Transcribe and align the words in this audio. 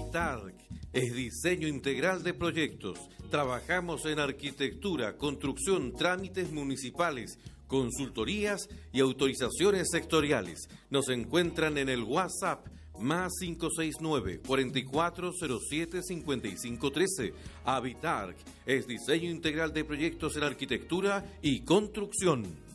Habitarc 0.00 0.54
es 0.94 1.14
diseño 1.14 1.68
integral 1.68 2.22
de 2.22 2.32
proyectos. 2.32 2.98
Trabajamos 3.30 4.06
en 4.06 4.18
arquitectura, 4.18 5.16
construcción, 5.16 5.92
trámites 5.92 6.50
municipales, 6.50 7.38
consultorías 7.66 8.68
y 8.92 9.00
autorizaciones 9.00 9.88
sectoriales. 9.90 10.68
Nos 10.88 11.10
encuentran 11.10 11.76
en 11.76 11.90
el 11.90 12.02
WhatsApp 12.02 12.66
más 12.98 13.32
569 13.40 14.40
4407 14.46 16.02
5513. 16.02 17.34
Habitarc 17.64 18.36
es 18.64 18.86
diseño 18.86 19.30
integral 19.30 19.72
de 19.72 19.84
proyectos 19.84 20.36
en 20.36 20.44
arquitectura 20.44 21.24
y 21.42 21.60
construcción. 21.60 22.69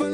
A 0.00 0.08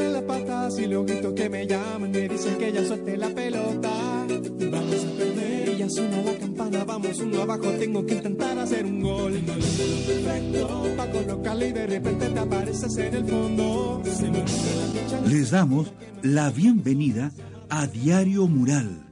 Les 15.28 15.50
damos 15.50 15.92
la 16.22 16.50
bienvenida 16.50 17.32
a 17.68 17.86
Diario 17.86 18.48
Mural, 18.48 19.06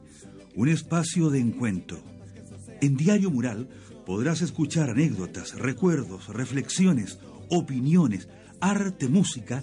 un 0.56 0.68
espacio 0.68 1.30
de 1.30 1.38
encuentro. 1.38 1.98
En 2.80 2.96
Diario 2.96 3.30
Mural 3.30 3.68
podrás 4.04 4.42
escuchar 4.42 4.90
anécdotas, 4.90 5.54
recuerdos, 5.54 6.26
reflexiones, 6.28 7.20
opiniones, 7.48 8.28
arte, 8.60 9.08
música 9.08 9.62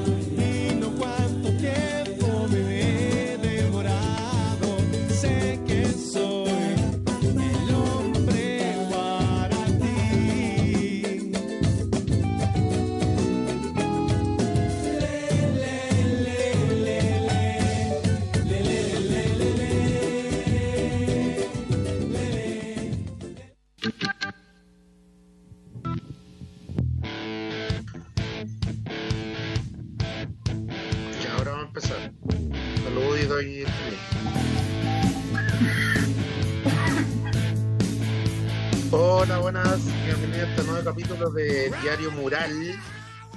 Capítulo 41.21 41.31
de 41.31 41.71
Diario 41.83 42.11
Mural. 42.11 42.79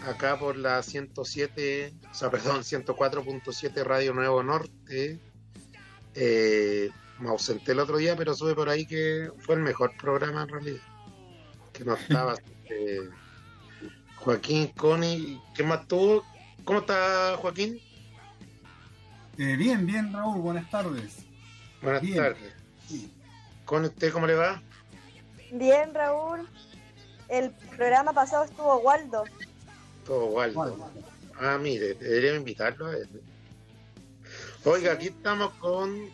Acá 0.07 0.39
por 0.39 0.57
la 0.57 0.83
107, 0.83 1.93
o 2.11 2.15
sea, 2.15 2.31
perdón, 2.31 2.63
104.7 2.63 3.85
Radio 3.85 4.15
Nuevo 4.15 4.43
Norte. 4.43 5.19
Eh, 6.15 6.91
me 7.19 7.29
ausenté 7.29 7.73
el 7.73 7.81
otro 7.81 7.99
día, 7.99 8.17
pero 8.17 8.35
sube 8.35 8.55
por 8.55 8.71
ahí 8.71 8.87
que 8.87 9.31
fue 9.39 9.57
el 9.57 9.61
mejor 9.61 9.95
programa 9.99 10.43
en 10.43 10.49
realidad. 10.49 10.83
Que 11.75 11.85
no 11.85 11.95
estaba 11.95 12.37
eh, 12.71 13.09
Joaquín, 14.17 14.69
Connie. 14.69 15.41
¿Qué 15.55 15.63
más 15.63 15.87
tuvo? 15.87 16.25
¿Cómo 16.65 16.81
está 16.81 17.37
Joaquín? 17.37 17.79
Eh, 19.37 19.57
bien, 19.57 19.85
bien, 19.85 20.11
Raúl, 20.13 20.41
buenas 20.41 20.71
tardes. 20.71 21.19
Buenas 21.83 22.01
Bien. 22.01 22.17
tardes. 22.17 22.55
Sí. 22.89 23.13
¿Con 23.67 23.85
usted 23.85 24.11
cómo 24.11 24.27
le 24.27 24.35
va? 24.37 24.63
Bien, 25.53 25.93
Raúl. 25.93 26.49
El 27.29 27.51
programa 27.77 28.13
pasado 28.13 28.45
estuvo 28.45 28.79
Waldo. 28.79 29.25
Todo 30.07 30.27
Waldo. 30.27 30.91
Ah, 31.41 31.59
mire, 31.61 31.95
debería 31.95 32.35
invitarlo 32.37 32.87
a 32.87 32.97
él. 32.97 33.09
Oiga, 34.65 34.93
aquí 34.93 35.09
estamos 35.09 35.53
con, 35.55 36.09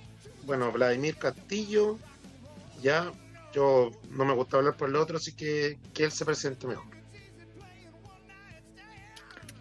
bueno, 0.44 0.72
Vladimir 0.72 1.16
Castillo. 1.16 1.98
Ya, 2.82 3.12
yo 3.52 3.90
no 4.10 4.24
me 4.24 4.34
gusta 4.34 4.56
hablar 4.56 4.76
por 4.76 4.88
el 4.88 4.96
otro, 4.96 5.18
así 5.18 5.32
que 5.32 5.78
que 5.92 6.04
él 6.04 6.12
se 6.12 6.24
presente 6.24 6.66
mejor. 6.66 6.86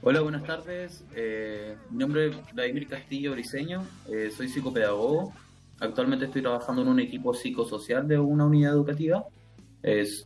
Hola, 0.01 0.21
buenas 0.21 0.45
tardes. 0.45 1.03
Eh, 1.13 1.75
mi 1.89 1.97
nombre 1.97 2.27
es 2.27 2.53
Vladimir 2.53 2.87
Castillo 2.87 3.33
Briseño. 3.33 3.85
Eh, 4.07 4.31
soy 4.35 4.47
psicopedagogo. 4.47 5.33
Actualmente 5.81 6.25
estoy 6.25 6.41
trabajando 6.41 6.81
en 6.83 6.87
un 6.87 6.99
equipo 7.01 7.33
psicosocial 7.33 8.07
de 8.07 8.17
una 8.17 8.45
unidad 8.45 8.71
educativa. 8.73 9.25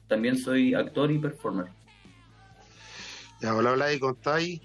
También 0.07 0.37
soy 0.37 0.73
actor 0.73 1.11
y 1.11 1.19
performer. 1.19 1.67
Ya, 3.41 3.55
hola, 3.55 3.73
hola, 3.73 3.93
y 3.93 3.99
contáis. 3.99 4.61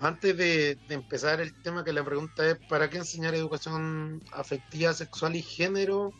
Antes 0.00 0.36
de, 0.36 0.78
empezar 0.90 1.40
el 1.40 1.54
tema, 1.62 1.84
que 1.84 1.92
la 1.92 2.04
pregunta 2.04 2.48
es: 2.48 2.58
¿para 2.68 2.90
qué 2.90 2.98
enseñar 2.98 3.34
educación 3.34 4.22
afectiva, 4.32 4.92
sexual 4.92 5.36
y 5.36 5.42
género? 5.42 6.12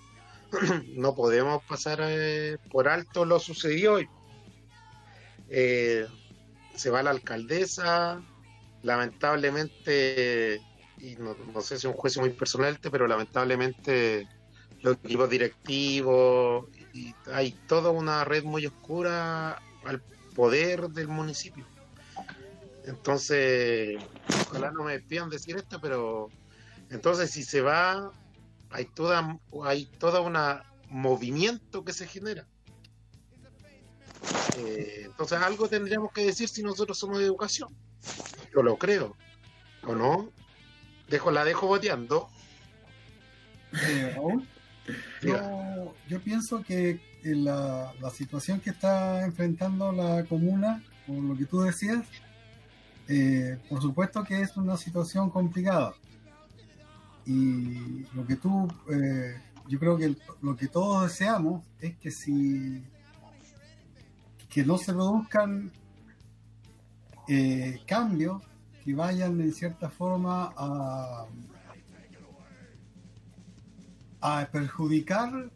no 0.94 1.14
podemos 1.14 1.62
pasar 1.64 2.00
eh, 2.02 2.58
por 2.70 2.88
alto 2.88 3.24
lo 3.24 3.38
sucedido 3.38 3.94
hoy. 3.94 4.08
Eh, 5.48 6.06
se 6.74 6.90
va 6.90 7.02
la 7.02 7.10
alcaldesa, 7.10 8.22
lamentablemente, 8.82 10.60
y 10.98 11.16
no, 11.16 11.36
no 11.52 11.60
sé 11.60 11.78
si 11.78 11.86
es 11.86 11.92
un 11.92 11.92
juicio 11.92 12.22
muy 12.22 12.30
personal, 12.30 12.78
pero 12.90 13.06
lamentablemente 13.06 14.28
los 14.82 14.96
equipos 15.04 15.28
directivos, 15.30 16.66
y 16.98 17.14
hay 17.32 17.52
toda 17.66 17.90
una 17.90 18.24
red 18.24 18.44
muy 18.44 18.66
oscura 18.66 19.62
al 19.84 20.02
poder 20.34 20.88
del 20.90 21.08
municipio. 21.08 21.64
Entonces, 22.86 24.02
ojalá 24.48 24.72
no 24.72 24.84
me 24.84 24.98
pidan 24.98 25.30
decir 25.30 25.56
esto, 25.56 25.80
pero 25.80 26.28
entonces 26.90 27.30
si 27.30 27.44
se 27.44 27.60
va, 27.60 28.10
hay 28.70 28.86
toda, 28.86 29.38
hay 29.64 29.86
toda 29.86 30.20
una 30.20 30.64
movimiento 30.88 31.84
que 31.84 31.92
se 31.92 32.06
genera. 32.06 32.46
Eh, 34.56 35.02
entonces 35.04 35.38
algo 35.40 35.68
tendríamos 35.68 36.12
que 36.12 36.24
decir 36.24 36.48
si 36.48 36.62
nosotros 36.62 36.98
somos 36.98 37.18
de 37.18 37.26
educación. 37.26 37.68
Yo 38.52 38.62
lo 38.62 38.76
creo. 38.76 39.16
¿O 39.84 39.94
no? 39.94 40.32
Dejo, 41.08 41.30
la 41.30 41.44
dejo 41.44 41.66
boteando. 41.66 42.28
Raúl, 44.14 44.48
yo, 46.08 46.20
pienso 46.20 46.62
que 46.62 47.00
en 47.22 47.44
la, 47.44 47.92
la 48.00 48.10
situación 48.10 48.60
que 48.60 48.70
está 48.70 49.24
enfrentando 49.24 49.92
la 49.92 50.24
comuna, 50.24 50.82
por 51.06 51.16
lo 51.16 51.36
que 51.36 51.46
tú 51.46 51.60
decías, 51.60 52.04
eh, 53.08 53.58
por 53.70 53.80
supuesto 53.80 54.22
que 54.22 54.42
es 54.42 54.54
una 54.58 54.76
situación 54.76 55.30
complicada. 55.30 55.94
Y 57.24 58.04
lo 58.14 58.26
que 58.26 58.36
tú, 58.36 58.68
eh, 58.90 59.40
yo 59.66 59.78
creo 59.78 59.96
que 59.96 60.14
lo 60.42 60.54
que 60.54 60.68
todos 60.68 61.04
deseamos 61.04 61.64
es 61.80 61.96
que 61.96 62.10
si 62.10 62.84
que 64.50 64.64
no 64.64 64.78
se 64.78 64.92
produzcan 64.92 65.70
eh, 67.28 67.80
cambios 67.86 68.42
que 68.84 68.94
vayan 68.94 69.40
en 69.40 69.52
cierta 69.52 69.90
forma 69.90 70.52
a 74.20 74.46
perjudicar 74.50 75.50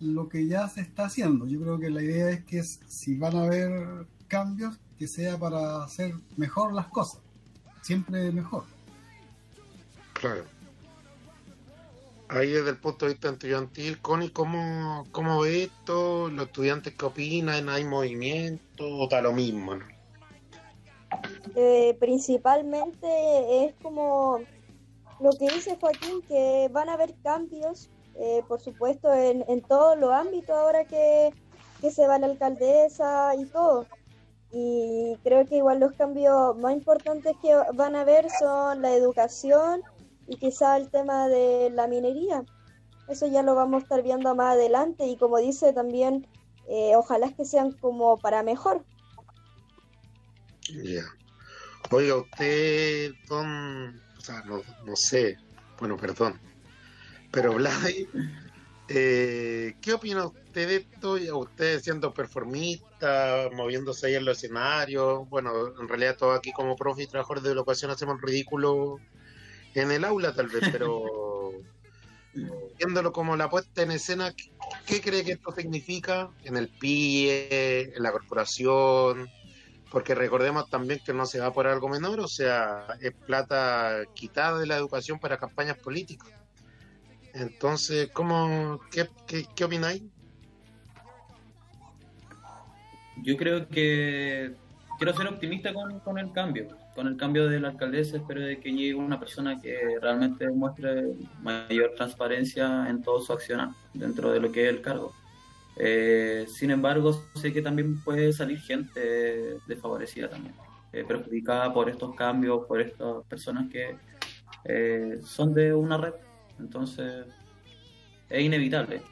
lo 0.00 0.28
que 0.28 0.46
ya 0.46 0.68
se 0.68 0.80
está 0.80 1.06
haciendo. 1.06 1.46
Yo 1.46 1.60
creo 1.60 1.78
que 1.78 1.90
la 1.90 2.02
idea 2.02 2.30
es 2.30 2.44
que 2.44 2.62
si 2.62 3.16
van 3.16 3.36
a 3.36 3.42
haber 3.44 4.06
cambios, 4.28 4.78
que 4.98 5.06
sea 5.06 5.38
para 5.38 5.84
hacer 5.84 6.14
mejor 6.36 6.74
las 6.74 6.88
cosas. 6.88 7.20
Siempre 7.82 8.32
mejor. 8.32 8.64
Claro. 10.12 10.44
Ahí 12.28 12.50
desde 12.50 12.70
el 12.70 12.76
punto 12.76 13.06
de 13.06 13.12
vista 13.12 13.30
estudiantil, 13.30 14.00
Connie, 14.02 14.30
¿cómo, 14.30 15.06
cómo 15.12 15.40
ve 15.40 15.64
esto? 15.64 16.28
¿Los 16.28 16.46
estudiantes 16.46 16.94
qué 16.94 17.06
opinan? 17.06 17.68
¿Hay 17.68 17.84
movimiento? 17.84 18.84
¿O 18.84 19.04
está 19.04 19.22
lo 19.22 19.32
mismo? 19.32 19.76
no? 19.76 19.84
Eh, 21.54 21.96
principalmente 21.98 23.64
es 23.64 23.74
como 23.82 24.40
lo 25.20 25.30
que 25.32 25.48
dice 25.48 25.78
Joaquín, 25.80 26.20
que 26.28 26.68
van 26.70 26.90
a 26.90 26.94
haber 26.94 27.14
cambios, 27.22 27.88
eh, 28.18 28.42
por 28.48 28.60
supuesto, 28.60 29.12
en, 29.12 29.44
en 29.48 29.62
todos 29.62 29.98
los 29.98 30.12
ámbitos 30.12 30.50
ahora 30.56 30.84
que, 30.84 31.32
que 31.80 31.90
se 31.90 32.06
va 32.06 32.18
la 32.18 32.26
alcaldesa 32.26 33.34
y 33.36 33.44
todo. 33.46 33.86
y 34.50 35.16
creo 35.22 35.46
que 35.46 35.56
igual 35.56 35.80
los 35.80 35.92
cambios 35.92 36.56
más 36.58 36.72
importantes 36.72 37.36
que 37.42 37.54
van 37.74 37.94
a 37.96 38.00
haber 38.02 38.28
son 38.30 38.82
la 38.82 38.92
educación 38.94 39.82
y 40.26 40.36
quizá 40.36 40.76
el 40.76 40.90
tema 40.90 41.28
de 41.28 41.70
la 41.70 41.86
minería. 41.86 42.44
Eso 43.08 43.26
ya 43.26 43.42
lo 43.42 43.54
vamos 43.54 43.80
a 43.80 43.82
estar 43.84 44.02
viendo 44.02 44.34
más 44.34 44.54
adelante 44.54 45.06
y 45.06 45.16
como 45.16 45.38
dice 45.38 45.72
también, 45.72 46.26
eh, 46.68 46.94
ojalá 46.96 47.32
que 47.32 47.44
sean 47.44 47.72
como 47.72 48.18
para 48.18 48.42
mejor. 48.42 48.84
Ya. 50.84 51.04
Oiga, 51.90 52.16
usted, 52.16 53.12
don, 53.28 53.98
o 54.18 54.20
sea, 54.20 54.42
no, 54.44 54.60
no 54.84 54.96
sé, 54.96 55.38
bueno, 55.78 55.96
perdón, 55.96 56.38
pero 57.30 57.54
Blay, 57.54 58.08
eh, 58.88 59.74
¿qué 59.82 59.92
opina 59.92 60.26
usted 60.26 60.68
de 60.68 60.76
esto? 60.76 61.18
Usted 61.38 61.80
siendo 61.80 62.14
performista, 62.14 63.50
moviéndose 63.54 64.06
ahí 64.06 64.14
en 64.14 64.24
los 64.24 64.38
escenarios, 64.38 65.28
bueno, 65.28 65.78
en 65.78 65.88
realidad 65.88 66.16
todos 66.16 66.38
aquí 66.38 66.52
como 66.52 66.74
profe 66.74 67.02
y 67.02 67.06
trabajadores 67.06 67.44
de 67.44 67.52
educación 67.52 67.90
hacemos 67.90 68.20
ridículo 68.20 68.98
en 69.74 69.90
el 69.90 70.04
aula 70.04 70.34
tal 70.34 70.48
vez, 70.48 70.62
pero 70.72 71.52
viéndolo 72.78 73.12
como 73.12 73.36
la 73.36 73.50
puesta 73.50 73.82
en 73.82 73.90
escena, 73.90 74.34
¿qué 74.86 75.02
cree 75.02 75.22
que 75.22 75.32
esto 75.32 75.52
significa 75.52 76.30
en 76.44 76.56
el 76.56 76.68
PIE, 76.68 77.94
en 77.94 78.02
la 78.02 78.10
corporación? 78.10 79.28
Porque 79.90 80.14
recordemos 80.14 80.68
también 80.70 81.00
que 81.04 81.12
no 81.12 81.26
se 81.26 81.40
va 81.40 81.52
por 81.52 81.66
algo 81.66 81.88
menor, 81.88 82.20
o 82.20 82.28
sea, 82.28 82.86
es 83.00 83.12
plata 83.12 84.02
quitada 84.14 84.58
de 84.58 84.66
la 84.66 84.76
educación 84.76 85.18
para 85.18 85.38
campañas 85.38 85.78
políticas. 85.78 86.30
Entonces, 87.38 88.10
¿cómo, 88.12 88.80
qué, 88.90 89.08
qué, 89.54 89.64
opináis? 89.64 90.02
Yo 93.22 93.36
creo 93.36 93.68
que 93.68 94.54
quiero 94.98 95.16
ser 95.16 95.26
optimista 95.26 95.72
con, 95.72 96.00
con 96.00 96.18
el 96.18 96.32
cambio 96.32 96.68
con 96.98 97.06
el 97.06 97.16
cambio 97.16 97.48
de 97.48 97.60
la 97.60 97.68
alcaldesa 97.68 98.16
espero 98.16 98.40
de 98.40 98.58
que 98.58 98.72
llegue 98.72 98.96
una 98.96 99.20
persona 99.20 99.60
que 99.60 100.00
realmente 100.02 100.50
muestre 100.50 101.12
mayor 101.40 101.92
transparencia 101.94 102.88
en 102.88 103.04
todo 103.04 103.20
su 103.20 103.32
accionar 103.32 103.68
dentro 103.94 104.32
de 104.32 104.40
lo 104.40 104.50
que 104.50 104.64
es 104.64 104.70
el 104.70 104.82
cargo. 104.82 105.12
Eh, 105.76 106.44
sin 106.48 106.72
embargo, 106.72 107.12
sé 107.36 107.52
que 107.52 107.62
también 107.62 108.02
puede 108.02 108.32
salir 108.32 108.58
gente 108.58 109.58
desfavorecida 109.68 110.28
también, 110.28 110.56
eh, 110.92 111.04
perjudicada 111.06 111.72
por 111.72 111.88
estos 111.88 112.16
cambios, 112.16 112.66
por 112.66 112.80
estas 112.80 113.24
personas 113.28 113.70
que 113.70 113.96
eh, 114.64 115.20
son 115.22 115.54
de 115.54 115.72
una 115.72 115.98
red. 115.98 116.14
Entonces, 116.58 117.26
es 118.28 118.42
inevitable, 118.42 119.02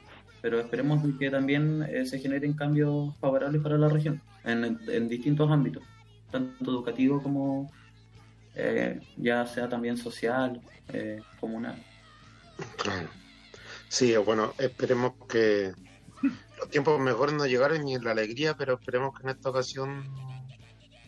pero 0.41 0.59
esperemos 0.59 1.03
que 1.19 1.29
también 1.29 1.87
se 2.05 2.19
generen 2.19 2.53
cambios 2.53 3.15
favorables 3.17 3.61
para 3.61 3.77
la 3.77 3.89
región 3.89 4.21
en, 4.43 4.79
en 4.87 5.09
distintos 5.09 5.49
ámbitos 5.51 5.83
tanto 6.31 6.71
educativo 6.71 7.21
como 7.21 7.71
eh, 8.55 8.99
ya 9.17 9.45
sea 9.45 9.69
también 9.69 9.97
social, 9.97 10.61
eh, 10.89 11.21
comunal. 11.39 11.81
Claro. 12.77 13.07
Sí, 13.87 14.15
bueno, 14.17 14.53
esperemos 14.57 15.13
que 15.29 15.73
los 16.59 16.69
tiempos 16.69 16.99
mejores 16.99 17.35
no 17.35 17.45
llegaron 17.45 17.85
ni 17.85 17.97
la 17.99 18.11
alegría, 18.11 18.55
pero 18.57 18.73
esperemos 18.73 19.15
que 19.15 19.23
en 19.23 19.29
esta 19.29 19.49
ocasión 19.49 20.03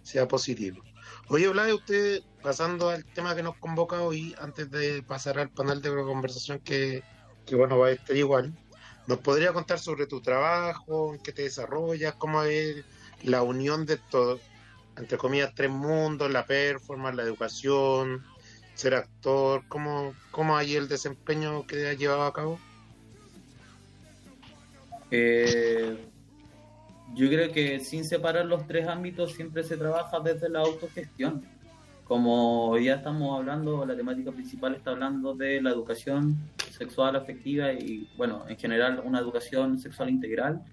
sea 0.04 0.28
positivo. 0.28 0.84
Oye, 1.32 1.48
Vlad, 1.48 1.72
usted, 1.74 2.24
pasando 2.42 2.90
al 2.90 3.06
tema 3.06 3.36
que 3.36 3.44
nos 3.44 3.56
convoca 3.58 4.02
hoy, 4.02 4.36
antes 4.42 4.72
de 4.72 5.04
pasar 5.04 5.38
al 5.38 5.52
panel 5.52 5.80
de 5.80 5.92
conversación 5.92 6.58
que, 6.58 7.04
que 7.46 7.56
bueno, 7.56 7.78
va 7.78 7.88
a 7.88 7.92
estar 7.92 8.16
igual, 8.16 8.52
¿nos 9.06 9.20
podría 9.20 9.54
contar 9.54 9.78
sobre 9.78 10.08
tu 10.08 10.22
trabajo, 10.22 11.14
en 11.14 11.22
qué 11.22 11.32
te 11.32 11.44
desarrollas, 11.44 12.16
cómo 12.16 12.42
es 12.42 12.84
la 13.22 13.44
unión 13.44 13.86
de 13.86 13.98
todo, 13.98 14.40
entre 14.98 15.20
comillas, 15.20 15.54
tres 15.54 15.70
mundos, 15.70 16.32
la 16.32 16.48
performance, 16.48 17.16
la 17.16 17.24
educación, 17.24 18.26
ser 18.74 18.96
actor, 18.96 19.64
¿cómo, 19.68 20.16
cómo 20.32 20.58
hay 20.58 20.78
el 20.78 20.88
desempeño 20.88 21.68
que 21.68 21.90
ha 21.90 21.94
llevado 21.94 22.24
a 22.24 22.34
cabo? 22.34 22.60
Eh, 25.12 26.10
yo 27.16 27.28
creo 27.28 27.52
que 27.52 27.80
sin 27.80 28.06
separar 28.06 28.46
los 28.46 28.66
tres 28.68 28.88
ámbitos 28.88 29.34
siempre 29.34 29.64
se 29.64 29.78
trabaja 29.78 30.20
desde 30.20 30.50
la 30.50 30.60
autogestión. 30.60 31.44
Como 32.04 32.78
ya 32.80 32.96
estamos 32.96 33.38
hablando, 33.38 33.86
la 33.86 33.96
temática 33.96 34.32
principal 34.32 34.74
está 34.74 34.92
hablando 34.92 35.36
de 35.36 35.62
la 35.62 35.70
educación 35.70 36.38
sexual, 36.72 37.16
afectiva 37.16 37.72
y, 37.72 38.10
bueno, 38.18 38.46
en 38.48 38.58
general 38.58 39.02
una 39.06 39.20
educación 39.20 39.78
sexual 39.78 40.10
integral 40.10 40.64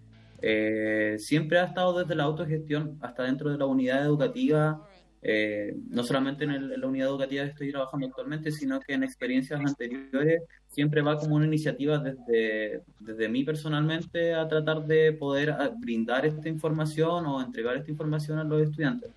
eh, 0.43 1.17
siempre 1.19 1.59
ha 1.59 1.65
estado 1.65 1.99
desde 1.99 2.15
la 2.15 2.25
autogestión 2.25 2.99
hasta 3.00 3.25
dentro 3.25 3.50
de 3.50 3.59
la 3.59 3.67
unidad 3.67 4.05
educativa, 4.05 4.87
eh, 5.28 5.75
no 5.88 6.05
solamente 6.05 6.44
en, 6.44 6.81
la 6.81 6.87
unidad 6.87 7.08
educativa 7.08 7.43
que 7.43 7.50
estoy 7.50 7.73
trabajando 7.73 8.06
actualmente, 8.06 8.52
sino 8.52 8.78
que 8.78 8.93
en 8.93 9.02
experiencias 9.02 9.58
anteriores 9.58 10.43
siempre 10.69 11.02
va 11.02 11.19
como 11.19 11.34
una 11.34 11.46
iniciativa 11.46 11.99
desde, 11.99 12.82
desde 13.00 13.28
mí 13.28 13.43
personalmente 13.43 14.34
a 14.34 14.46
tratar 14.46 14.87
de 14.87 15.12
poder 15.12 15.50
ah, 15.50 15.73
brindar 15.76 16.26
esta 16.26 16.49
información 16.49 17.26
o 17.26 17.43
entregar 17.43 17.76
esta 17.76 17.90
información 17.90 18.38
a 18.38 18.44
los 18.44 18.62
estudiantes. 18.62 19.11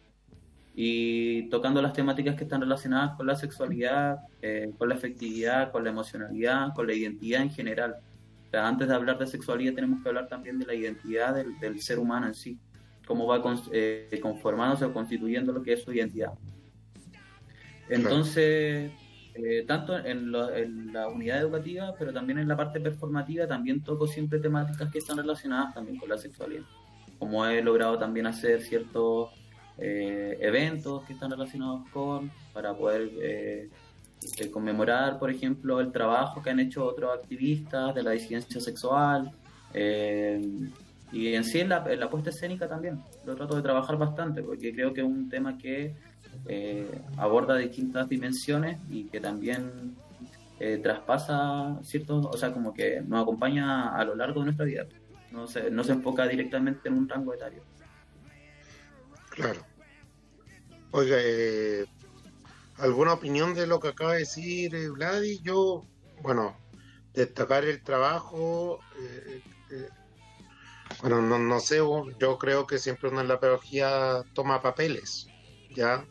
Y 0.73 1.47
tocando 1.49 1.79
las 1.79 1.93
temáticas 1.93 2.35
que 2.35 2.45
están 2.45 2.61
relacionadas 2.61 3.15
con 3.15 3.27
la 3.27 3.35
sexualidad, 3.35 4.17
eh, 4.41 4.71
con 4.79 4.89
la 4.89 4.95
afectividad, 4.95 5.71
con 5.71 5.83
la 5.83 5.91
emocionalidad, 5.91 6.73
con 6.73 6.87
la 6.87 6.93
identidad 6.95 7.43
en 7.43 7.51
general 7.51 7.97
antes 8.57 8.87
de 8.87 8.95
hablar 8.95 9.17
de 9.19 9.27
sexualidad 9.27 9.73
tenemos 9.73 10.01
que 10.01 10.09
hablar 10.09 10.27
también 10.27 10.57
de 10.57 10.65
la 10.65 10.73
identidad 10.73 11.35
del, 11.35 11.81
ser 11.81 11.99
humano 11.99 12.27
en 12.27 12.33
sí, 12.33 12.57
cómo 13.09 13.25
va 13.25 13.41
eh, 13.71 14.19
conformándose 14.21 14.85
o 14.85 14.93
constituyendo 14.93 15.51
lo 15.51 15.63
que 15.63 15.73
es 15.73 15.81
su 15.81 15.91
identidad. 15.91 16.33
Entonces, 17.89 18.91
eh, 19.33 19.65
tanto 19.67 19.97
en, 19.97 20.31
la 20.31 21.07
unidad 21.07 21.39
educativa, 21.39 21.95
pero 21.97 22.13
también 22.13 22.37
en 22.37 22.47
la 22.47 22.55
parte 22.55 22.79
performativa, 22.79 23.47
también 23.47 23.81
toco 23.81 24.05
siempre 24.05 24.37
temáticas 24.37 24.91
que 24.91 24.99
están 24.99 25.17
relacionadas 25.17 25.73
también 25.73 25.97
con 25.97 26.07
la 26.07 26.19
sexualidad. 26.19 26.61
Como 27.17 27.43
he 27.47 27.63
logrado 27.63 27.97
también 27.97 28.27
hacer 28.27 28.61
ciertos 28.61 29.31
eh, 29.79 30.37
eventos 30.39 31.03
que 31.05 31.13
están 31.13 31.31
relacionados 31.31 31.89
con, 31.89 32.29
para 32.53 32.75
poder 32.75 33.71
conmemorar, 34.53 35.17
por 35.17 35.31
ejemplo, 35.31 35.79
el 35.79 35.91
trabajo 35.91 36.43
que 36.43 36.51
han 36.51 36.59
hecho 36.59 36.85
otros 36.85 37.11
activistas 37.11 37.95
de 37.95 38.03
la 38.03 38.11
disidencia 38.11 38.61
sexual. 38.61 39.31
Y 41.11 41.33
en 41.33 41.43
sí 41.43 41.59
en 41.59 41.69
la, 41.69 41.79
la, 41.79 42.09
puesta 42.09 42.29
escénica 42.29 42.67
también. 42.67 43.01
Lo 43.25 43.35
trato 43.35 43.55
de 43.55 43.61
trabajar 43.61 43.97
bastante 43.97 44.43
porque 44.43 44.73
creo 44.73 44.93
que 44.93 45.01
es 45.01 45.07
un 45.07 45.29
tema 45.29 45.57
que 45.57 45.95
eh, 46.47 47.01
aborda 47.17 47.57
distintas 47.57 48.07
dimensiones 48.07 48.79
y 48.89 49.05
que 49.05 49.19
también 49.19 49.95
eh, 50.59 50.79
traspasa 50.81 51.79
ciertos, 51.83 52.25
o 52.25 52.37
sea, 52.37 52.51
como 52.51 52.73
que 52.73 53.01
nos 53.01 53.23
acompaña 53.23 53.95
a 53.95 54.05
lo 54.05 54.15
largo 54.15 54.41
de 54.41 54.45
nuestra 54.45 54.65
vida. 54.65 54.85
No 55.31 55.47
se, 55.47 55.69
no 55.69 55.83
se 55.83 55.93
enfoca 55.93 56.27
directamente 56.27 56.89
en 56.89 56.95
un 56.95 57.07
rango 57.07 57.33
etario. 57.33 57.63
Claro. 59.29 59.61
Oiga, 60.91 61.17
¿Alguna 62.79 63.11
opinión 63.11 63.53
de 63.53 63.67
lo 63.67 63.79
que 63.81 63.89
acaba 63.89 64.13
de 64.13 64.19
decir 64.19 64.73
eh, 64.73 64.89
Vladi? 64.89 65.41
Yo, 65.41 65.83
bueno, 66.21 66.55
destacar 67.13 67.65
el 67.65 67.83
trabajo, 67.83 68.79
eh, 68.97 69.41
eh, 69.71 69.89
bueno, 71.01 71.21
no, 71.21 71.39
no, 71.39 71.59
sé, 71.59 71.77
yo 71.77 72.37
creo 72.37 72.67
que 72.67 72.77
siempre 72.77 73.09
una 73.09 73.21
en 73.21 73.27
la 73.27 73.39
pedagogía 73.39 74.23
toma 74.33 74.61
papeles, 74.61 75.27
¿ya? 75.75 76.05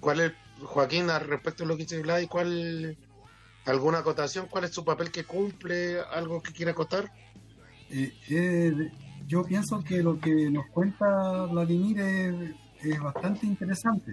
¿Cuál 0.00 0.20
es, 0.20 0.32
Joaquín, 0.62 1.10
al 1.10 1.26
respecto 1.26 1.62
de 1.62 1.68
lo 1.68 1.76
que 1.76 1.84
dice 1.84 2.02
Vladi, 2.02 2.26
cuál, 2.26 2.96
alguna 3.66 3.98
acotación, 3.98 4.46
cuál 4.50 4.64
es 4.64 4.72
su 4.72 4.84
papel 4.84 5.10
que 5.10 5.24
cumple, 5.24 6.00
algo 6.00 6.42
que 6.42 6.52
quiere 6.52 6.72
acotar? 6.72 7.10
yo 9.26 9.44
pienso 9.44 9.82
que 9.82 10.00
lo 10.00 10.20
que 10.20 10.48
nos 10.48 10.66
cuenta 10.68 11.46
Vladimir 11.46 12.00
es, 12.00 12.34
es 12.82 13.00
bastante 13.00 13.46
interesante, 13.46 14.12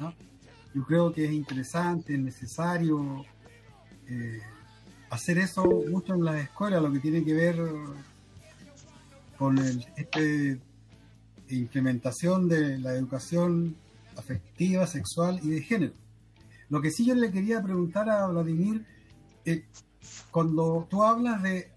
¿no? 0.00 0.14
yo 0.74 0.84
creo 0.84 1.12
que 1.12 1.24
es 1.24 1.32
interesante, 1.32 2.14
es 2.14 2.20
necesario 2.20 3.24
eh, 4.06 4.40
hacer 5.10 5.38
eso 5.38 5.64
mucho 5.90 6.14
en 6.14 6.24
las 6.24 6.36
escuelas, 6.36 6.82
lo 6.82 6.92
que 6.92 7.00
tiene 7.00 7.24
que 7.24 7.34
ver 7.34 7.56
con 9.38 9.58
el, 9.58 9.86
este 9.96 10.60
implementación 11.48 12.48
de 12.48 12.78
la 12.78 12.92
educación 12.92 13.76
afectiva, 14.16 14.86
sexual 14.86 15.40
y 15.42 15.50
de 15.50 15.62
género. 15.62 15.94
Lo 16.68 16.82
que 16.82 16.90
sí 16.90 17.06
yo 17.06 17.14
le 17.14 17.30
quería 17.30 17.62
preguntar 17.62 18.10
a 18.10 18.26
Vladimir, 18.26 18.84
eh, 19.44 19.64
cuando 20.30 20.86
tú 20.90 21.02
hablas 21.02 21.42
de 21.42 21.70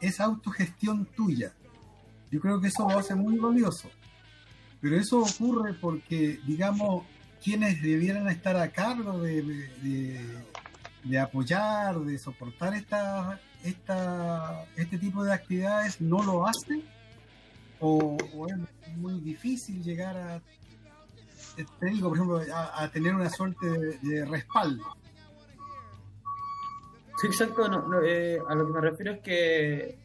esa 0.00 0.24
autogestión 0.24 1.04
tuya, 1.04 1.52
yo 2.30 2.40
creo 2.40 2.60
que 2.60 2.68
eso 2.68 2.88
lo 2.88 2.98
hace 2.98 3.14
muy 3.14 3.36
valioso, 3.36 3.90
pero 4.80 4.96
eso 4.96 5.20
ocurre 5.20 5.74
porque, 5.74 6.40
digamos, 6.46 7.04
quienes 7.42 7.82
debieran 7.82 8.28
estar 8.28 8.56
a 8.56 8.72
cargo 8.72 9.20
de, 9.20 9.42
de, 11.04 11.18
apoyar, 11.18 12.00
de 12.00 12.18
soportar 12.18 12.74
esta, 12.74 13.40
esta, 13.64 14.64
este 14.76 14.98
tipo 14.98 15.22
de 15.24 15.32
actividades, 15.32 16.00
no 16.00 16.22
lo 16.22 16.46
hacen? 16.46 16.82
o, 17.82 18.16
es 18.48 18.96
muy 18.96 19.20
difícil 19.20 19.82
llegar 19.82 20.16
a, 20.16 20.40
te 21.80 21.86
digo, 21.86 22.08
por 22.08 22.16
ejemplo, 22.16 22.40
a, 22.54 22.88
tener 22.90 23.14
una 23.14 23.28
suerte 23.28 23.66
de, 24.00 24.24
respaldo. 24.24 24.84
Sí, 27.20 27.26
exacto. 27.26 28.02
Eh, 28.04 28.38
a 28.48 28.54
lo 28.54 28.66
que 28.66 28.72
me 28.72 28.80
refiero 28.80 29.12
es 29.12 29.20
que 29.20 29.98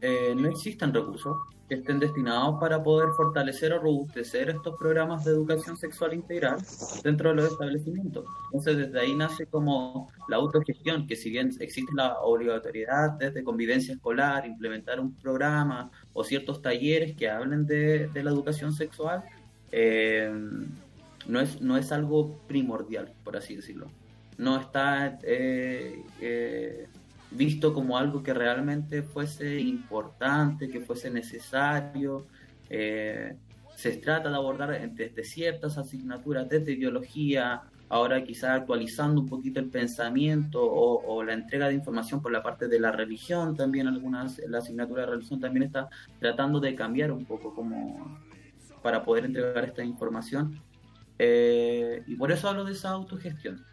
eh, 0.00 0.34
no 0.36 0.48
existen 0.48 0.94
recursos 0.94 1.36
que 1.68 1.76
estén 1.76 1.98
destinados 1.98 2.58
para 2.58 2.82
poder 2.82 3.10
fortalecer 3.16 3.72
o 3.74 3.78
robustecer 3.78 4.48
estos 4.48 4.76
programas 4.78 5.24
de 5.24 5.32
educación 5.32 5.76
sexual 5.76 6.14
integral 6.14 6.58
dentro 7.04 7.28
de 7.28 7.36
los 7.36 7.52
establecimientos. 7.52 8.24
Entonces, 8.46 8.78
desde 8.78 9.00
ahí 9.00 9.14
nace 9.14 9.46
como 9.46 10.10
la 10.28 10.36
autogestión, 10.36 11.06
que 11.06 11.14
si 11.14 11.30
bien 11.30 11.50
existe 11.60 11.92
la 11.94 12.18
obligatoriedad 12.20 13.12
desde 13.12 13.44
convivencia 13.44 13.94
escolar, 13.94 14.46
implementar 14.46 14.98
un 14.98 15.14
programa 15.14 15.90
o 16.14 16.24
ciertos 16.24 16.62
talleres 16.62 17.14
que 17.14 17.28
hablen 17.28 17.66
de, 17.66 18.10
la 18.14 18.30
educación 18.30 18.72
sexual, 18.72 19.22
eh, 19.70 20.32
no, 21.26 21.40
es, 21.40 21.60
no 21.60 21.76
es 21.76 21.92
algo 21.92 22.38
primordial, 22.48 23.12
por 23.22 23.36
así 23.36 23.56
decirlo. 23.56 23.88
No 24.38 24.58
está 24.58 25.18
eh, 25.22 26.02
eh, 26.20 26.86
visto 27.30 27.72
como 27.74 27.98
algo 27.98 28.22
que 28.22 28.34
realmente 28.34 29.02
fuese 29.02 29.60
importante, 29.60 30.68
que 30.68 30.80
fuese 30.80 31.10
necesario. 31.10 32.26
Eh, 32.70 33.36
se 33.76 33.96
trata 33.98 34.30
de 34.30 34.36
abordar 34.36 34.90
desde 34.92 35.24
ciertas 35.24 35.78
asignaturas, 35.78 36.48
desde 36.48 36.74
biología, 36.74 37.62
ahora 37.88 38.24
quizá 38.24 38.54
actualizando 38.54 39.20
un 39.20 39.28
poquito 39.28 39.60
el 39.60 39.70
pensamiento 39.70 40.60
o, 40.62 41.22
la 41.22 41.32
entrega 41.32 41.68
de 41.68 41.74
información 41.74 42.20
por 42.20 42.32
la 42.32 42.42
parte 42.42 42.68
de 42.68 42.80
la 42.80 42.90
religión, 42.90 43.56
también 43.56 43.86
algunas, 43.86 44.38
la 44.46 44.58
asignatura 44.58 45.02
de 45.02 45.12
religión 45.12 45.40
también 45.40 45.64
está 45.64 45.88
tratando 46.18 46.60
de 46.60 46.74
cambiar 46.74 47.12
un 47.12 47.24
poco 47.24 47.54
como 47.54 48.18
para 48.82 49.04
poder 49.04 49.26
entregar 49.26 49.64
esta 49.64 49.84
información. 49.84 50.60
Eh, 51.18 52.02
y 52.06 52.14
por 52.14 52.30
eso 52.30 52.48
hablo 52.48 52.64
de 52.64 52.72
esa 52.72 52.90
autogestión 52.90 53.64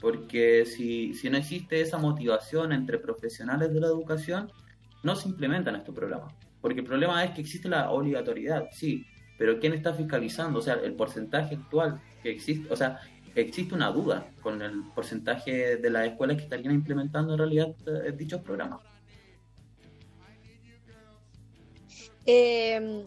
porque 0.00 0.66
si, 0.66 1.14
si 1.14 1.30
no 1.30 1.38
existe 1.38 1.80
esa 1.80 1.98
motivación 1.98 2.72
entre 2.72 2.98
profesionales 2.98 3.72
de 3.72 3.80
la 3.80 3.86
educación, 3.86 4.52
no 5.02 5.16
se 5.16 5.28
implementan 5.28 5.76
estos 5.76 5.94
programas. 5.94 6.34
Porque 6.60 6.80
el 6.80 6.86
problema 6.86 7.24
es 7.24 7.30
que 7.32 7.40
existe 7.40 7.68
la 7.68 7.90
obligatoriedad, 7.90 8.68
sí, 8.72 9.06
pero 9.38 9.58
¿quién 9.58 9.72
está 9.72 9.94
fiscalizando? 9.94 10.58
O 10.58 10.62
sea, 10.62 10.74
el 10.74 10.94
porcentaje 10.94 11.56
actual 11.56 12.00
que 12.22 12.30
existe, 12.30 12.72
o 12.72 12.76
sea, 12.76 13.00
existe 13.34 13.74
una 13.74 13.90
duda 13.90 14.28
con 14.40 14.62
el 14.62 14.82
porcentaje 14.94 15.76
de 15.76 15.90
las 15.90 16.08
escuelas 16.08 16.38
que 16.38 16.44
estarían 16.44 16.74
implementando 16.74 17.32
en 17.32 17.38
realidad 17.38 17.68
eh, 17.86 18.12
dichos 18.12 18.40
programas. 18.40 18.80
Eh, 22.24 23.04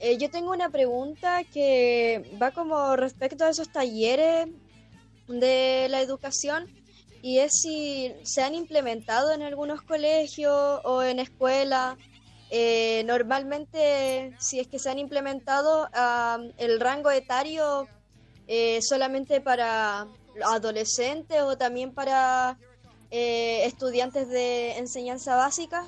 eh, 0.00 0.18
yo 0.18 0.30
tengo 0.30 0.50
una 0.50 0.68
pregunta 0.68 1.42
que 1.44 2.36
va 2.40 2.50
como 2.50 2.94
respecto 2.96 3.44
a 3.44 3.50
esos 3.50 3.70
talleres 3.70 4.48
de 5.28 5.86
la 5.90 6.00
educación 6.00 6.66
y 7.22 7.38
es 7.38 7.60
si 7.62 8.14
se 8.22 8.42
han 8.42 8.54
implementado 8.54 9.32
en 9.32 9.42
algunos 9.42 9.82
colegios 9.82 10.80
o 10.84 11.02
en 11.02 11.18
escuelas. 11.18 11.96
Eh, 12.50 13.02
normalmente, 13.06 14.34
si 14.38 14.60
es 14.60 14.68
que 14.68 14.78
se 14.78 14.88
han 14.90 14.98
implementado 14.98 15.88
el 16.56 16.80
rango 16.80 17.10
etario 17.10 17.88
eh, 18.46 18.80
solamente 18.80 19.40
para 19.40 20.06
adolescentes 20.44 21.42
o 21.42 21.58
también 21.58 21.92
para 21.92 22.56
eh, 23.10 23.66
estudiantes 23.66 24.28
de 24.28 24.78
enseñanza 24.78 25.36
básica. 25.36 25.86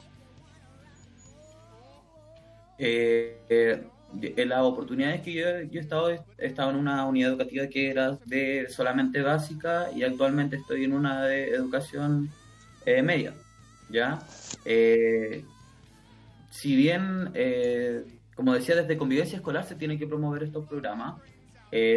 En 4.21 4.49
las 4.49 4.61
oportunidades 4.61 5.21
que 5.23 5.33
yo, 5.33 5.47
he 5.47 5.79
estado, 5.79 6.11
he 6.11 6.47
en 6.47 6.77
una 6.77 7.07
unidad 7.07 7.31
educativa 7.31 7.67
que 7.69 7.91
era 7.91 8.19
de 8.27 8.67
solamente 8.69 9.23
básica 9.23 9.91
y 9.95 10.03
actualmente 10.03 10.57
estoy 10.57 10.85
en 10.85 10.93
una 10.93 11.25
de 11.25 11.51
educación 11.51 12.31
eh, 12.87 13.03
media, 13.03 13.35
¿ya? 13.89 14.19
Eh, 14.65 15.45
si 16.51 16.75
bien, 16.75 17.31
eh, 17.35 18.05
como 18.35 18.55
decía, 18.55 18.75
desde 18.77 18.97
convivencia 18.97 19.37
escolar 19.37 19.65
se 19.65 19.77
tienen 19.77 19.99
que 19.99 20.07
promover 20.07 20.43
estos 20.43 20.67
programas, 20.67 21.21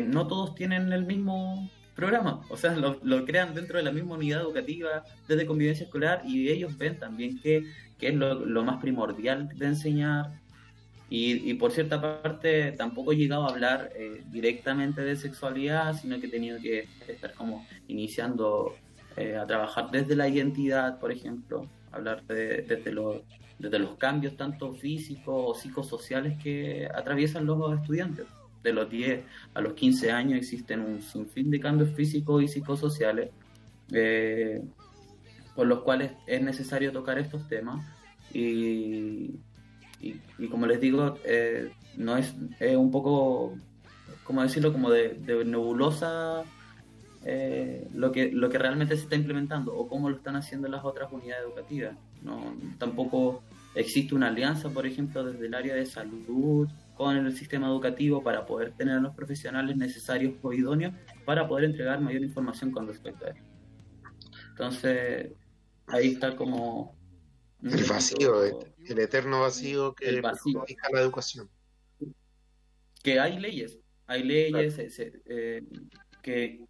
no 0.05 0.27
todos 0.27 0.53
tienen 0.53 0.93
el 0.93 1.03
mismo 1.03 1.67
programa, 1.95 2.41
o 2.49 2.57
sea, 2.57 2.75
lo, 3.03 3.25
crean 3.25 3.55
dentro 3.55 3.77
de 3.77 3.83
la 3.83 3.91
misma 3.91 4.15
unidad 4.15 4.41
educativa 4.41 5.03
desde 5.27 5.47
convivencia 5.47 5.85
escolar 5.85 6.21
y 6.25 6.49
ellos 6.49 6.77
ven 6.77 6.99
también 6.99 7.39
que, 7.41 7.63
es 7.99 8.13
lo, 8.13 8.35
lo 8.45 8.65
más 8.65 8.81
primordial 8.81 9.47
de 9.57 9.65
enseñar 9.65 10.42
y, 11.15 11.53
por 11.53 11.71
cierta 11.71 12.01
parte 12.01 12.71
tampoco 12.71 13.11
he 13.11 13.15
llegado 13.15 13.45
a 13.45 13.49
hablar 13.51 13.91
eh, 13.95 14.23
directamente 14.31 15.01
de 15.01 15.15
sexualidad, 15.15 15.95
sino 15.95 16.19
que 16.19 16.25
he 16.25 16.29
tenido 16.29 16.59
que 16.59 16.87
estar 17.07 17.35
como 17.35 17.67
iniciando 17.87 18.73
eh, 19.15 19.37
a 19.37 19.45
trabajar 19.45 19.91
desde 19.91 20.15
la 20.15 20.27
identidad, 20.27 20.99
por 20.99 21.11
ejemplo, 21.11 21.67
hablar 21.91 22.25
de, 22.25 22.63
desde, 22.63 22.91
los, 22.91 23.21
desde 23.59 23.77
los 23.77 23.95
cambios 23.97 24.35
tanto 24.35 24.73
físicos 24.73 25.35
o 25.35 25.53
psicosociales 25.53 26.41
que 26.41 26.89
atraviesan 26.91 27.45
los 27.45 27.79
estudiantes. 27.79 28.25
De 28.63 28.73
los 28.73 28.89
10 28.89 29.23
a 29.53 29.61
los 29.61 29.73
15 29.73 30.11
años 30.11 30.39
existen 30.39 30.79
un 30.79 30.99
sinfín 31.03 31.51
de 31.51 31.59
cambios 31.59 31.91
físicos 31.91 32.41
y 32.41 32.47
psicosociales, 32.47 33.29
eh, 33.91 34.63
por 35.55 35.67
los 35.67 35.83
cuales 35.83 36.13
es 36.25 36.41
necesario 36.41 36.91
tocar 36.91 37.19
estos 37.19 37.47
temas. 37.47 37.85
Y, 38.33 39.35
y, 40.03 40.47
como 40.47 40.67
les 40.67 40.81
digo, 40.81 41.17
eh, 41.23 41.71
no 41.97 42.17
es, 42.17 42.33
un 42.75 42.91
poco, 42.91 43.55
¿cómo 44.23 44.41
decirlo? 44.43 44.73
Como 44.73 44.89
de, 44.91 45.17
nebulosa 45.45 46.43
eh, 47.25 47.87
lo, 47.93 48.11
que, 48.11 48.31
lo 48.31 48.49
que 48.49 48.57
realmente 48.57 48.97
se 48.97 49.03
está 49.03 49.15
implementando 49.15 49.73
o 49.73 49.87
cómo 49.87 50.09
lo 50.09 50.17
están 50.17 50.35
haciendo 50.35 50.67
las 50.67 50.83
otras 50.83 51.11
unidades 51.11 51.45
educativas. 51.45 51.95
No, 52.21 52.55
tampoco 52.77 53.43
existe 53.75 54.13
una 54.15 54.27
alianza, 54.27 54.69
por 54.69 54.85
ejemplo, 54.85 55.23
desde 55.23 55.45
el 55.45 55.53
área 55.53 55.75
de 55.75 55.85
salud 55.85 56.67
con 56.95 57.15
el 57.15 57.35
sistema 57.35 57.67
educativo 57.67 58.21
para 58.21 58.45
poder 58.45 58.71
tener 58.73 58.97
a 58.97 59.01
los 59.01 59.15
profesionales 59.15 59.75
necesarios 59.77 60.35
o 60.41 60.53
idóneos 60.53 60.93
para 61.25 61.47
poder 61.47 61.65
entregar 61.65 61.99
mayor 62.01 62.21
información 62.21 62.71
con 62.71 62.87
respecto 62.87 63.25
a 63.25 63.29
eso. 63.29 63.43
Entonces, 64.49 65.31
ahí 65.87 66.09
está 66.09 66.35
como 66.35 66.95
el 67.63 67.83
vacío, 67.85 68.59
el, 68.87 68.99
eterno 68.99 69.41
vacío 69.41 69.93
que 69.93 70.21
vacío. 70.21 70.63
la 70.91 71.01
educación. 71.01 71.49
Que 73.01 73.19
hay 73.19 73.39
leyes, 73.39 73.79
hay 74.07 74.23
leyes 74.23 74.77
eh, 74.79 75.63
que, 76.21 76.61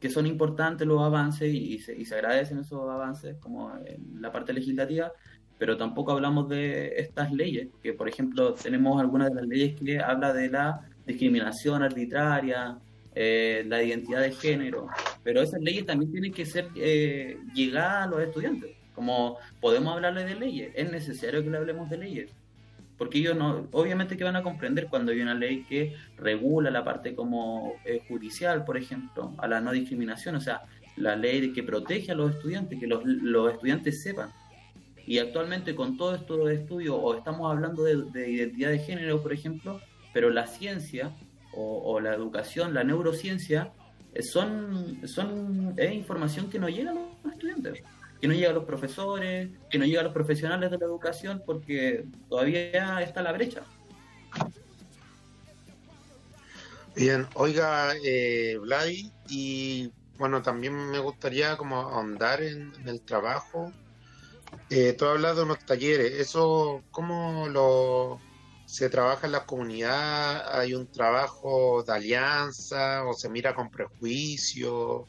que, 0.00 0.10
son 0.10 0.26
importantes 0.26 0.86
los 0.86 1.02
avances 1.02 1.52
y, 1.52 1.78
se, 1.78 1.94
y 1.94 2.04
se 2.04 2.14
agradecen 2.14 2.58
esos 2.58 2.88
avances 2.88 3.36
como 3.40 3.72
en 3.84 4.22
la 4.22 4.32
parte 4.32 4.52
legislativa, 4.52 5.12
pero 5.58 5.76
tampoco 5.76 6.12
hablamos 6.12 6.48
de 6.48 6.94
estas 6.96 7.32
leyes, 7.32 7.68
que 7.82 7.92
por 7.92 8.08
ejemplo 8.08 8.54
tenemos 8.54 9.00
algunas 9.00 9.28
de 9.28 9.34
las 9.36 9.46
leyes 9.46 9.78
que 9.78 10.00
habla 10.00 10.32
de 10.32 10.48
la 10.48 10.88
discriminación 11.06 11.82
arbitraria, 11.82 12.78
eh, 13.14 13.64
la 13.66 13.82
identidad 13.82 14.22
de 14.22 14.32
género, 14.32 14.88
pero 15.22 15.42
esas 15.42 15.60
leyes 15.60 15.84
también 15.84 16.10
tienen 16.10 16.32
que 16.32 16.46
ser 16.46 16.68
eh, 16.76 17.38
llegadas 17.54 18.06
a 18.06 18.10
los 18.10 18.22
estudiantes. 18.22 18.81
Como 18.94 19.38
podemos 19.60 19.94
hablarle 19.94 20.24
de 20.24 20.34
leyes, 20.34 20.72
es 20.74 20.90
necesario 20.90 21.42
que 21.42 21.50
le 21.50 21.58
hablemos 21.58 21.88
de 21.88 21.98
leyes. 21.98 22.30
Porque 22.98 23.18
ellos 23.18 23.36
no, 23.36 23.66
obviamente 23.72 24.16
que 24.16 24.24
van 24.24 24.36
a 24.36 24.42
comprender 24.42 24.86
cuando 24.88 25.12
hay 25.12 25.20
una 25.20 25.34
ley 25.34 25.64
que 25.64 25.94
regula 26.16 26.70
la 26.70 26.84
parte 26.84 27.14
como 27.14 27.74
eh, 27.84 28.02
judicial, 28.06 28.64
por 28.64 28.76
ejemplo, 28.76 29.34
a 29.38 29.48
la 29.48 29.60
no 29.60 29.72
discriminación, 29.72 30.36
o 30.36 30.40
sea, 30.40 30.62
la 30.96 31.16
ley 31.16 31.52
que 31.52 31.62
protege 31.62 32.12
a 32.12 32.14
los 32.14 32.34
estudiantes, 32.34 32.78
que 32.78 32.86
los, 32.86 33.02
estudiantes 33.52 34.02
sepan. 34.02 34.30
Y 35.06 35.18
actualmente 35.18 35.74
con 35.74 35.96
todo 35.96 36.14
esto 36.14 36.44
de 36.44 36.54
estudio, 36.54 36.94
o 36.96 37.16
estamos 37.16 37.50
hablando 37.50 37.82
de, 37.82 38.30
identidad 38.30 38.70
de 38.70 38.78
género, 38.78 39.20
por 39.22 39.32
ejemplo, 39.32 39.80
pero 40.12 40.30
la 40.30 40.46
ciencia 40.46 41.12
o, 41.54 41.98
la 42.00 42.14
educación, 42.14 42.72
la 42.72 42.84
neurociencia, 42.84 43.72
eh, 44.14 44.22
son, 44.22 45.00
son 45.06 45.74
es 45.76 45.92
información 45.92 46.48
que 46.48 46.58
no 46.58 46.68
llega 46.68 46.92
a 46.92 46.94
los 46.94 47.32
estudiantes 47.32 47.82
que 48.22 48.28
no 48.28 48.34
llega 48.34 48.50
a 48.50 48.52
los 48.52 48.64
profesores, 48.64 49.50
que 49.68 49.78
no 49.80 49.84
llega 49.84 50.00
a 50.00 50.04
los 50.04 50.12
profesionales 50.12 50.70
de 50.70 50.78
la 50.78 50.84
educación, 50.84 51.42
porque 51.44 52.04
todavía 52.28 53.02
está 53.02 53.20
la 53.20 53.32
brecha. 53.32 53.64
Bien, 56.94 57.26
oiga, 57.34 57.94
eh, 58.04 58.58
Vladi, 58.60 59.10
y 59.28 59.90
bueno, 60.18 60.40
también 60.40 60.72
me 60.72 61.00
gustaría 61.00 61.56
como 61.56 61.80
ahondar 61.80 62.44
en, 62.44 62.72
el 62.86 63.00
trabajo. 63.00 63.72
Eh, 64.70 64.92
tú 64.92 65.06
hablas 65.06 65.34
de 65.34 65.42
unos 65.42 65.58
talleres, 65.66 66.12
¿eso 66.12 66.84
cómo 66.92 67.48
lo 67.48 68.20
se 68.66 68.88
trabaja 68.88 69.26
en 69.26 69.32
la 69.32 69.46
comunidad? 69.46 70.60
¿Hay 70.60 70.74
un 70.74 70.86
trabajo 70.86 71.82
de 71.82 71.92
alianza 71.92 73.04
o 73.04 73.14
se 73.14 73.28
mira 73.28 73.52
con 73.52 73.68
prejuicio? 73.68 75.08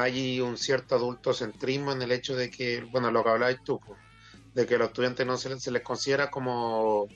Hay 0.00 0.40
un 0.40 0.56
cierto 0.56 0.96
adultocentrismo 0.96 1.92
en 1.92 2.02
el 2.02 2.12
hecho 2.12 2.36
de 2.36 2.50
que, 2.50 2.82
bueno, 2.90 3.10
lo 3.10 3.22
que 3.22 3.30
hablabas 3.30 3.62
tú, 3.64 3.80
de 4.54 4.66
que 4.66 4.74
a 4.74 4.78
los 4.78 4.88
estudiantes 4.88 5.26
no 5.26 5.36
se 5.36 5.50
les, 5.50 5.62
se 5.62 5.70
les 5.70 5.82
considera 5.82 6.30
como 6.30 7.08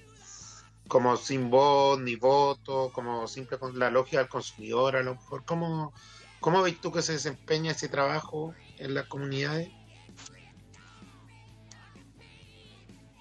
como 0.88 1.16
sin 1.16 1.50
voz 1.50 1.98
ni 2.00 2.16
voto, 2.16 2.90
como 2.92 3.26
simple 3.26 3.58
con 3.58 3.78
la 3.78 3.90
lógica 3.90 4.18
del 4.18 4.28
consumidor, 4.28 4.96
a 4.96 5.02
lo 5.02 5.14
mejor. 5.14 5.44
¿Cómo, 5.44 5.92
cómo 6.40 6.62
ves 6.62 6.80
tú 6.80 6.92
que 6.92 7.02
se 7.02 7.12
desempeña 7.12 7.72
ese 7.72 7.88
trabajo 7.88 8.54
en 8.78 8.94
las 8.94 9.06
comunidades? 9.06 9.70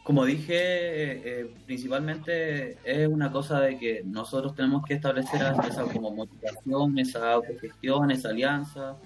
Como 0.03 0.25
dije, 0.25 0.53
eh, 0.53 1.21
eh, 1.23 1.55
principalmente 1.65 2.77
es 2.83 3.07
una 3.07 3.31
cosa 3.31 3.61
de 3.61 3.77
que 3.77 4.01
nosotros 4.03 4.53
tenemos 4.53 4.83
que 4.85 4.95
establecer 4.95 5.53
esa 5.65 5.83
como 5.85 6.11
motivación, 6.11 6.99
esa 6.99 7.31
autogestión, 7.31 8.11
esa 8.11 8.29
alianza, 8.29 8.97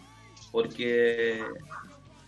porque 0.52 1.44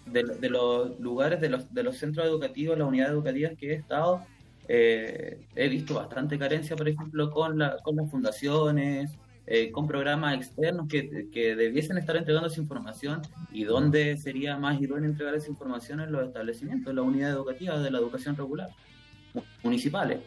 de, 0.06 0.50
los 0.50 1.00
lugares, 1.00 1.42
de 1.42 1.50
los, 1.50 1.74
de 1.74 1.84
los 1.84 1.98
centros 1.98 2.26
educativos, 2.26 2.78
las 2.78 2.88
unidades 2.88 3.14
educativas 3.14 3.54
que 3.58 3.72
he 3.72 3.76
estado, 3.76 4.26
eh, 4.68 5.40
he 5.56 5.68
visto 5.68 5.96
bastante 5.96 6.38
carencia, 6.38 6.76
por 6.76 6.88
ejemplo, 6.88 7.32
con, 7.32 7.58
la, 7.58 7.78
con 7.84 7.96
las 7.96 8.10
fundaciones, 8.10 9.12
eh, 9.48 9.72
con 9.72 9.88
programas 9.88 10.36
externos 10.36 10.88
que, 10.88 11.28
que, 11.32 11.56
debiesen 11.56 11.98
estar 11.98 12.16
entregando 12.16 12.48
esa 12.48 12.62
información 12.62 13.22
y 13.52 13.64
dónde 13.64 14.16
sería 14.18 14.58
más 14.58 14.80
idóneo 14.80 15.10
entregar 15.10 15.34
esa 15.34 15.50
información 15.50 16.02
en 16.02 16.12
los 16.12 16.28
establecimientos, 16.28 16.92
en 16.92 16.98
las 16.98 17.06
unidades 17.06 17.36
educativas 17.36 17.84
de 17.84 17.90
la 17.90 17.98
educación 17.98 18.36
regular, 18.36 18.70
municipales. 19.64 20.20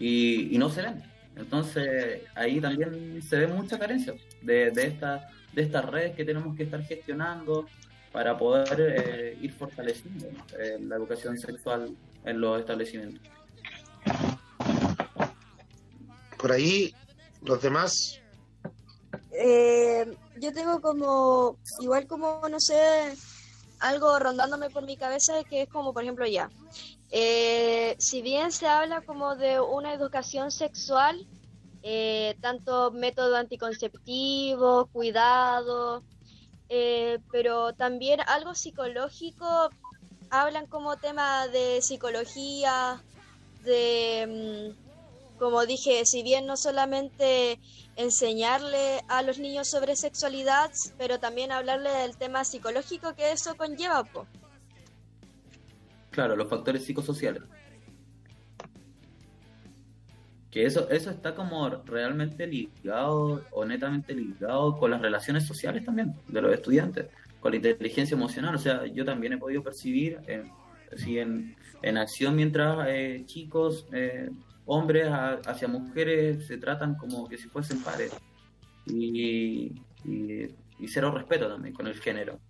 Y, 0.00 0.54
y 0.54 0.58
no 0.58 0.68
se 0.68 0.82
ven. 0.82 1.02
Entonces, 1.36 2.22
ahí 2.34 2.60
también 2.60 3.22
se 3.22 3.36
ve 3.36 3.46
mucha 3.46 3.78
carencia 3.78 4.14
de, 4.42 4.72
de, 4.72 4.86
esta, 4.88 5.28
de 5.52 5.62
estas 5.62 5.84
redes 5.84 6.14
que 6.14 6.24
tenemos 6.24 6.56
que 6.56 6.64
estar 6.64 6.82
gestionando, 6.82 7.66
para 8.12 8.36
poder 8.36 8.80
eh, 8.80 9.38
ir 9.40 9.52
fortaleciendo 9.52 10.26
eh, 10.58 10.78
la 10.80 10.96
educación 10.96 11.38
sexual 11.38 11.94
en 12.24 12.40
los 12.40 12.60
establecimientos. 12.60 13.22
Por 16.38 16.52
ahí, 16.52 16.94
los 17.42 17.60
demás. 17.60 18.20
Eh, 19.32 20.16
yo 20.40 20.52
tengo 20.52 20.80
como, 20.80 21.58
igual 21.80 22.06
como, 22.06 22.40
no 22.48 22.58
sé, 22.60 23.14
algo 23.80 24.18
rondándome 24.18 24.70
por 24.70 24.84
mi 24.84 24.96
cabeza 24.96 25.44
que 25.48 25.62
es 25.62 25.68
como, 25.68 25.92
por 25.92 26.02
ejemplo, 26.02 26.26
ya. 26.26 26.50
si 27.98 28.22
bien 28.22 28.52
se 28.52 28.66
habla 28.66 29.02
como 29.02 29.36
de 29.36 29.60
una 29.60 29.92
educación 29.92 30.50
sexual, 30.50 31.26
tanto 32.40 32.90
método 32.90 33.36
anticonceptivo, 33.36 34.86
cuidado, 34.92 36.02
eh, 36.68 37.18
pero 37.32 37.72
también 37.72 38.20
algo 38.26 38.54
psicológico, 38.54 39.70
hablan 40.30 40.66
como 40.66 40.96
tema 40.98 41.48
de 41.48 41.80
psicología, 41.80 43.02
de, 43.64 44.74
mm, 44.76 45.38
como 45.38 45.64
dije, 45.64 46.04
si 46.04 46.22
bien 46.22 46.46
no 46.46 46.56
solamente 46.56 47.58
enseñarle 47.96 49.02
a 49.08 49.22
los 49.22 49.38
niños 49.38 49.68
sobre 49.68 49.96
sexualidad, 49.96 50.70
pero 50.98 51.18
también 51.18 51.52
hablarle 51.52 51.90
del 51.90 52.16
tema 52.16 52.44
psicológico 52.44 53.14
que 53.14 53.32
eso 53.32 53.56
conlleva. 53.56 54.04
Claro, 56.10 56.36
los 56.36 56.48
factores 56.48 56.84
psicosociales 56.84 57.42
que 60.58 60.66
eso, 60.66 60.90
eso 60.90 61.10
está 61.12 61.36
como 61.36 61.70
realmente 61.84 62.44
ligado 62.44 63.44
o 63.52 63.64
netamente 63.64 64.12
ligado 64.12 64.76
con 64.76 64.90
las 64.90 65.00
relaciones 65.00 65.46
sociales 65.46 65.84
también 65.84 66.16
de 66.26 66.42
los 66.42 66.52
estudiantes, 66.52 67.06
con 67.38 67.52
la 67.52 67.58
inteligencia 67.58 68.16
emocional. 68.16 68.56
O 68.56 68.58
sea, 68.58 68.84
yo 68.86 69.04
también 69.04 69.34
he 69.34 69.38
podido 69.38 69.62
percibir 69.62 70.18
en, 70.26 70.50
en, 71.06 71.54
en 71.80 71.96
acción 71.96 72.34
mientras 72.34 72.88
eh, 72.88 73.22
chicos, 73.24 73.86
eh, 73.92 74.30
hombres 74.66 75.08
hacia 75.46 75.68
mujeres 75.68 76.48
se 76.48 76.58
tratan 76.58 76.96
como 76.96 77.28
que 77.28 77.38
si 77.38 77.48
fuesen 77.48 77.80
pares. 77.84 78.12
Y, 78.84 79.80
y, 80.04 80.42
y 80.80 80.88
cero 80.88 81.12
respeto 81.12 81.46
también 81.46 81.72
con 81.72 81.86
el 81.86 81.94
género. 82.00 82.40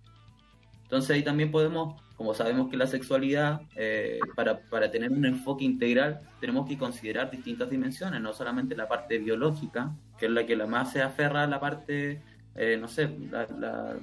Entonces 0.81 1.11
ahí 1.11 1.21
también 1.21 1.51
podemos 1.51 2.01
como 2.19 2.33
sabemos 2.33 2.69
que 2.69 2.75
la 2.75 2.85
sexualidad, 2.85 3.61
eh, 3.77 4.19
para, 4.35 4.59
para, 4.59 4.91
tener 4.91 5.09
un 5.09 5.23
enfoque 5.23 5.63
integral, 5.63 6.19
tenemos 6.41 6.67
que 6.67 6.77
considerar 6.77 7.31
distintas 7.31 7.69
dimensiones, 7.69 8.19
no 8.19 8.33
solamente 8.33 8.75
la 8.75 8.89
parte 8.89 9.19
biológica, 9.19 9.95
que 10.17 10.25
es 10.25 10.31
la 10.33 10.45
que 10.45 10.57
la 10.57 10.67
más 10.67 10.91
se 10.91 11.01
aferra 11.01 11.43
a 11.43 11.47
la 11.47 11.61
parte, 11.61 12.21
eh, 12.55 12.77
no 12.77 12.89
sé, 12.89 13.09
la, 13.31 13.95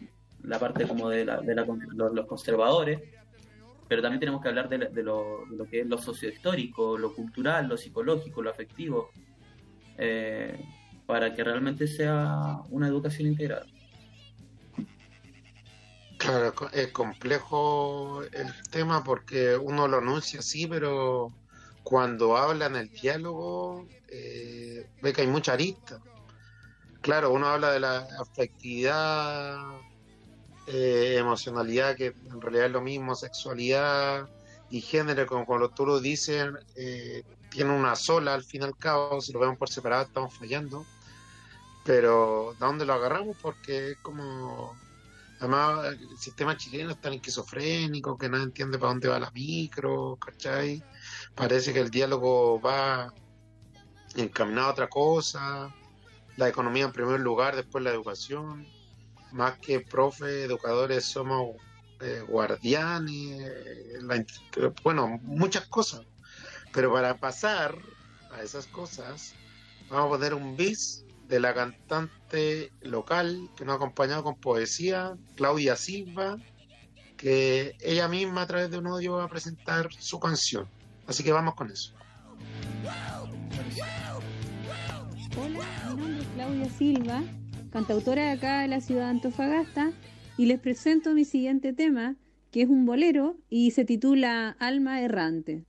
la, 0.42 0.58
parte 0.58 0.88
como 0.88 1.10
de, 1.10 1.26
la, 1.26 1.42
de 1.42 1.54
los, 1.54 2.26
conservadores, 2.26 3.02
pero 3.86 4.00
también 4.00 4.20
tenemos 4.20 4.40
que 4.40 4.48
hablar 4.48 4.70
de, 4.70 4.78
lo, 4.78 4.88
de, 4.88 5.02
lo, 5.54 5.66
que 5.66 5.80
es 5.80 5.86
lo 5.86 5.98
sociohistórico, 5.98 6.96
lo 6.96 7.14
cultural, 7.14 7.68
lo 7.68 7.76
psicológico, 7.76 8.40
lo 8.40 8.48
afectivo, 8.48 9.10
eh, 9.98 10.58
para 11.04 11.34
que 11.34 11.44
realmente 11.44 11.86
sea 11.86 12.62
una 12.70 12.88
educación 12.88 13.28
integral. 13.28 13.66
Claro, 16.26 16.52
es 16.72 16.88
complejo 16.88 18.20
el 18.32 18.52
tema 18.72 19.04
porque 19.04 19.56
uno 19.56 19.86
lo 19.86 19.98
anuncia 19.98 20.40
así, 20.40 20.66
pero 20.66 21.32
cuando 21.84 22.36
habla 22.36 22.66
en 22.66 22.74
el 22.74 22.88
diálogo 22.88 23.86
eh, 24.08 24.90
ve 25.00 25.12
que 25.12 25.20
hay 25.20 25.28
mucha 25.28 25.52
arista. 25.52 26.00
Claro, 27.00 27.30
uno 27.30 27.46
habla 27.46 27.70
de 27.70 27.78
la 27.78 28.08
afectividad, 28.18 29.56
eh, 30.66 31.14
emocionalidad, 31.16 31.94
que 31.94 32.06
en 32.06 32.40
realidad 32.40 32.66
es 32.66 32.72
lo 32.72 32.80
mismo, 32.80 33.14
sexualidad 33.14 34.28
y 34.68 34.80
género, 34.80 35.28
como 35.28 35.46
cuando 35.46 35.68
tú 35.68 35.86
lo 35.86 36.00
dices, 36.00 36.44
eh, 36.74 37.22
tiene 37.52 37.72
una 37.72 37.94
sola 37.94 38.34
al 38.34 38.42
fin 38.42 38.62
y 38.62 38.64
al 38.64 38.76
cabo, 38.76 39.20
si 39.20 39.32
lo 39.32 39.38
vemos 39.38 39.58
por 39.58 39.68
separado 39.68 40.06
estamos 40.06 40.34
fallando. 40.34 40.84
Pero 41.84 42.56
¿de 42.58 42.66
dónde 42.66 42.84
lo 42.84 42.94
agarramos? 42.94 43.36
Porque 43.40 43.92
es 43.92 43.98
como 43.98 44.74
Además, 45.38 45.86
el 45.86 46.18
sistema 46.18 46.56
chileno 46.56 46.92
es 46.92 47.00
tan 47.00 47.12
esquizofrénico 47.12 48.16
que 48.16 48.28
nadie 48.28 48.44
entiende 48.44 48.78
para 48.78 48.90
dónde 48.92 49.08
va 49.08 49.18
la 49.18 49.30
micro, 49.32 50.16
¿cachai? 50.16 50.82
Parece 51.34 51.72
que 51.72 51.80
el 51.80 51.90
diálogo 51.90 52.60
va 52.60 53.12
encaminado 54.14 54.68
a 54.68 54.72
otra 54.72 54.88
cosa, 54.88 55.74
la 56.36 56.48
economía 56.48 56.84
en 56.84 56.92
primer 56.92 57.20
lugar, 57.20 57.54
después 57.54 57.84
la 57.84 57.90
educación. 57.90 58.66
Más 59.32 59.58
que 59.58 59.80
profe, 59.80 60.44
educadores, 60.44 61.04
somos 61.04 61.56
eh, 62.00 62.22
guardianes, 62.26 63.52
bueno, 64.82 65.18
muchas 65.22 65.66
cosas. 65.66 66.02
Pero 66.72 66.92
para 66.92 67.16
pasar 67.18 67.76
a 68.32 68.42
esas 68.42 68.66
cosas, 68.66 69.34
vamos 69.88 70.06
a 70.06 70.10
poner 70.16 70.34
un 70.34 70.56
bis 70.56 71.05
de 71.28 71.40
la 71.40 71.54
cantante 71.54 72.70
local 72.82 73.48
que 73.56 73.64
nos 73.64 73.74
ha 73.74 73.76
acompañado 73.76 74.22
con 74.22 74.36
poesía, 74.36 75.16
Claudia 75.34 75.76
Silva, 75.76 76.38
que 77.16 77.76
ella 77.80 78.08
misma 78.08 78.42
a 78.42 78.46
través 78.46 78.70
de 78.70 78.78
un 78.78 78.86
audio 78.86 79.14
va 79.16 79.24
a 79.24 79.28
presentar 79.28 79.88
su 79.98 80.20
canción. 80.20 80.68
Así 81.06 81.24
que 81.24 81.32
vamos 81.32 81.54
con 81.54 81.70
eso. 81.70 81.92
Hola, 85.38 85.94
mi 85.94 86.00
nombre 86.00 86.18
es 86.22 86.28
Claudia 86.34 86.70
Silva, 86.70 87.22
cantautora 87.70 88.24
de 88.24 88.30
acá 88.30 88.60
de 88.62 88.68
la 88.68 88.80
ciudad 88.80 89.04
de 89.04 89.10
Antofagasta, 89.10 89.92
y 90.38 90.46
les 90.46 90.60
presento 90.60 91.12
mi 91.12 91.24
siguiente 91.24 91.72
tema, 91.72 92.16
que 92.50 92.62
es 92.62 92.68
un 92.68 92.86
bolero 92.86 93.36
y 93.48 93.70
se 93.72 93.84
titula 93.84 94.56
Alma 94.58 95.00
Errante. 95.00 95.64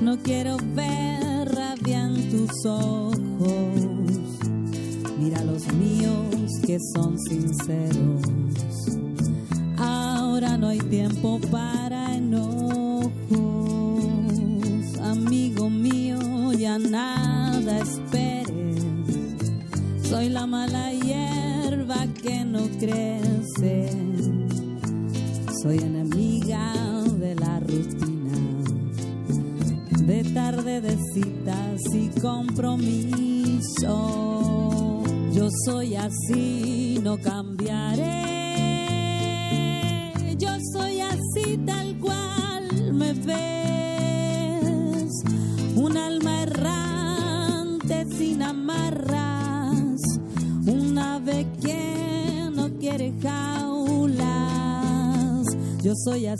No 0.00 0.16
quiero 0.22 0.56
ver 0.74 1.46
rabia 1.54 2.06
en 2.06 2.30
tus 2.30 2.64
ojos. 2.64 3.14
Mira 5.18 5.44
los 5.44 5.70
míos 5.74 6.48
que 6.66 6.78
son 6.94 7.18
sinceros. 7.18 8.37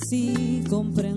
Así, 0.01 0.63
compréndeme. 0.69 1.08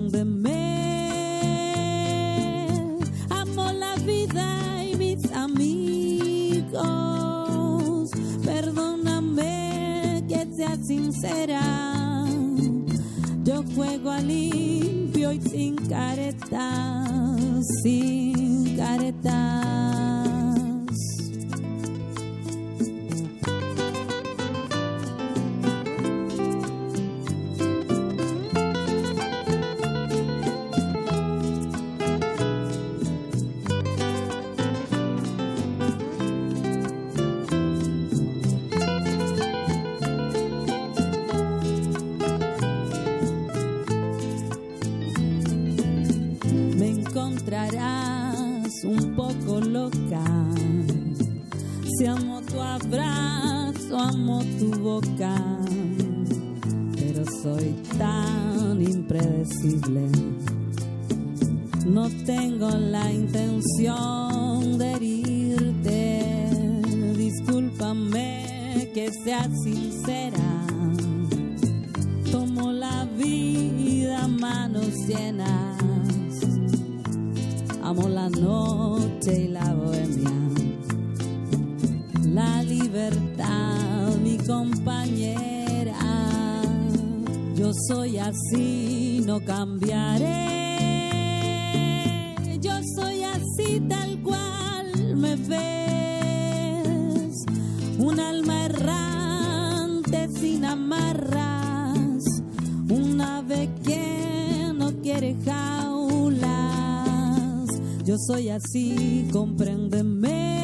Así, 108.72 109.28
compréndeme. 109.30 110.58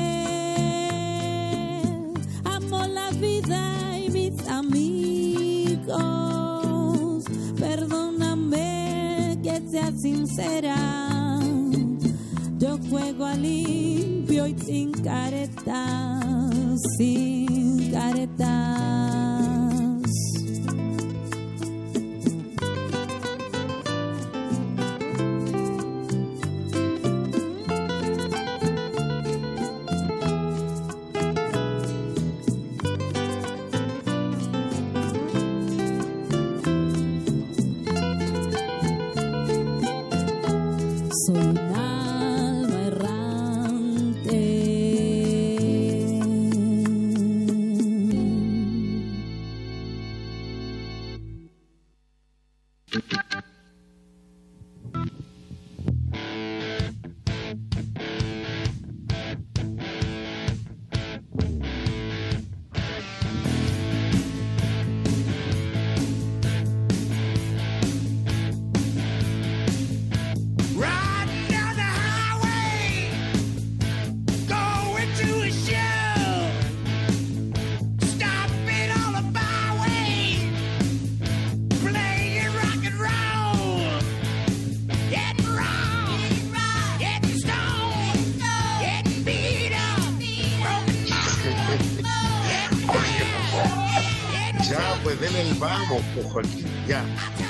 Amo 2.44 2.86
la 2.86 3.10
vida 3.10 3.98
y 3.98 4.08
mis 4.10 4.48
amigos. 4.48 5.94
Perdóname 7.58 9.38
que 9.42 9.60
sea 9.70 9.92
sincera. 9.92 11.38
Yo 12.58 12.78
juego 12.88 13.26
a 13.26 13.34
limpio 13.34 14.46
y 14.46 14.58
sin 14.58 14.90
caretas, 14.92 16.24
sin 16.96 17.90
caretas. 17.92 18.67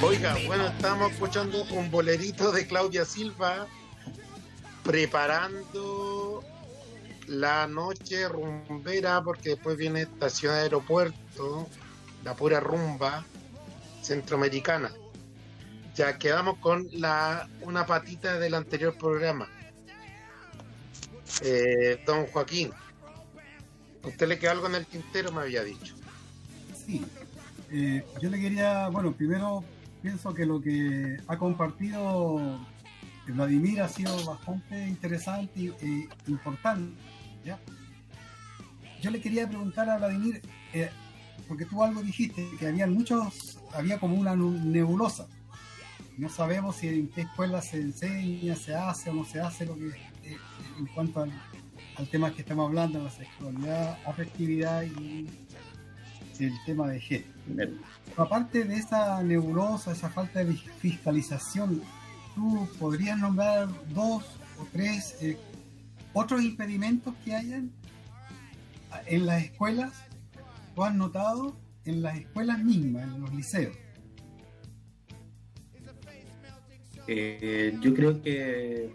Oiga, 0.00 0.36
bueno, 0.46 0.68
estamos 0.68 1.10
escuchando 1.10 1.64
un 1.72 1.90
bolerito 1.90 2.52
de 2.52 2.68
Claudia 2.68 3.04
Silva 3.04 3.66
preparando 4.84 6.44
la 7.26 7.66
noche 7.66 8.28
rumbera 8.28 9.20
porque 9.24 9.50
después 9.50 9.76
viene 9.76 10.02
estación 10.02 10.54
de 10.54 10.60
aeropuerto, 10.60 11.68
la 12.22 12.34
pura 12.34 12.60
rumba 12.60 13.24
centroamericana. 14.00 14.92
Ya 15.96 16.16
quedamos 16.16 16.58
con 16.58 16.86
la 16.92 17.48
una 17.62 17.84
patita 17.84 18.38
del 18.38 18.54
anterior 18.54 18.96
programa. 18.96 19.48
Eh, 21.42 22.00
don 22.06 22.28
Joaquín, 22.28 22.70
usted 24.04 24.28
le 24.28 24.38
quedó 24.38 24.52
algo 24.52 24.68
en 24.68 24.76
el 24.76 24.86
tintero, 24.86 25.32
me 25.32 25.40
había 25.42 25.64
dicho. 25.64 25.96
Sí, 26.86 27.04
eh, 27.72 28.04
yo 28.22 28.30
le 28.30 28.40
quería, 28.40 28.88
bueno, 28.88 29.12
primero 29.12 29.64
pienso 30.02 30.34
que 30.34 30.46
lo 30.46 30.60
que 30.60 31.16
ha 31.26 31.36
compartido 31.38 32.58
Vladimir 33.32 33.80
ha 33.82 33.88
sido 33.88 34.24
bastante 34.24 34.86
interesante 34.86 35.72
e 35.80 36.08
importante. 36.26 36.92
¿ya? 37.44 37.58
Yo 39.02 39.10
le 39.10 39.20
quería 39.20 39.46
preguntar 39.46 39.88
a 39.90 39.98
Vladimir, 39.98 40.42
eh, 40.72 40.90
porque 41.46 41.64
tú 41.64 41.82
algo 41.82 42.02
dijiste, 42.02 42.48
que 42.58 42.68
había 42.68 42.86
muchos, 42.86 43.58
había 43.72 43.98
como 43.98 44.16
una 44.16 44.34
nebulosa. 44.34 45.26
No 46.16 46.28
sabemos 46.28 46.76
si 46.76 46.88
en 46.88 47.08
qué 47.08 47.22
escuela 47.22 47.62
se 47.62 47.80
enseña, 47.80 48.56
se 48.56 48.74
hace 48.74 49.10
o 49.10 49.14
no 49.14 49.24
se 49.24 49.40
hace 49.40 49.66
lo 49.66 49.76
que 49.76 49.88
eh, 49.88 50.36
en 50.78 50.86
cuanto 50.86 51.22
al, 51.22 51.32
al 51.96 52.08
tema 52.08 52.32
que 52.32 52.42
estamos 52.42 52.66
hablando, 52.66 53.02
la 53.02 53.10
sexualidad, 53.10 53.98
afectividad 54.04 54.82
y 54.82 55.28
el 56.46 56.54
tema 56.64 56.88
de 56.88 57.00
género. 57.00 57.72
Aparte 58.16 58.64
de 58.64 58.76
esa 58.76 59.22
nebulosa, 59.22 59.92
esa 59.92 60.10
falta 60.10 60.44
de 60.44 60.54
fiscalización, 60.54 61.82
¿tú 62.34 62.68
podrías 62.78 63.18
nombrar 63.18 63.68
dos 63.92 64.24
o 64.58 64.66
tres 64.72 65.16
eh, 65.20 65.36
otros 66.12 66.42
impedimentos 66.42 67.14
que 67.24 67.34
hayan 67.34 67.70
en 69.06 69.26
las 69.26 69.44
escuelas, 69.44 69.92
¿lo 70.76 70.84
has 70.84 70.94
notado? 70.94 71.56
En 71.84 72.02
las 72.02 72.18
escuelas 72.18 72.58
mismas, 72.62 73.04
en 73.04 73.20
los 73.20 73.34
liceos. 73.34 73.76
Eh, 77.06 77.78
yo 77.80 77.94
creo 77.94 78.20
que 78.22 78.90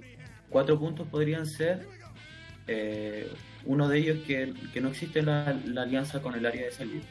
cuatro 0.49 0.79
puntos 0.79 1.07
podrían 1.07 1.45
ser. 1.45 1.87
eh, 2.67 3.31
uno 3.65 3.87
de 3.87 3.97
ellos 3.97 4.19
que, 4.27 4.53
que 4.73 4.81
no 4.81 4.89
existe 4.89 5.21
la, 5.21 5.53
la 5.65 5.83
alianza 5.83 6.21
con 6.21 6.35
el 6.35 6.45
área 6.45 6.65
de 6.65 6.71
salud. 6.71 7.01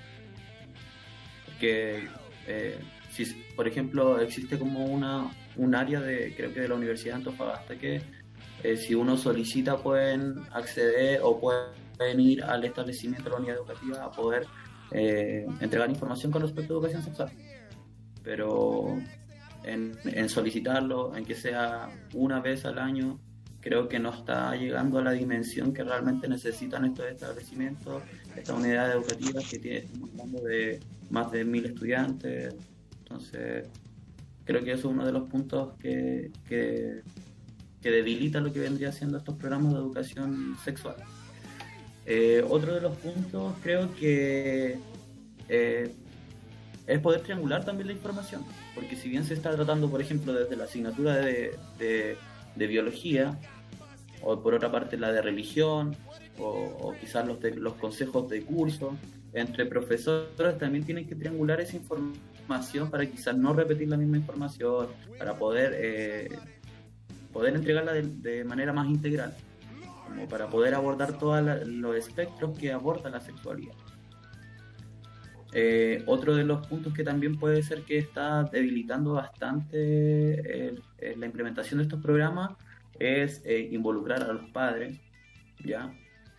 Que 1.62 2.08
eh, 2.48 2.78
si, 3.10 3.24
por 3.54 3.68
ejemplo, 3.68 4.20
existe 4.20 4.58
como 4.58 4.84
una 4.84 5.30
un 5.56 5.74
área 5.74 6.00
de, 6.00 6.34
creo 6.36 6.52
que 6.52 6.60
de 6.60 6.68
la 6.68 6.74
Universidad 6.74 7.14
de 7.14 7.18
Antofagasta, 7.18 7.76
que 7.76 8.02
eh, 8.62 8.76
si 8.76 8.94
uno 8.94 9.16
solicita 9.16 9.76
pueden 9.76 10.40
acceder 10.52 11.20
o 11.22 11.38
pueden 11.38 12.20
ir 12.20 12.42
al 12.42 12.64
establecimiento 12.64 13.24
de 13.24 13.30
la 13.30 13.36
unidad 13.36 13.56
educativa 13.56 14.04
a 14.04 14.10
poder 14.10 14.46
eh, 14.90 15.46
entregar 15.60 15.90
información 15.90 16.32
con 16.32 16.42
respecto 16.42 16.72
a 16.72 16.76
educación 16.76 17.02
sexual. 17.02 17.30
Pero 18.22 18.98
en, 19.64 19.92
en 20.04 20.28
solicitarlo, 20.28 21.14
en 21.16 21.24
que 21.24 21.34
sea 21.34 21.88
una 22.14 22.40
vez 22.40 22.64
al 22.64 22.78
año, 22.78 23.20
creo 23.60 23.88
que 23.88 23.98
no 23.98 24.10
está 24.10 24.54
llegando 24.56 24.98
a 24.98 25.02
la 25.02 25.12
dimensión 25.12 25.72
que 25.72 25.84
realmente 25.84 26.28
necesitan 26.28 26.84
estos 26.84 27.06
establecimientos, 27.06 28.02
estas 28.36 28.56
unidades 28.56 28.96
educativas 28.96 29.48
que 29.48 29.58
tienen, 29.58 29.84
estamos 29.84 30.10
hablando 30.10 30.40
de 30.42 30.80
más 31.12 31.30
de 31.30 31.44
mil 31.44 31.64
estudiantes. 31.66 32.54
Entonces, 32.98 33.68
creo 34.44 34.64
que 34.64 34.72
eso 34.72 34.88
es 34.88 34.94
uno 34.94 35.06
de 35.06 35.12
los 35.12 35.28
puntos 35.28 35.74
que, 35.78 36.32
que, 36.48 37.02
que 37.80 37.90
debilita 37.90 38.40
lo 38.40 38.52
que 38.52 38.60
vendría 38.60 38.90
siendo 38.90 39.18
estos 39.18 39.36
programas 39.36 39.74
de 39.74 39.78
educación 39.78 40.56
sexual. 40.64 40.96
Eh, 42.06 42.42
otro 42.48 42.74
de 42.74 42.80
los 42.80 42.96
puntos 42.96 43.54
creo 43.62 43.94
que 43.94 44.76
eh, 45.48 45.94
es 46.86 46.98
poder 47.00 47.20
triangular 47.20 47.64
también 47.64 47.86
la 47.88 47.92
información, 47.92 48.42
porque 48.74 48.96
si 48.96 49.08
bien 49.08 49.24
se 49.24 49.34
está 49.34 49.54
tratando, 49.54 49.88
por 49.88 50.00
ejemplo, 50.00 50.32
desde 50.32 50.56
la 50.56 50.64
asignatura 50.64 51.16
de, 51.16 51.56
de, 51.78 52.16
de 52.56 52.66
biología, 52.66 53.38
o 54.22 54.42
por 54.42 54.54
otra 54.54 54.72
parte 54.72 54.96
la 54.96 55.12
de 55.12 55.20
religión, 55.20 55.94
o, 56.38 56.48
o 56.48 56.94
quizás 56.98 57.26
los, 57.26 57.38
de, 57.38 57.54
los 57.54 57.74
consejos 57.74 58.28
de 58.30 58.42
curso, 58.42 58.96
entre 59.32 59.66
profesores 59.66 60.58
también 60.58 60.84
tienen 60.84 61.06
que 61.06 61.14
triangular 61.14 61.60
esa 61.60 61.76
información 61.76 62.90
para 62.90 63.06
quizás 63.06 63.36
no 63.36 63.52
repetir 63.52 63.88
la 63.88 63.96
misma 63.96 64.18
información, 64.18 64.88
para 65.18 65.34
poder, 65.36 65.74
eh, 65.76 66.28
poder 67.32 67.54
entregarla 67.54 67.92
de, 67.92 68.44
manera 68.44 68.72
más 68.72 68.88
integral, 68.88 69.34
como 70.06 70.28
para 70.28 70.48
poder 70.48 70.74
abordar 70.74 71.18
todos 71.18 71.66
los 71.66 71.96
espectros 71.96 72.58
que 72.58 72.72
aborda 72.72 73.10
la 73.10 73.20
sexualidad. 73.20 73.74
Eh, 75.54 76.02
otro 76.06 76.34
de 76.34 76.44
los 76.44 76.66
puntos 76.66 76.94
que 76.94 77.04
también 77.04 77.38
puede 77.38 77.62
ser 77.62 77.82
que 77.82 77.98
está 77.98 78.44
debilitando 78.44 79.12
bastante 79.14 80.74
la 81.16 81.26
implementación 81.26 81.78
de 81.78 81.84
estos 81.84 82.00
programas 82.00 82.52
es 82.98 83.42
eh, 83.44 83.68
involucrar 83.72 84.22
a 84.22 84.32
los 84.32 84.50
padres, 84.50 84.98
¿ya? 85.64 85.92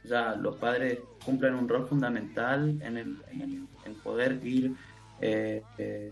O 0.03 0.07
sea, 0.07 0.35
los 0.35 0.57
padres 0.57 0.99
cumplen 1.23 1.55
un 1.55 1.67
rol 1.67 1.87
fundamental 1.87 2.77
en, 2.81 2.97
el, 2.97 3.17
en, 3.31 3.41
el, 3.41 3.67
en 3.85 3.95
poder 4.03 4.39
ir 4.45 4.73
eh, 5.21 5.61
eh, 5.77 6.11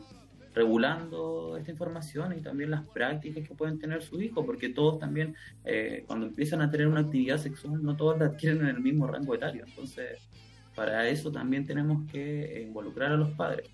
regulando 0.54 1.58
esta 1.58 1.72
información 1.72 2.38
y 2.38 2.42
también 2.42 2.72
las 2.72 2.86
prácticas 2.88 3.48
que 3.48 3.56
pueden 3.56 3.80
tener 3.80 4.02
sus 4.02 4.22
hijos, 4.22 4.46
porque 4.46 4.70
todos 4.70 5.00
también, 5.00 5.36
eh, 5.66 6.04
cuando 6.08 6.28
empiezan 6.28 6.62
a 6.62 6.70
tener 6.70 6.88
una 6.88 7.02
actividad 7.02 7.38
sexual, 7.38 7.84
no 7.84 7.96
todos 7.96 8.20
la 8.20 8.26
adquieren 8.26 8.62
en 8.62 8.68
el 8.68 8.80
mismo 8.80 9.08
rango 9.08 9.36
etario. 9.36 9.64
Entonces, 9.68 10.30
para 10.76 11.08
eso 11.08 11.32
también 11.32 11.66
tenemos 11.66 12.10
que 12.12 12.64
involucrar 12.66 13.12
a 13.12 13.18
los 13.18 13.32
padres. 13.32 13.70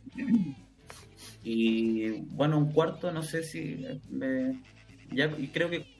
Y 1.44 2.22
bueno, 2.32 2.58
un 2.58 2.72
cuarto, 2.72 3.12
no 3.12 3.24
sé 3.24 3.44
si 3.44 3.86
me, 4.10 4.62
ya 5.12 5.30
creo 5.54 5.70
que 5.70 5.97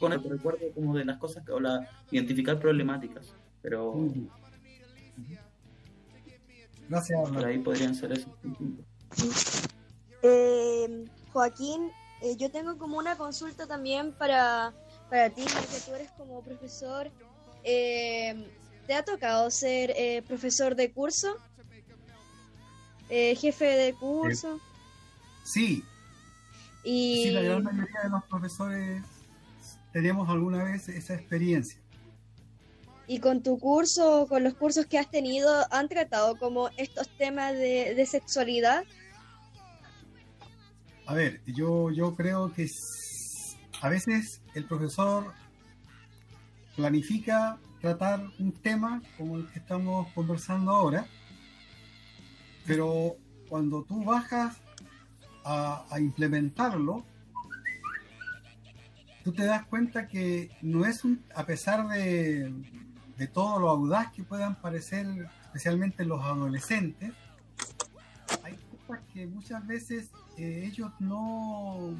con 0.00 0.12
el 0.12 0.22
recuerdo 0.24 0.66
como 0.74 0.96
de 0.96 1.04
las 1.04 1.18
cosas 1.18 1.46
o 1.48 1.60
la 1.60 1.88
identificar 2.10 2.58
problemáticas, 2.58 3.32
pero 3.62 4.08
Gracias. 6.88 7.30
por 7.30 7.44
ahí 7.44 7.58
podrían 7.58 7.94
ser 7.94 8.12
esos. 8.12 8.32
Eh, 10.22 11.04
Joaquín, 11.32 11.90
eh, 12.22 12.36
yo 12.36 12.50
tengo 12.50 12.76
como 12.78 12.98
una 12.98 13.16
consulta 13.16 13.66
también 13.66 14.12
para, 14.12 14.72
para 15.08 15.30
ti, 15.30 15.44
que 15.44 15.80
tú 15.86 15.94
eres 15.94 16.10
como 16.12 16.42
profesor. 16.42 17.10
Eh, 17.62 18.50
¿Te 18.86 18.94
ha 18.94 19.04
tocado 19.04 19.50
ser 19.50 19.92
eh, 19.96 20.22
profesor 20.26 20.74
de 20.74 20.90
curso? 20.90 21.36
Eh, 23.08 23.36
jefe 23.36 23.64
de 23.64 23.92
curso. 23.94 24.60
Sí, 25.44 25.84
Y 26.84 27.24
sí, 27.24 27.30
la 27.30 27.42
gran 27.42 27.62
mayoría 27.64 28.00
de 28.04 28.08
los 28.10 28.24
profesores 28.24 29.02
tenemos 29.92 30.28
alguna 30.28 30.64
vez 30.64 30.88
esa 30.88 31.14
experiencia. 31.14 31.80
Y 33.06 33.18
con 33.18 33.42
tu 33.42 33.58
curso, 33.58 34.26
con 34.28 34.44
los 34.44 34.54
cursos 34.54 34.86
que 34.86 34.98
has 34.98 35.10
tenido, 35.10 35.50
¿han 35.72 35.88
tratado 35.88 36.38
como 36.38 36.68
estos 36.76 37.08
temas 37.16 37.54
de, 37.54 37.94
de 37.94 38.06
sexualidad? 38.06 38.84
A 41.06 41.14
ver, 41.14 41.40
yo, 41.44 41.90
yo 41.90 42.14
creo 42.14 42.52
que 42.52 42.68
a 43.80 43.88
veces 43.88 44.42
el 44.54 44.64
profesor 44.64 45.32
planifica 46.76 47.58
tratar 47.80 48.22
un 48.38 48.52
tema 48.52 49.02
como 49.18 49.38
el 49.38 49.50
que 49.50 49.58
estamos 49.58 50.06
conversando 50.14 50.70
ahora, 50.70 51.06
pero 52.64 53.16
cuando 53.48 53.82
tú 53.82 54.04
bajas 54.04 54.56
a, 55.44 55.84
a 55.90 55.98
implementarlo, 55.98 57.04
tú 59.24 59.32
te 59.32 59.44
das 59.44 59.66
cuenta 59.66 60.06
que 60.06 60.50
no 60.62 60.84
es 60.84 61.04
un, 61.04 61.22
a 61.34 61.44
pesar 61.44 61.88
de, 61.88 62.52
de 63.16 63.26
todo 63.26 63.58
lo 63.58 63.68
audaz 63.68 64.12
que 64.12 64.22
puedan 64.22 64.60
parecer, 64.60 65.06
especialmente 65.44 66.04
los 66.04 66.22
adolescentes, 66.22 67.12
hay 68.42 68.58
cosas 68.86 69.04
que 69.12 69.26
muchas 69.26 69.66
veces 69.66 70.10
eh, 70.36 70.64
ellos 70.66 70.90
no, 71.00 71.94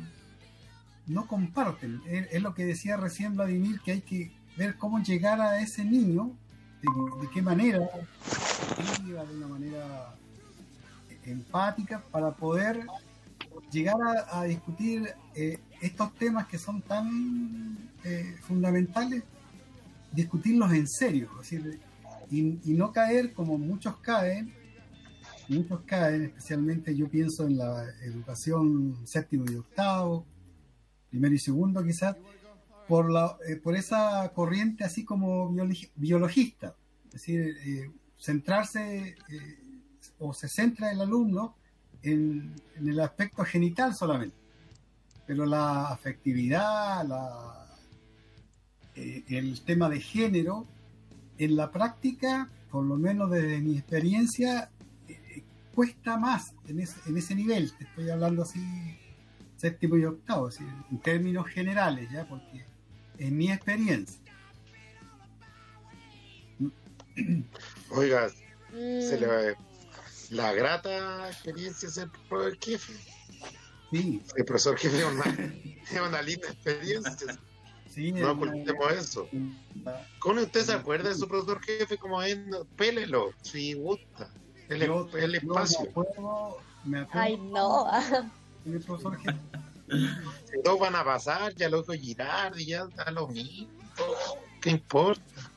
no 1.06 1.26
comparten. 1.26 2.00
Es, 2.06 2.40
lo 2.42 2.54
que 2.54 2.64
decía 2.64 2.96
recién 2.96 3.36
Vladimir, 3.36 3.80
que 3.80 3.92
hay 3.92 4.00
que 4.00 4.32
ver 4.56 4.76
cómo 4.76 5.00
llegar 5.00 5.40
a 5.40 5.60
ese 5.60 5.84
niño, 5.84 6.32
de, 6.80 7.20
de 7.20 7.30
qué 7.30 7.42
manera, 7.42 7.78
de 7.78 9.36
una 9.36 9.46
manera 9.46 10.14
empática, 11.24 12.02
para 12.10 12.30
poder 12.32 12.86
llegar 13.70 13.96
a, 14.00 14.40
a 14.40 14.44
discutir 14.44 15.14
eh, 15.34 15.58
estos 15.80 16.14
temas 16.14 16.46
que 16.46 16.58
son 16.58 16.82
tan 16.82 17.90
eh, 18.04 18.36
fundamentales, 18.42 19.22
discutirlos 20.12 20.72
en 20.72 20.86
serio, 20.88 21.30
y, 22.30 22.42
no 22.74 22.92
caer 22.92 23.32
como 23.32 23.58
muchos 23.58 23.96
caen, 23.98 24.52
muchos 25.48 25.80
caen, 25.84 26.24
especialmente 26.24 26.94
yo 26.94 27.08
pienso 27.08 27.46
en 27.46 27.58
la 27.58 27.84
educación 28.02 28.96
séptimo 29.04 29.44
y 29.50 29.56
octavo, 29.56 30.24
primero 31.10 31.34
y 31.34 31.38
segundo 31.38 31.82
quizás, 31.82 32.16
por, 32.86 33.10
la, 33.10 33.36
eh, 33.48 33.56
por 33.56 33.76
esa 33.76 34.30
corriente 34.34 34.84
así 34.84 35.04
como 35.04 35.50
biologi- 35.50 35.90
biologista, 35.94 36.74
es 37.06 37.12
decir, 37.12 37.56
eh, 37.64 37.90
centrarse 38.18 39.16
eh, 39.28 39.58
o 40.18 40.34
se 40.34 40.48
centra 40.48 40.90
el 40.92 41.00
alumno 41.00 41.56
en, 42.02 42.54
en 42.76 42.88
el 42.88 43.00
aspecto 43.00 43.44
genital 43.44 43.94
solamente, 43.94 44.36
pero 45.30 45.46
la 45.46 45.86
afectividad, 45.92 47.06
la, 47.06 47.64
eh, 48.96 49.22
el 49.28 49.60
tema 49.60 49.88
de 49.88 50.00
género, 50.00 50.66
en 51.38 51.54
la 51.54 51.70
práctica, 51.70 52.50
por 52.68 52.84
lo 52.84 52.96
menos 52.96 53.30
desde 53.30 53.60
mi 53.60 53.78
experiencia, 53.78 54.72
eh, 55.06 55.44
cuesta 55.72 56.16
más 56.16 56.52
en 56.66 56.80
ese, 56.80 56.98
en 57.08 57.16
ese 57.16 57.36
nivel, 57.36 57.72
te 57.76 57.84
estoy 57.84 58.10
hablando 58.10 58.42
así 58.42 58.60
séptimo 59.54 59.96
y 59.96 60.04
octavo, 60.04 60.48
es 60.48 60.58
en 60.58 60.98
términos 60.98 61.46
generales, 61.46 62.10
ya, 62.10 62.28
porque 62.28 62.64
en 63.18 63.36
mi 63.36 63.52
experiencia. 63.52 64.34
Oiga, 67.90 68.28
Mm, 68.72 69.00
se 69.00 69.18
le 69.18 69.26
va 69.26 69.56
la 70.30 70.52
grata 70.52 71.28
experiencia 71.28 71.88
de 71.88 71.94
ser 71.94 72.08
profesor 72.28 72.58
jefe. 72.60 72.92
Sí, 73.90 74.22
El 74.36 74.44
profesor 74.44 74.76
jefe 74.78 74.98
es 74.98 75.04
una, 76.00 76.22
linda 76.22 76.48
experiencia. 76.52 77.38
sí, 77.92 78.12
No 78.12 78.18
en 78.18 78.24
una- 78.24 78.32
ocultemos 78.52 78.92
eso. 78.92 79.28
en- 79.32 79.58
¿Cómo 80.20 80.40
usted 80.42 80.64
se 80.64 80.72
acuerda 80.74 81.08
de 81.08 81.14
su 81.14 81.26
profesor 81.26 81.60
jefe 81.62 81.96
como 81.98 82.22
es? 82.22 82.36
No, 82.46 82.64
Pélelo, 82.76 83.32
si 83.42 83.72
gusta. 83.74 84.30
El, 84.68 84.86
yo- 84.86 85.08
el 85.14 85.20
yo 85.20 85.28
me 85.30 85.36
espacio. 85.38 85.80
acuerdo, 85.90 86.58
me 86.84 87.00
acuerdo 87.00 87.20
Ay, 87.20 87.36
no. 87.36 87.90
mi 88.64 88.78
profesor 88.78 89.18
jefe. 89.18 89.38
Todos 90.62 90.78
van 90.78 90.94
a 90.94 91.04
pasar, 91.04 91.52
ya 91.56 91.68
lo 91.68 91.80
dijo 91.82 91.92
Girardi, 91.94 92.64
ya 92.66 92.86
da 92.86 93.10
lo 93.10 93.26
mismo. 93.26 93.68
¿Qué 94.60 94.70
importa? 94.70 95.50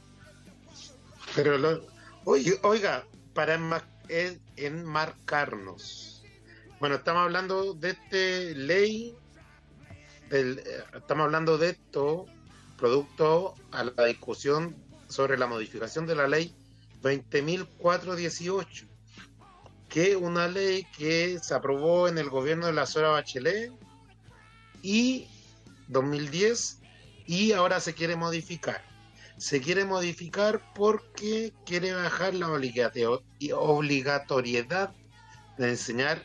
Pero, 1.35 1.57
lo, 1.59 1.85
oiga, 2.25 2.53
oiga, 2.63 3.05
para 3.35 3.57
enma- 3.59 3.83
en- 4.09 4.41
enmarcarnos. 4.55 6.12
Bueno, 6.79 6.95
estamos 6.95 7.23
hablando 7.23 7.73
de 7.73 7.91
este 7.91 8.55
ley, 8.55 9.15
eh, 10.31 10.63
estamos 10.95 11.25
hablando 11.25 11.57
de 11.57 11.69
esto, 11.71 12.25
producto 12.77 13.55
a 13.71 13.85
la 13.85 14.05
discusión 14.05 14.75
sobre 15.07 15.37
la 15.37 15.47
modificación 15.47 16.05
de 16.05 16.15
la 16.15 16.27
ley 16.27 16.53
20.418, 17.01 18.87
que 19.89 20.11
es 20.11 20.15
una 20.15 20.47
ley 20.47 20.85
que 20.97 21.39
se 21.39 21.53
aprobó 21.53 22.07
en 22.07 22.17
el 22.17 22.29
gobierno 22.29 22.65
de 22.65 22.73
la 22.73 22.85
Sora 22.85 23.09
Bachelet 23.09 23.71
y 24.81 25.27
2010 25.87 26.81
y 27.25 27.51
ahora 27.53 27.79
se 27.79 27.93
quiere 27.93 28.15
modificar. 28.15 28.83
Se 29.37 29.61
quiere 29.61 29.85
modificar 29.85 30.61
porque 30.73 31.53
quiere 31.65 31.93
bajar 31.93 32.33
la 32.33 32.47
y 33.39 33.51
obligatoriedad 33.51 34.93
de 35.57 35.69
enseñar, 35.69 36.23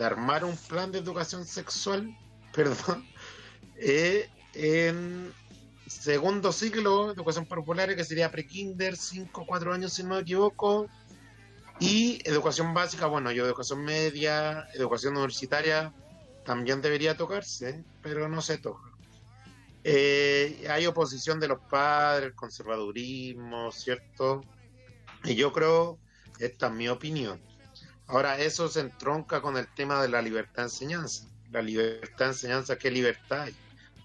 de 0.00 0.06
armar 0.06 0.46
un 0.46 0.56
plan 0.56 0.90
de 0.90 0.98
educación 0.98 1.44
sexual, 1.44 2.16
perdón, 2.54 3.06
eh, 3.76 4.30
en 4.54 5.30
segundo 5.86 6.52
ciclo 6.52 7.12
educación 7.12 7.44
popular, 7.44 7.94
que 7.94 8.04
sería 8.04 8.30
pre-kinder, 8.30 8.96
5, 8.96 9.44
4 9.46 9.74
años 9.74 9.92
si 9.92 10.02
no 10.02 10.14
me 10.14 10.20
equivoco, 10.20 10.88
y 11.80 12.26
educación 12.26 12.72
básica, 12.72 13.06
bueno, 13.06 13.30
yo 13.30 13.44
educación 13.44 13.84
media, 13.84 14.66
educación 14.72 15.16
universitaria, 15.16 15.92
también 16.46 16.80
debería 16.80 17.14
tocarse, 17.14 17.84
pero 18.00 18.26
no 18.26 18.40
se 18.40 18.56
toca. 18.56 18.90
Eh, 19.84 20.66
hay 20.70 20.86
oposición 20.86 21.40
de 21.40 21.48
los 21.48 21.60
padres, 21.68 22.32
conservadurismo, 22.34 23.70
¿cierto? 23.70 24.40
Y 25.24 25.34
yo 25.34 25.52
creo, 25.52 25.98
esta 26.38 26.68
es 26.68 26.72
mi 26.72 26.88
opinión. 26.88 27.49
Ahora, 28.10 28.38
eso 28.38 28.68
se 28.68 28.80
entronca 28.80 29.40
con 29.40 29.56
el 29.56 29.68
tema 29.68 30.02
de 30.02 30.08
la 30.08 30.20
libertad 30.20 30.62
de 30.62 30.68
enseñanza. 30.68 31.26
La 31.52 31.62
libertad 31.62 32.26
de 32.26 32.32
enseñanza, 32.32 32.76
¿qué 32.76 32.90
libertad 32.90 33.42
hay? 33.42 33.56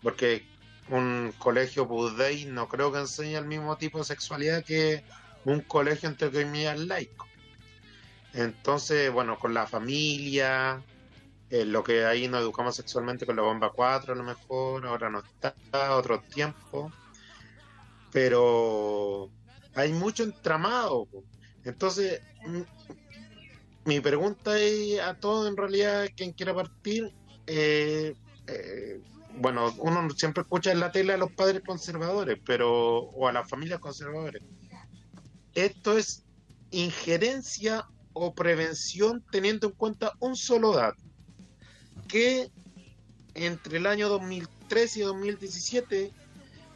Porque 0.03 0.45
un 0.89 1.33
colegio 1.39 1.87
Budey 1.87 2.45
no 2.45 2.67
creo 2.67 2.91
que 2.91 2.99
enseñe 2.99 3.35
el 3.35 3.45
mismo 3.45 3.77
tipo 3.77 3.97
de 3.97 4.03
sexualidad 4.03 4.63
que 4.63 5.03
un 5.43 5.61
colegio 5.61 6.07
entre 6.07 6.31
comillas 6.31 6.79
laico. 6.79 7.27
Entonces, 8.33 9.11
bueno, 9.11 9.39
con 9.39 9.55
la 9.55 9.65
familia, 9.65 10.83
eh, 11.49 11.65
lo 11.65 11.83
que 11.83 12.05
ahí 12.05 12.27
nos 12.27 12.41
educamos 12.41 12.75
sexualmente 12.75 13.25
con 13.25 13.35
la 13.35 13.41
bomba 13.41 13.71
4 13.71 14.13
a 14.13 14.15
lo 14.15 14.23
mejor, 14.23 14.85
ahora 14.85 15.09
no 15.09 15.19
está, 15.19 15.55
otro 15.95 16.19
tiempo. 16.19 16.91
Pero 18.11 19.31
hay 19.73 19.93
mucho 19.93 20.23
entramado. 20.23 21.07
Entonces, 21.63 22.21
mi 23.85 23.99
pregunta 23.99 24.57
es 24.59 24.99
a 24.99 25.13
todos 25.15 25.47
en 25.47 25.55
realidad, 25.55 26.07
quien 26.15 26.33
quiera 26.33 26.53
partir, 26.53 27.11
eh, 27.47 28.15
eh, 28.47 29.01
bueno, 29.37 29.73
uno 29.77 30.09
siempre 30.11 30.41
escucha 30.41 30.71
en 30.71 30.79
la 30.79 30.91
tele 30.91 31.13
a 31.13 31.17
los 31.17 31.31
padres 31.33 31.61
conservadores, 31.65 32.39
pero 32.45 32.99
o 32.99 33.27
a 33.27 33.31
las 33.33 33.47
familias 33.49 33.79
conservadoras. 33.79 34.41
Esto 35.53 35.97
es 35.97 36.23
injerencia 36.71 37.85
o 38.13 38.33
prevención 38.33 39.23
teniendo 39.31 39.67
en 39.67 39.73
cuenta 39.73 40.13
un 40.19 40.35
solo 40.35 40.73
dato, 40.73 41.01
que 42.07 42.49
entre 43.35 43.77
el 43.77 43.85
año 43.85 44.09
2013 44.09 44.99
y 44.99 45.03
2017 45.03 46.11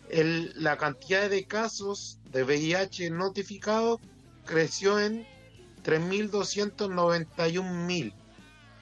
el- 0.09 0.51
la 0.55 0.77
cantidad 0.77 1.29
de 1.29 1.45
casos 1.45 2.19
de 2.31 2.43
VIH 2.43 3.09
notificados 3.11 3.99
creció 4.45 4.99
en 4.99 5.25
3.291.000 5.89 8.13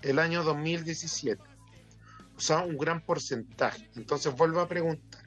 el 0.01 0.19
año 0.19 0.43
2017. 0.43 1.41
O 2.35 2.41
sea, 2.41 2.65
un 2.65 2.77
gran 2.77 2.99
porcentaje. 2.99 3.89
Entonces 3.95 4.35
vuelvo 4.35 4.59
a 4.59 4.67
preguntar. 4.67 5.23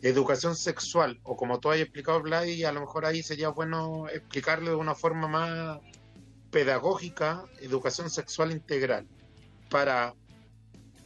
Educación 0.00 0.56
sexual, 0.56 1.20
o 1.24 1.36
como 1.36 1.60
tú 1.60 1.70
has 1.70 1.80
explicado, 1.80 2.22
Vladi, 2.22 2.64
a 2.64 2.72
lo 2.72 2.80
mejor 2.80 3.04
ahí 3.04 3.22
sería 3.22 3.50
bueno 3.50 4.08
explicarlo 4.08 4.70
de 4.70 4.76
una 4.76 4.94
forma 4.94 5.28
más 5.28 5.80
pedagógica, 6.50 7.44
educación 7.60 8.08
sexual 8.08 8.52
integral, 8.52 9.06
para 9.68 10.14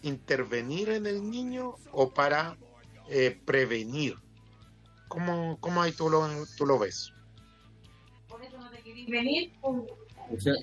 intervenir 0.02 0.90
en 0.90 1.06
el 1.06 1.28
niño 1.28 1.74
o 1.90 2.14
para 2.14 2.56
eh, 3.08 3.40
prevenir. 3.44 4.14
¿Cómo, 5.08 5.58
cómo 5.58 5.82
ahí 5.82 5.90
tú 5.92 6.08
lo, 6.08 6.28
tú 6.56 6.64
lo 6.64 6.78
ves? 6.78 7.12
Sea, 10.38 10.55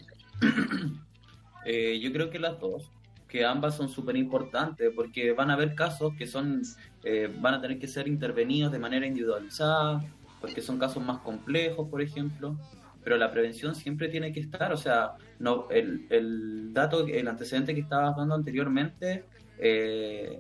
eh, 1.66 2.00
yo 2.00 2.12
creo 2.12 2.30
que 2.30 2.40
las 2.40 2.60
dos, 2.60 2.92
que 3.28 3.46
ambas 3.46 3.76
son 3.76 3.90
súper 3.90 4.16
importantes 4.16 4.92
porque 4.96 5.34
van 5.34 5.52
a 5.52 5.54
haber 5.54 5.76
casos 5.76 6.14
que 6.18 6.26
son, 6.26 6.62
eh, 7.04 7.34
van 7.40 7.56
a 7.56 7.62
tener 7.62 7.80
que 7.80 7.88
ser 7.88 8.08
intervenidos 8.08 8.72
de 8.72 8.80
manera 8.80 9.06
individualizada, 9.06 10.04
porque 10.42 10.62
son 10.62 10.80
casos 10.80 11.04
más 11.04 11.20
complejos, 11.20 11.88
por 11.90 12.02
ejemplo, 12.02 12.58
pero 13.04 13.18
la 13.18 13.32
prevención 13.32 13.76
siempre 13.76 14.08
tiene 14.08 14.34
que 14.34 14.40
estar, 14.40 14.72
o 14.74 14.78
sea, 14.78 15.14
no 15.40 15.70
el, 15.70 16.06
el 16.10 16.74
dato, 16.74 17.08
el 17.08 17.28
antecedente 17.28 17.74
que 17.74 17.82
estabas 17.82 18.16
dando 18.16 18.36
anteriormente, 18.36 19.26
eh, 19.58 20.40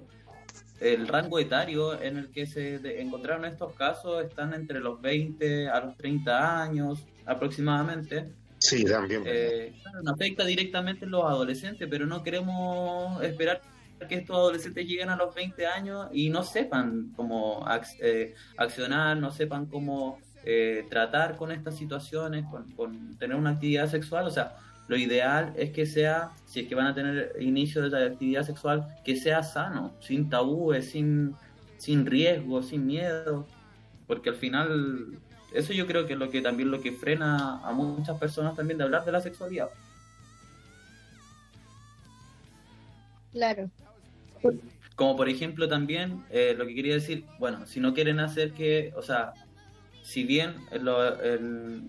el 0.80 1.08
rango 1.08 1.40
etario 1.40 2.02
en 2.02 2.18
el 2.18 2.32
que 2.32 2.46
se 2.46 3.02
encontraron 3.02 3.46
estos 3.46 3.74
casos 3.74 4.24
están 4.24 4.54
entre 4.54 4.80
los 4.80 5.02
20 5.02 5.68
a 5.68 5.82
los 5.82 5.98
30 5.98 6.64
años 6.64 7.06
aproximadamente. 7.26 8.32
Sí, 8.60 8.84
también. 8.84 9.24
Eh, 9.26 9.74
afecta 10.06 10.46
directamente 10.46 11.06
en 11.06 11.12
los 11.12 11.24
adolescentes, 11.24 11.88
pero 11.90 12.06
no 12.06 12.24
queremos 12.24 13.22
esperar 13.24 13.62
que 14.08 14.16
estos 14.16 14.36
adolescentes 14.36 14.86
lleguen 14.86 15.10
a 15.10 15.16
los 15.16 15.34
20 15.34 15.66
años 15.66 16.08
y 16.14 16.30
no 16.30 16.44
sepan 16.44 17.12
cómo 17.16 17.66
eh, 18.02 18.36
accionar, 18.58 19.18
no 19.18 19.32
sepan 19.32 19.66
cómo 19.66 20.20
eh, 20.46 20.86
tratar 20.90 21.36
con 21.36 21.52
estas 21.52 21.78
situaciones, 21.78 22.46
con, 22.46 22.70
con 22.72 23.18
tener 23.18 23.36
una 23.36 23.52
actividad 23.52 23.90
sexual. 23.90 24.26
O 24.26 24.32
sea, 24.32 24.58
lo 24.88 24.98
ideal 24.98 25.54
es 25.56 25.72
que 25.72 25.86
sea, 25.86 26.32
si 26.46 26.62
es 26.62 26.68
que 26.68 26.76
van 26.76 26.88
a 26.88 26.96
tener 26.96 27.36
inicio 27.40 27.82
de 27.82 27.90
la 27.90 28.06
actividad 28.08 28.44
sexual, 28.44 28.88
que 29.06 29.16
sea 29.16 29.44
sano, 29.44 29.94
sin 30.00 30.30
tabúes, 30.30 30.92
sin, 30.92 31.36
sin 31.78 32.06
riesgo, 32.06 32.64
sin 32.64 32.88
miedo, 32.88 33.48
porque 34.08 34.30
al 34.30 34.36
final 34.36 35.20
eso 35.54 35.74
yo 35.74 35.86
creo 35.88 36.06
que 36.06 36.14
es 36.14 36.20
lo 36.20 36.30
que 36.30 36.42
también 36.42 36.72
lo 36.72 36.82
que 36.82 36.92
frena 36.92 37.60
a 37.68 37.72
muchas 37.72 38.18
personas 38.20 38.56
también 38.56 38.78
de 38.78 38.84
hablar 38.84 39.06
de 39.06 39.12
la 39.12 39.22
sexualidad. 39.22 39.70
Claro. 43.32 43.70
Como 44.96 45.16
por 45.16 45.30
ejemplo 45.30 45.68
también 45.68 46.24
eh, 46.30 46.56
lo 46.58 46.66
que 46.66 46.76
quería 46.76 46.94
decir, 46.96 47.26
bueno, 47.40 47.66
si 47.66 47.80
no 47.80 47.94
quieren 47.94 48.20
hacer 48.20 48.52
que, 48.54 48.92
o 48.98 49.02
sea, 49.02 49.34
si 50.04 50.24
bien 50.24 50.56
lo- 50.82 51.24
en- 51.24 51.88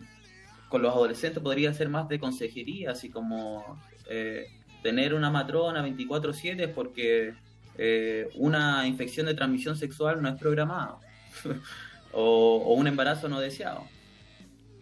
con 0.68 0.83
los 0.83 0.94
adolescentes 0.94 1.42
podría 1.42 1.75
ser 1.75 1.88
más 1.88 2.09
de 2.09 2.20
consejería, 2.20 2.92
así 2.92 3.09
como 3.11 3.81
eh, 4.09 4.46
tener 4.83 5.14
una 5.14 5.31
matrona 5.31 5.83
24/7 5.83 6.64
es 6.64 6.68
porque 6.68 7.35
eh, 7.77 8.29
una 8.35 8.87
infección 8.87 9.27
de 9.27 9.35
transmisión 9.35 9.77
sexual 9.77 10.20
no 10.23 10.29
es 10.29 10.38
programada 10.38 10.96
o, 12.12 12.75
un 12.75 12.87
embarazo 12.87 13.29
no 13.29 13.40
deseado. 13.40 13.85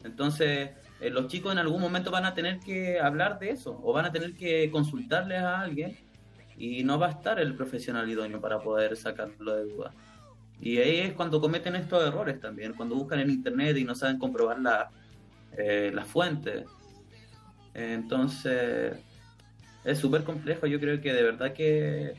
Entonces, 0.05 0.71
eh, 1.01 1.11
los 1.11 1.29
chicos 1.29 1.53
en 1.53 1.59
algún 1.59 1.81
momento 1.81 2.11
van 2.11 2.25
a 2.25 2.35
tener 2.35 2.61
que 2.61 3.01
hablar 3.01 3.38
de 3.38 3.51
eso 3.51 3.81
o 3.83 3.93
van 3.93 4.07
a 4.07 4.12
tener 4.12 4.35
que 4.35 4.71
consultarles 4.71 5.41
a 5.41 5.61
alguien 5.61 5.97
y 6.57 6.83
no 6.85 6.99
va 6.99 7.09
a 7.09 7.11
estar 7.11 7.39
el 7.39 7.55
profesional 7.55 8.09
idóneo 8.09 8.41
para 8.41 8.61
poder 8.61 8.97
sacarlo 8.97 9.55
de 9.55 9.64
duda. 9.64 9.93
Y 10.61 10.79
ahí 10.79 10.99
es 10.99 11.12
cuando 11.12 11.41
cometen 11.41 11.76
estos 11.76 12.05
errores 12.05 12.41
también, 12.41 12.74
cuando 12.74 12.97
buscan 12.97 13.20
en 13.20 13.31
internet 13.31 13.76
y 13.76 13.85
no 13.85 13.95
saben 13.95 14.18
comprobar 14.18 14.59
la, 14.59 14.91
eh, 15.57 15.93
la 15.95 16.05
fuente. 16.05 16.64
Entonces, 17.74 18.97
es 19.85 19.99
súper 19.99 20.24
complejo. 20.24 20.66
Yo 20.66 20.81
creo 20.81 21.01
que 21.01 21.12
de 21.12 21.22
verdad 21.22 21.53
que, 21.53 22.14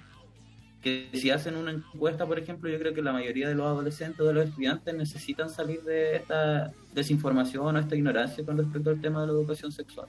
que 0.82 1.10
si 1.14 1.30
hacen 1.30 1.58
una 1.58 1.72
encuesta, 1.72 2.26
por 2.26 2.40
ejemplo, 2.40 2.70
yo 2.70 2.80
creo 2.80 2.94
que 2.94 3.02
la 3.02 3.12
mayoría 3.12 3.50
de 3.50 3.56
los 3.56 3.66
adolescentes 3.66 4.20
o 4.22 4.26
de 4.26 4.34
los 4.34 4.48
estudiantes 4.48 4.96
necesitan 4.96 5.50
salir 5.50 5.82
de 5.84 6.16
esta 6.18 6.72
desinformación 6.94 7.76
o 7.76 7.80
esta 7.80 7.96
ignorancia 7.96 8.46
con 8.46 8.58
respecto 8.58 8.90
al 8.90 9.02
tema 9.02 9.22
de 9.22 9.28
la 9.28 9.34
educación 9.34 9.72
sexual. 9.72 10.08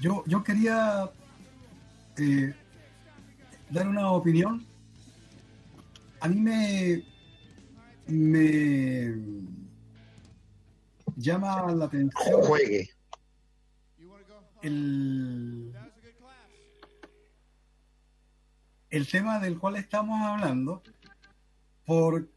Yo, 0.00 0.24
yo 0.26 0.42
quería 0.42 1.10
eh, 2.16 2.54
dar 3.70 3.86
una 3.86 4.10
opinión. 4.10 4.66
A 6.20 6.28
mí 6.28 6.40
me, 6.40 7.04
me 8.06 9.14
llama 11.16 11.72
la 11.72 11.84
atención 11.84 12.40
Juegue. 12.42 12.88
el, 14.62 15.72
el 18.92 19.08
tema 19.08 19.40
del 19.40 19.58
cual 19.58 19.76
estamos 19.76 20.20
hablando, 20.22 20.82
por, 21.86 22.28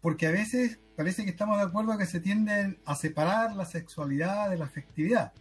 porque 0.00 0.28
a 0.28 0.30
veces 0.30 0.78
parece 0.96 1.24
que 1.24 1.30
estamos 1.30 1.58
de 1.58 1.64
acuerdo 1.64 1.98
que 1.98 2.06
se 2.06 2.20
tienden 2.20 2.78
a 2.84 2.94
separar 2.94 3.54
la 3.56 3.66
sexualidad 3.66 4.50
de 4.50 4.56
la 4.56 4.66
afectividad. 4.66 5.32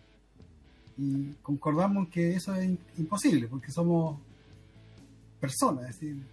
Y 0.98 1.34
concordamos 1.44 2.10
que 2.10 2.36
eso 2.36 2.56
es 2.56 2.72
imposible, 2.98 3.48
porque 3.48 3.72
somos 3.72 4.20
personas, 5.40 5.84
es 5.92 6.00
decir, 6.00 6.24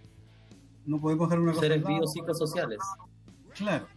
no 0.87 0.99
podemos 0.99 1.29
dar 1.29 1.39
una 1.39 1.51
cosa. 1.51 1.67
Seres 1.67 1.85
biopsicosociales. 1.85 2.79
Claro. 3.53 3.87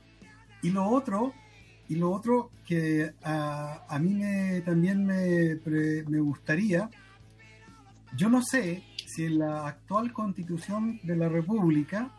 Y 0.60 0.70
lo 0.70 0.86
otro, 0.86 1.32
y 1.88 1.94
lo 1.94 2.10
otro 2.10 2.50
que 2.66 3.14
a, 3.22 3.86
a 3.88 3.98
mí 3.98 4.12
me, 4.12 4.60
también 4.60 5.06
me, 5.06 5.58
me 5.64 6.20
gustaría, 6.20 6.90
yo 8.16 8.28
no 8.28 8.42
sé 8.42 8.82
si 9.06 9.24
en 9.24 9.38
la 9.38 9.66
actual 9.66 10.12
constitución 10.12 11.00
de 11.02 11.16
la 11.16 11.28
República, 11.28 12.10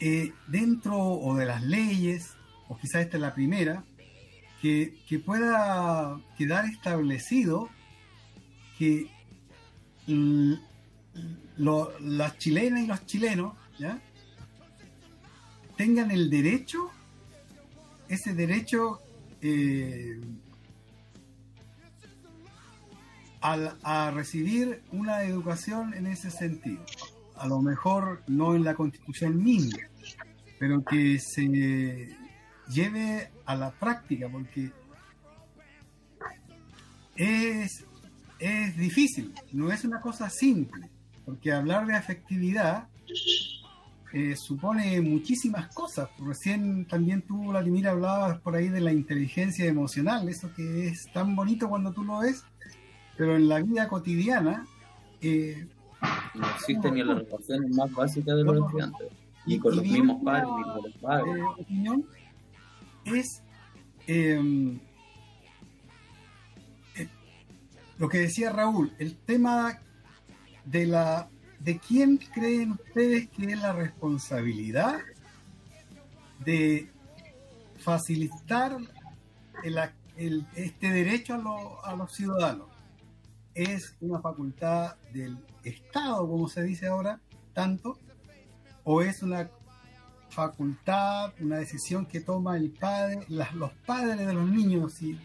eh, 0.00 0.32
dentro 0.48 0.98
o 0.98 1.36
de 1.36 1.46
las 1.46 1.62
leyes, 1.62 2.34
o 2.68 2.76
quizás 2.78 3.02
esta 3.02 3.16
es 3.16 3.20
la 3.20 3.34
primera, 3.34 3.84
que, 4.60 4.94
que 5.08 5.18
pueda 5.18 6.20
quedar 6.36 6.64
establecido 6.66 7.68
que 8.78 9.06
las 11.58 12.38
chilenas 12.38 12.82
y 12.82 12.86
los 12.86 13.06
chilenos 13.06 13.54
tengan 15.76 16.10
el 16.10 16.30
derecho, 16.30 16.90
ese 18.08 18.34
derecho 18.34 19.00
eh, 19.40 20.20
a 23.42 24.10
recibir 24.12 24.82
una 24.92 25.24
educación 25.24 25.94
en 25.94 26.06
ese 26.06 26.30
sentido. 26.30 26.84
A 27.36 27.46
lo 27.46 27.60
mejor 27.60 28.22
no 28.28 28.54
en 28.54 28.64
la 28.64 28.74
constitución 28.74 29.42
misma, 29.42 29.78
pero 30.58 30.84
que 30.84 31.18
se 31.18 32.16
lleve 32.68 33.30
a 33.44 33.56
la 33.56 33.72
práctica, 33.72 34.28
porque 34.28 34.70
es, 37.16 37.84
es 38.38 38.76
difícil, 38.76 39.34
no 39.52 39.72
es 39.72 39.84
una 39.84 40.00
cosa 40.00 40.30
simple, 40.30 40.88
porque 41.24 41.52
hablar 41.52 41.86
de 41.86 41.94
afectividad 41.94 42.88
eh, 44.12 44.36
supone 44.36 45.00
muchísimas 45.00 45.74
cosas. 45.74 46.10
Recién 46.18 46.84
también 46.86 47.22
tú, 47.22 47.48
Vladimir, 47.48 47.88
hablabas 47.88 48.38
por 48.40 48.54
ahí 48.54 48.68
de 48.68 48.80
la 48.80 48.92
inteligencia 48.92 49.64
emocional, 49.64 50.28
eso 50.28 50.52
que 50.54 50.88
es 50.88 51.10
tan 51.12 51.34
bonito 51.34 51.68
cuando 51.68 51.92
tú 51.92 52.04
lo 52.04 52.18
ves, 52.18 52.44
pero 53.22 53.36
en 53.36 53.48
la 53.48 53.62
vida 53.62 53.86
cotidiana... 53.86 54.66
Eh, 55.20 55.68
no 56.34 56.50
existe 56.56 56.90
ni 56.90 57.04
la 57.04 57.14
relación 57.14 57.70
más 57.70 57.92
básica 57.92 58.34
de 58.34 58.42
los 58.42 58.56
estudiantes. 58.56 59.12
Y 59.46 59.60
con 59.60 59.76
los 59.76 59.84
mismos 59.84 60.20
padres, 60.24 60.48
ni 60.56 60.62
con 60.64 60.82
los 60.82 60.96
padres. 61.00 61.36
Eh, 61.36 61.42
opinión 61.60 62.04
es 63.04 63.44
em, 64.08 64.80
eh, 66.96 67.08
lo 67.96 68.08
que 68.08 68.18
decía 68.18 68.50
Raúl, 68.50 68.92
el 68.98 69.14
tema 69.14 69.78
de 70.64 70.86
la 70.86 71.28
de 71.60 71.78
quién 71.78 72.16
creen 72.16 72.72
ustedes 72.72 73.28
que 73.28 73.52
es 73.52 73.62
la 73.62 73.72
responsabilidad 73.72 74.98
de 76.40 76.90
facilitar 77.78 78.76
el, 80.16 80.46
este 80.56 80.90
derecho 80.90 81.34
a, 81.34 81.92
a 81.92 81.94
los 81.94 82.12
ciudadanos 82.12 82.71
es 83.54 83.96
una 84.00 84.20
facultad 84.20 84.96
del 85.12 85.38
Estado, 85.64 86.26
como 86.28 86.48
se 86.48 86.62
dice 86.62 86.86
ahora, 86.86 87.20
tanto, 87.52 87.98
o 88.84 89.02
es 89.02 89.22
una 89.22 89.50
facultad, 90.30 91.32
una 91.40 91.58
decisión 91.58 92.06
que 92.06 92.20
toma 92.20 92.56
el 92.56 92.70
padre, 92.70 93.24
los 93.28 93.72
padres 93.86 94.26
de 94.26 94.32
los 94.32 94.48
niños, 94.48 94.94
si 94.94 95.18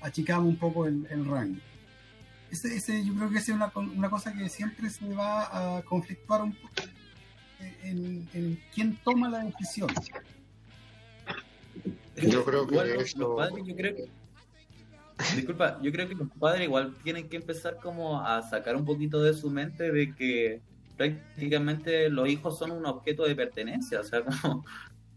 achicamos 0.00 0.46
un 0.46 0.56
poco 0.56 0.86
el, 0.86 1.24
rango. 1.24 1.60
Ese, 2.50 2.76
ese, 2.76 3.04
yo 3.04 3.14
creo 3.14 3.30
que 3.30 3.38
es 3.38 3.48
una, 3.48 3.72
una, 3.74 4.10
cosa 4.10 4.32
que 4.32 4.48
siempre 4.48 4.90
se 4.90 5.12
va 5.14 5.78
a 5.78 5.82
conflictuar 5.82 6.42
un 6.42 6.52
poco 6.52 6.88
en, 7.82 8.28
en 8.32 8.60
quién 8.74 8.96
toma 9.02 9.28
la 9.28 9.44
decisión. 9.44 9.88
Yo 12.16 12.44
creo 12.44 12.66
que 12.66 12.76
yo 13.16 13.36
creo 13.76 13.96
que 13.96 14.08
Disculpa, 15.34 15.78
yo 15.82 15.90
creo 15.92 16.08
que 16.08 16.14
los 16.14 16.28
padres 16.38 16.64
igual 16.64 16.94
tienen 17.02 17.28
que 17.28 17.36
empezar 17.36 17.76
como 17.82 18.20
a 18.20 18.42
sacar 18.42 18.76
un 18.76 18.84
poquito 18.84 19.22
de 19.22 19.34
su 19.34 19.50
mente 19.50 19.90
de 19.90 20.14
que 20.14 20.60
prácticamente 20.96 22.08
los 22.08 22.28
hijos 22.28 22.58
son 22.58 22.70
un 22.70 22.86
objeto 22.86 23.24
de 23.24 23.34
pertenencia, 23.34 24.00
o 24.00 24.04
sea, 24.04 24.22
como 24.42 24.64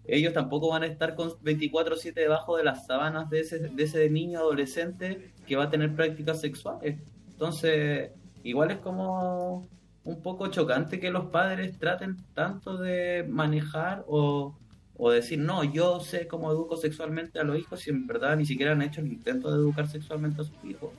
ellos 0.05 0.33
tampoco 0.33 0.69
van 0.69 0.83
a 0.83 0.87
estar 0.87 1.15
con 1.15 1.31
24/7 1.43 2.13
debajo 2.13 2.57
de 2.57 2.63
las 2.63 2.85
sábanas 2.85 3.29
de 3.29 3.41
ese, 3.41 3.59
de 3.59 3.83
ese 3.83 4.09
niño 4.09 4.39
adolescente 4.39 5.31
que 5.45 5.55
va 5.55 5.65
a 5.65 5.69
tener 5.69 5.95
prácticas 5.95 6.39
sexuales. 6.39 6.97
Entonces, 7.29 8.11
igual 8.43 8.71
es 8.71 8.77
como 8.77 9.67
un 10.05 10.21
poco 10.21 10.47
chocante 10.47 10.99
que 10.99 11.11
los 11.11 11.25
padres 11.25 11.77
traten 11.77 12.15
tanto 12.33 12.77
de 12.77 13.25
manejar 13.27 14.05
o 14.07 14.57
o 14.97 15.11
decir, 15.11 15.37
no, 15.39 15.63
yo 15.63 15.99
sé 15.99 16.27
cómo 16.27 16.51
educo 16.51 16.75
sexualmente 16.75 17.39
a 17.39 17.43
los 17.43 17.59
hijos 17.59 17.85
y 17.87 17.91
en 17.91 18.07
verdad 18.07 18.35
ni 18.35 18.45
siquiera 18.45 18.71
han 18.71 18.81
hecho 18.81 19.01
el 19.01 19.07
intento 19.07 19.51
de 19.51 19.57
educar 19.57 19.87
sexualmente 19.87 20.41
a 20.41 20.45
sus 20.45 20.63
hijos. 20.63 20.91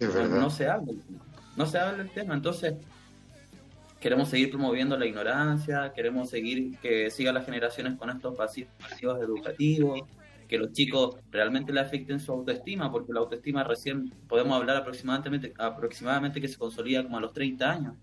No 0.00 0.50
se 0.50 0.68
habla, 0.68 0.92
no 1.56 1.66
se 1.66 1.78
habla 1.78 1.98
del 1.98 2.10
tema, 2.10 2.34
entonces 2.34 2.74
queremos 4.00 4.28
seguir 4.28 4.50
promoviendo 4.50 4.98
la 4.98 5.06
ignorancia, 5.06 5.92
queremos 5.94 6.30
seguir 6.30 6.78
que 6.78 7.10
sigan 7.10 7.34
las 7.34 7.46
generaciones 7.46 7.96
con 7.96 8.10
estos 8.10 8.36
pasivos 8.36 9.22
educativos, 9.22 10.02
que 10.48 10.58
los 10.58 10.72
chicos 10.72 11.16
realmente 11.30 11.72
le 11.72 11.80
afecten 11.80 12.20
su 12.20 12.32
autoestima, 12.32 12.90
porque 12.90 13.12
la 13.12 13.20
autoestima 13.20 13.64
recién 13.64 14.12
podemos 14.28 14.56
hablar 14.56 14.76
aproximadamente, 14.76 15.54
aproximadamente 15.58 16.40
que 16.40 16.48
se 16.48 16.58
consolida 16.58 17.02
como 17.02 17.16
a 17.16 17.20
los 17.20 17.32
30 17.32 17.70
años 17.70 17.94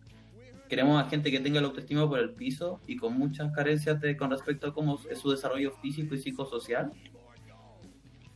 queremos 0.72 1.04
a 1.04 1.10
gente 1.10 1.30
que 1.32 1.42
tenga 1.42 1.60
la 1.60 1.68
autoestima 1.68 2.08
por 2.08 2.18
el 2.18 2.30
piso 2.30 2.80
y 2.88 2.96
con 2.96 3.20
muchas 3.20 3.52
carencias 3.52 4.00
con 4.18 4.32
respecto 4.32 4.68
a 4.68 4.74
cómo 4.74 4.98
es 5.10 5.20
su 5.20 5.30
desarrollo 5.30 5.74
físico 5.82 6.16
y 6.16 6.18
psicosocial. 6.18 6.94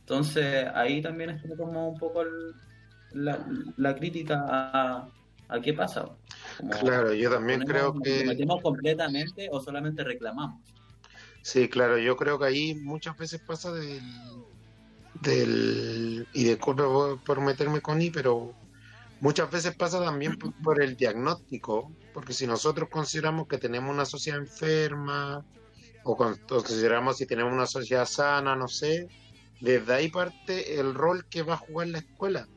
Entonces 0.00 0.66
ahí 0.74 1.00
también 1.00 1.30
está 1.30 1.48
como 1.56 1.88
un 1.88 1.98
poco 1.98 2.22
la, 3.14 3.96
crítica 3.96 4.44
a, 4.46 5.08
a, 5.48 5.60
qué 5.62 5.72
pasa. 5.72 6.10
claro, 6.82 7.14
yo 7.14 7.30
también 7.30 7.62
creo 7.62 7.98
que... 8.02 8.18
¿Nos 8.18 8.34
metemos 8.34 8.60
completamente 8.60 9.48
o 9.50 9.58
solamente 9.58 10.04
reclamamos? 10.04 10.60
Sí, 11.40 11.70
claro, 11.70 11.96
yo 11.96 12.18
creo 12.18 12.38
que 12.38 12.44
ahí 12.44 12.74
muchas 12.74 13.16
veces 13.16 13.40
pasa 13.40 13.72
del... 13.72 14.02
del 15.22 16.28
y 16.34 16.44
disculpe 16.44 16.82
por, 16.82 17.24
por 17.24 17.40
meterme 17.40 17.80
con 17.80 18.02
I, 18.02 18.10
pero 18.10 18.52
muchas 19.22 19.50
veces 19.50 19.74
pasa 19.74 20.04
también 20.04 20.36
por 20.36 20.82
el 20.82 20.98
diagnóstico 20.98 21.90
porque 22.16 22.32
si 22.32 22.46
nosotros 22.46 22.88
consideramos 22.88 23.46
que 23.46 23.58
tenemos 23.58 23.92
una 23.92 24.06
sociedad 24.06 24.38
enferma, 24.38 25.44
o 26.02 26.16
consideramos 26.16 27.18
si 27.18 27.26
tenemos 27.26 27.52
una 27.52 27.66
sociedad 27.66 28.06
sana, 28.06 28.56
no 28.56 28.68
sé, 28.68 29.06
desde 29.60 29.92
ahí 29.92 30.08
parte 30.08 30.80
el 30.80 30.94
rol 30.94 31.26
que 31.28 31.42
va 31.42 31.52
a 31.52 31.58
jugar 31.58 31.88
la 31.88 31.98
escuela. 31.98 32.48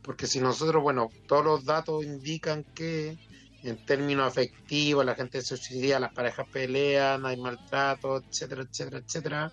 Porque 0.00 0.26
si 0.26 0.40
nosotros, 0.40 0.82
bueno, 0.82 1.10
todos 1.28 1.44
los 1.44 1.66
datos 1.66 2.02
indican 2.02 2.64
que 2.64 3.18
en 3.62 3.84
términos 3.84 4.28
afectivos 4.28 5.04
la 5.04 5.14
gente 5.14 5.42
se 5.42 5.58
suicida, 5.58 6.00
las 6.00 6.14
parejas 6.14 6.46
pelean, 6.50 7.26
hay 7.26 7.36
maltrato, 7.36 8.16
etcétera, 8.16 8.62
etcétera, 8.62 9.02
etcétera. 9.06 9.52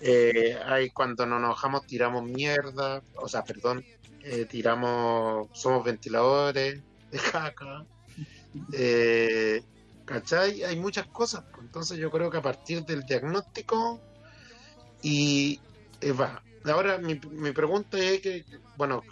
Eh, 0.00 0.56
hay 0.64 0.90
cuando 0.90 1.26
nos 1.26 1.40
enojamos 1.40 1.88
tiramos 1.88 2.22
mierda, 2.22 3.02
o 3.16 3.26
sea, 3.26 3.42
perdón, 3.42 3.84
eh, 4.22 4.46
tiramos, 4.48 5.48
somos 5.58 5.84
ventiladores 5.84 6.80
de 7.10 7.18
caca. 7.18 7.84
Eh, 8.72 9.62
¿Cachai? 10.04 10.64
Hay 10.64 10.76
muchas 10.78 11.06
cosas. 11.06 11.44
Pues, 11.50 11.64
entonces 11.64 11.98
yo 11.98 12.10
creo 12.10 12.30
que 12.30 12.38
a 12.38 12.42
partir 12.42 12.84
del 12.84 13.02
diagnóstico 13.04 14.00
y 15.02 15.60
eh, 16.00 16.12
va. 16.12 16.42
Ahora 16.64 16.98
mi, 16.98 17.20
mi 17.30 17.52
pregunta 17.52 17.98
es 17.98 18.20
que, 18.20 18.44
bueno, 18.76 19.02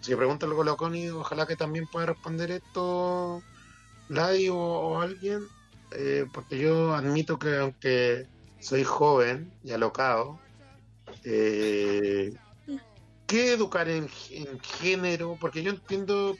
si 0.00 0.14
pregunta 0.14 0.46
luego 0.46 0.70
a 0.70 0.76
Connie, 0.76 1.08
ojalá 1.10 1.46
que 1.46 1.56
también 1.56 1.86
pueda 1.86 2.06
responder 2.06 2.50
esto 2.50 3.42
Ladi 4.10 4.48
o, 4.50 5.00
alguien, 5.00 5.40
eh, 5.92 6.26
porque 6.30 6.58
yo 6.58 6.94
admito 6.94 7.38
que 7.38 7.56
aunque 7.56 8.26
soy 8.60 8.84
joven 8.84 9.50
y 9.62 9.72
alocado, 9.72 10.38
eh, 11.24 12.34
¿qué 13.26 13.54
educar 13.54 13.88
en 13.88 14.08
género? 14.60 15.38
Porque 15.40 15.62
yo 15.62 15.70
entiendo 15.70 16.36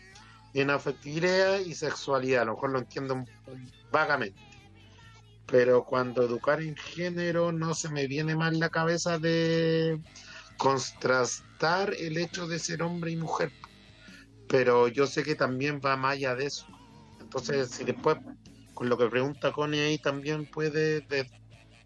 en 0.54 0.70
afectividad 0.70 1.58
y 1.60 1.74
sexualidad, 1.74 2.42
a 2.42 2.44
lo 2.46 2.54
mejor 2.54 2.70
lo 2.70 2.78
entiendo 2.78 3.24
vagamente. 3.90 4.40
Pero 5.46 5.84
cuando 5.84 6.22
educar 6.22 6.62
en 6.62 6.76
género 6.76 7.52
no 7.52 7.74
se 7.74 7.88
me 7.90 8.06
viene 8.06 8.34
mal 8.34 8.58
la 8.58 8.70
cabeza 8.70 9.18
de 9.18 10.00
contrastar 10.56 11.92
el 11.94 12.16
hecho 12.16 12.46
de 12.46 12.58
ser 12.58 12.82
hombre 12.82 13.10
y 13.12 13.16
mujer. 13.16 13.50
pero 14.46 14.88
yo 14.88 15.06
sé 15.06 15.24
que 15.24 15.34
también 15.34 15.80
va 15.84 15.96
más 15.96 16.12
allá 16.12 16.34
de 16.36 16.46
eso. 16.46 16.66
Entonces, 17.20 17.70
si 17.70 17.82
después, 17.82 18.16
con 18.74 18.88
lo 18.88 18.96
que 18.96 19.08
pregunta 19.08 19.50
Connie 19.50 19.80
ahí, 19.80 19.98
también 19.98 20.46
puede 20.46 21.00
de- 21.00 21.28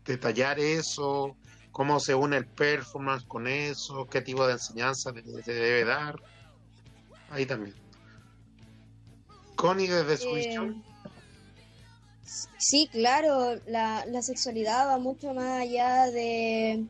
detallar 0.05 0.59
eso, 0.59 1.37
cómo 1.71 1.99
se 2.01 2.15
une 2.15 2.37
el 2.37 2.47
performance 2.47 3.25
con 3.27 3.47
eso, 3.47 4.07
qué 4.11 4.21
tipo 4.21 4.47
de 4.47 4.55
enseñanza 4.55 5.13
le 5.13 5.23
debe 5.23 5.85
dar. 5.85 6.17
Ahí 7.31 7.47
también. 7.47 7.75
Connie 9.59 9.89
desde 9.89 10.17
su 10.17 10.29
Eh, 10.29 10.35
visión. 10.37 10.85
Sí, 12.59 12.89
claro, 12.93 13.57
la, 13.67 14.05
la 14.07 14.23
sexualidad 14.23 14.87
va 14.87 14.99
mucho 14.99 15.35
más 15.35 15.63
allá 15.63 16.07
de, 16.11 16.85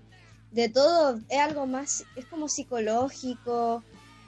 de 0.51 0.69
todo, 0.69 1.19
es 1.29 1.39
algo 1.39 1.67
más, 1.67 2.05
es 2.17 2.27
como 2.27 2.49
psicológico, 2.49 3.83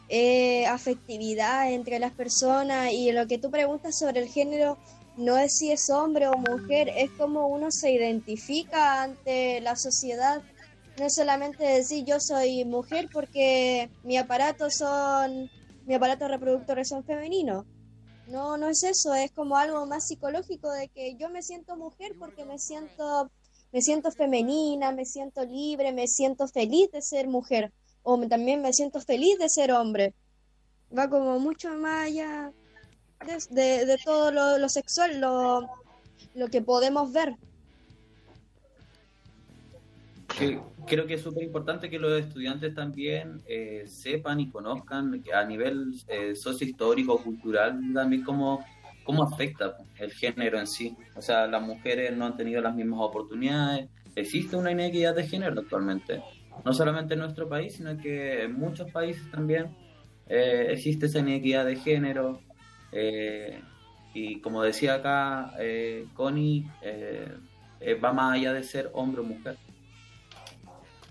eh, 0.09 0.67
afectividad 0.67 1.71
entre 1.73 1.99
las 1.99 2.13
personas 2.13 2.93
y 2.93 3.13
lo 3.13 3.27
que 3.27 3.39
tú 3.39 3.51
preguntas 3.51 3.99
sobre 3.99 4.21
el 4.21 4.29
género 4.29 4.79
no 5.17 5.37
es 5.37 5.59
si 5.59 5.71
es 5.73 5.91
hombre 5.91 6.29
o 6.29 6.37
mujer, 6.39 6.91
es 6.97 7.11
como 7.19 7.49
uno 7.49 7.71
se 7.71 7.93
identifica 7.93 9.03
ante 9.03 9.61
la 9.61 9.77
sociedad. 9.77 10.43
No 10.99 11.07
es 11.07 11.15
solamente 11.15 11.65
decir 11.65 12.05
yo 12.07 12.17
soy 12.21 12.65
mujer 12.65 13.09
porque 13.13 13.91
mi 14.05 14.17
aparato 14.17 14.71
son, 14.71 15.51
mi 15.87 15.95
aparato 15.95 16.29
reproductores 16.29 16.89
son 16.89 17.05
femeninos. 17.05 17.67
No, 18.31 18.57
no 18.57 18.69
es 18.69 18.83
eso, 18.85 19.13
es 19.15 19.33
como 19.33 19.57
algo 19.57 19.87
más 19.87 20.07
psicológico 20.07 20.71
de 20.73 20.89
que 20.91 21.17
yo 21.17 21.31
me 21.31 21.43
siento 21.43 21.77
mujer 21.77 22.15
porque 22.19 22.45
me 22.47 22.59
siento, 22.59 23.31
me 23.73 23.83
siento 23.83 24.11
femenina, 24.13 24.93
me 24.93 25.05
siento 25.05 25.45
libre, 25.45 25.93
me 25.93 26.07
siento 26.09 26.47
feliz 26.49 26.91
de 26.93 27.03
ser 27.03 27.27
mujer, 27.29 27.73
o 28.03 28.19
también 28.29 28.63
me 28.63 28.73
siento 28.73 29.01
feliz 29.01 29.39
de 29.39 29.49
ser 29.49 29.73
hombre. 29.73 30.15
Va 30.97 31.09
como 31.11 31.39
mucho 31.41 31.71
más 31.77 32.07
allá 32.09 32.53
de, 33.21 33.39
de- 33.51 33.87
de 33.87 33.99
todo 34.05 34.33
lo, 34.33 34.59
lo 34.59 34.69
sexual, 34.71 35.21
lo, 35.21 35.71
lo 36.35 36.49
que 36.51 36.63
podemos 36.63 37.13
ver. 37.13 37.37
Creo 40.87 41.07
que 41.07 41.15
es 41.15 41.23
súper 41.23 41.45
importante 41.45 41.91
que 41.91 41.99
los 41.99 42.13
estudiantes 42.19 42.75
también 42.75 43.43
eh, 43.47 43.85
sepan 43.87 44.41
y 44.41 44.51
conozcan 44.51 45.23
a 45.35 45.45
nivel 45.45 45.95
eh, 46.09 46.35
sociohistórico, 46.35 47.23
cultural, 47.23 47.81
también 47.95 48.23
cómo, 48.23 48.65
cómo 49.05 49.23
afecta 49.23 49.77
el 49.99 50.13
género 50.13 50.59
en 50.59 50.67
sí. 50.67 50.97
O 51.17 51.23
sea, 51.23 51.47
las 51.47 51.63
mujeres 51.63 52.17
no 52.17 52.27
han 52.27 52.37
tenido 52.37 52.61
las 52.61 52.75
mismas 52.75 53.01
oportunidades. 53.01 53.89
Existe 54.15 54.57
una 54.57 54.73
inequidad 54.73 55.15
de 55.15 55.27
género 55.27 55.61
actualmente. 55.61 56.23
No 56.65 56.73
solamente 56.73 57.15
en 57.15 57.21
nuestro 57.21 57.49
país, 57.49 57.75
sino 57.77 57.97
que 57.97 58.43
en 58.45 58.59
muchos 58.59 58.91
países 58.91 59.31
también 59.31 59.75
eh, 60.31 60.69
existe 60.71 61.07
esa 61.07 61.19
inequidad 61.19 61.67
de 61.67 61.77
género. 61.77 62.41
eh, 62.93 63.61
y 64.13 64.41
como 64.41 64.63
decía 64.63 64.95
acá 64.95 65.53
eh, 65.61 66.07
Connie, 66.15 66.67
va 68.03 68.13
más 68.13 68.35
allá 68.35 68.53
de 68.53 68.65
ser 68.65 68.91
hombre 68.93 69.21
o 69.21 69.25
mujer. 69.25 69.57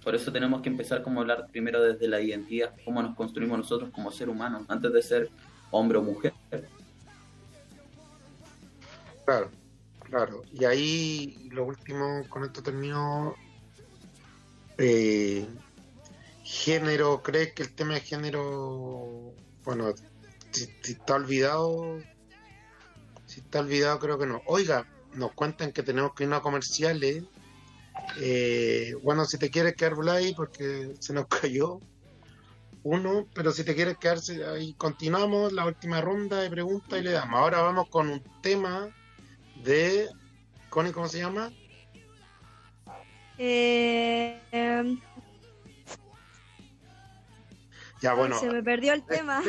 Por 0.04 0.16
eso 0.16 0.32
tenemos 0.32 0.62
que 0.62 0.70
empezar 0.70 1.04
como 1.04 1.22
hablar 1.22 1.48
primero 1.52 1.82
desde 1.82 2.08
la 2.08 2.22
identidad, 2.22 2.74
cómo 2.86 3.02
nos 3.02 3.16
construimos 3.16 3.58
nosotros 3.58 3.90
como 3.92 4.12
ser 4.12 4.30
humanos, 4.30 4.64
antes 4.68 4.94
de 4.94 5.02
ser 5.02 5.30
hombre 5.72 5.98
o 5.98 6.04
mujer. 6.04 6.34
Claro, 9.26 9.52
claro. 10.04 10.42
Y 10.54 10.66
ahí 10.66 11.50
lo 11.52 11.66
último, 11.66 12.24
con 12.30 12.44
esto 12.44 12.64
termino. 12.64 13.36
Eh, 14.78 15.46
género, 16.44 17.22
¿crees 17.22 17.54
que 17.54 17.64
el 17.64 17.76
tema 17.76 17.96
de 17.96 18.00
género, 18.02 19.34
bueno, 19.66 19.94
si, 20.52 20.66
si 20.82 20.94
está 20.94 21.16
olvidado, 21.16 22.00
si 23.26 23.42
está 23.42 23.60
olvidado 23.60 24.00
creo 24.00 24.18
que 24.18 24.26
no. 24.26 24.42
Oiga, 24.48 24.88
nos 25.14 25.34
cuentan 25.34 25.72
que 25.72 25.84
tenemos 25.84 26.14
que 26.14 26.24
irnos 26.24 26.40
a 26.40 26.42
comerciales. 26.42 27.24
Eh, 28.20 28.94
bueno, 29.02 29.26
si 29.26 29.38
te 29.38 29.50
quieres 29.50 29.76
quedar 29.76 29.94
ahí 30.10 30.34
porque 30.34 30.94
se 31.00 31.14
nos 31.14 31.28
cayó 31.42 31.80
uno, 32.84 33.28
pero 33.34 33.52
si 33.52 33.64
te 33.64 33.76
quieres 33.76 33.98
quedarse 33.98 34.44
ahí, 34.46 34.74
continuamos 34.74 35.52
la 35.52 35.66
última 35.66 36.02
ronda 36.02 36.42
de 36.42 36.50
preguntas 36.50 37.00
y 37.00 37.04
le 37.04 37.12
damos. 37.12 37.40
Ahora 37.40 37.62
vamos 37.62 37.90
con 37.90 38.10
un 38.10 38.24
tema 38.42 38.90
de 39.64 40.08
Connie, 40.70 40.94
¿cómo 40.94 41.08
se 41.08 41.20
llama? 41.20 41.52
Eh, 43.38 44.40
Ya, 48.02 48.14
bueno, 48.14 48.40
se 48.40 48.50
me 48.50 48.64
perdió 48.64 48.94
el 48.94 49.06
tema. 49.06 49.42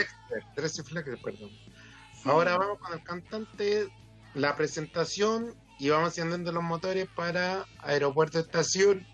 Dexter, 0.57 1.19
perdón. 1.23 1.51
Ahora 2.25 2.59
vamos 2.59 2.79
con 2.79 2.93
el 2.93 3.03
cantante, 3.03 3.89
la 4.35 4.57
presentación 4.57 5.55
y 5.81 5.89
vamos 5.89 6.19
encendiendo 6.19 6.53
los 6.53 6.63
motores 6.63 7.09
para 7.09 7.65
Aeropuerto 7.79 8.39
Estación. 8.39 9.07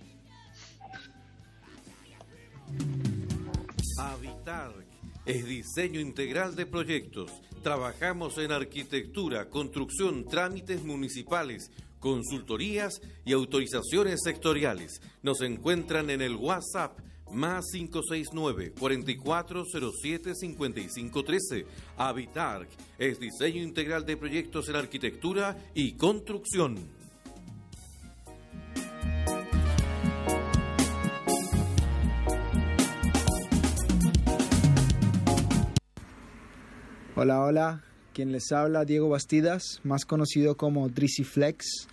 Habitar 3.99 4.75
es 5.25 5.47
diseño 5.47 6.01
integral 6.01 6.57
de 6.57 6.67
proyectos. 6.67 7.31
Trabajamos 7.63 8.37
en 8.39 8.51
arquitectura, 8.51 9.49
construcción, 9.49 10.27
trámites 10.27 10.83
municipales, 10.83 11.71
consultorías 12.01 13.01
y 13.25 13.33
autorizaciones 13.33 14.21
sectoriales. 14.25 15.01
Nos 15.23 15.43
encuentran 15.43 16.11
en 16.11 16.21
el 16.21 16.35
WhatsApp 16.35 16.99
más 17.33 17.67
569 17.73 18.73
4407 18.79 20.35
5513. 20.35 21.67
Habitar 21.97 22.67
es 22.99 23.19
diseño 23.19 23.63
integral 23.63 24.05
de 24.05 24.17
proyectos 24.17 24.69
en 24.69 24.77
arquitectura 24.77 25.57
y 25.75 25.93
construcción. 25.93 26.77
Hola, 37.19 37.41
hola. 37.41 37.83
Quien 38.13 38.31
les 38.31 38.53
habla, 38.53 38.85
Diego 38.85 39.09
Bastidas, 39.09 39.81
más 39.85 40.05
conocido 40.05 40.57
como 40.57 40.89
Drizzy 40.89 41.25
Flex. 41.25 41.89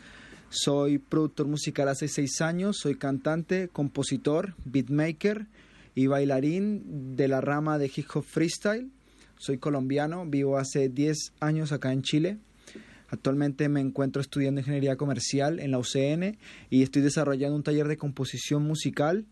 Soy 0.55 0.99
productor 0.99 1.47
musical 1.47 1.89
hace 1.89 2.07
seis 2.07 2.39
años, 2.39 2.77
soy 2.77 2.93
cantante, 2.93 3.69
compositor, 3.69 4.53
beatmaker 4.65 5.47
y 5.95 6.05
bailarín 6.05 7.15
de 7.15 7.27
la 7.27 7.41
rama 7.41 7.79
de 7.79 7.91
hip 7.93 8.05
hop 8.13 8.23
freestyle. 8.23 8.91
Soy 9.39 9.57
colombiano, 9.57 10.27
vivo 10.27 10.59
hace 10.59 10.89
10 10.89 11.33
años 11.39 11.71
acá 11.71 11.91
en 11.91 12.03
Chile. 12.03 12.37
Actualmente 13.09 13.67
me 13.67 13.81
encuentro 13.81 14.21
estudiando 14.21 14.61
ingeniería 14.61 14.95
comercial 14.95 15.59
en 15.59 15.71
la 15.71 15.79
UCN 15.79 16.37
y 16.69 16.83
estoy 16.83 17.01
desarrollando 17.01 17.55
un 17.55 17.63
taller 17.63 17.87
de 17.87 17.97
composición 17.97 18.61
musical 18.61 19.25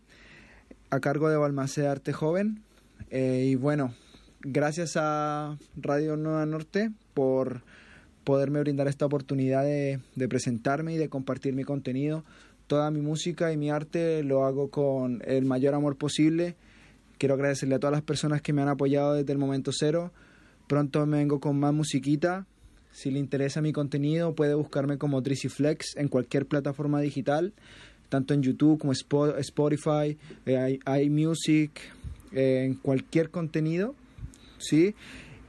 a 0.90 0.98
cargo 0.98 1.30
de 1.30 1.36
Balmaceda 1.36 1.92
Arte 1.92 2.12
Joven. 2.12 2.64
Eh, 3.10 3.46
y 3.46 3.54
bueno, 3.54 3.94
gracias 4.40 4.94
a 4.96 5.56
Radio 5.76 6.16
Nueva 6.16 6.46
Norte 6.46 6.90
por 7.14 7.62
poderme 8.24 8.60
brindar 8.60 8.88
esta 8.88 9.06
oportunidad 9.06 9.64
de, 9.64 10.00
presentarme 10.28 10.94
y 10.94 10.96
de 10.96 11.08
compartir 11.08 11.54
mi 11.54 11.64
contenido. 11.64 12.24
Toda 12.66 12.90
mi 12.90 13.00
música 13.00 13.52
y 13.52 13.56
mi 13.56 13.70
arte 13.70 14.22
lo 14.22 14.44
hago 14.44 14.68
con 14.70 15.22
el 15.26 15.44
mayor 15.44 15.74
amor 15.74 15.96
posible. 15.96 16.56
Quiero 17.18 17.34
agradecerle 17.34 17.74
a 17.74 17.78
todas 17.78 17.92
las 17.92 18.02
personas 18.02 18.42
que 18.42 18.52
me 18.52 18.62
han 18.62 18.68
apoyado 18.68 19.14
desde 19.14 19.32
el 19.32 19.38
momento 19.38 19.70
cero. 19.72 20.12
Pronto 20.68 21.04
me 21.06 21.18
vengo 21.18 21.40
con 21.40 21.58
más 21.58 21.74
musiquita. 21.74 22.46
Si 22.92 23.10
le 23.10 23.18
interesa 23.18 23.60
mi 23.60 23.72
contenido, 23.72 24.34
puede 24.34 24.54
buscarme 24.54 24.98
como 24.98 25.20
Drizzy 25.20 25.48
Flex 25.48 25.96
en 25.96 26.08
cualquier 26.08 26.46
plataforma 26.46 27.00
digital, 27.00 27.52
tanto 28.08 28.34
en 28.34 28.42
YouTube 28.42 28.78
como 28.78 28.92
Spotify, 28.92 30.18
eh, 30.46 30.78
iMusic, 31.02 31.80
eh, 32.32 32.64
en 32.66 32.74
cualquier 32.74 33.30
contenido. 33.30 33.94
¿sí? 34.62 34.94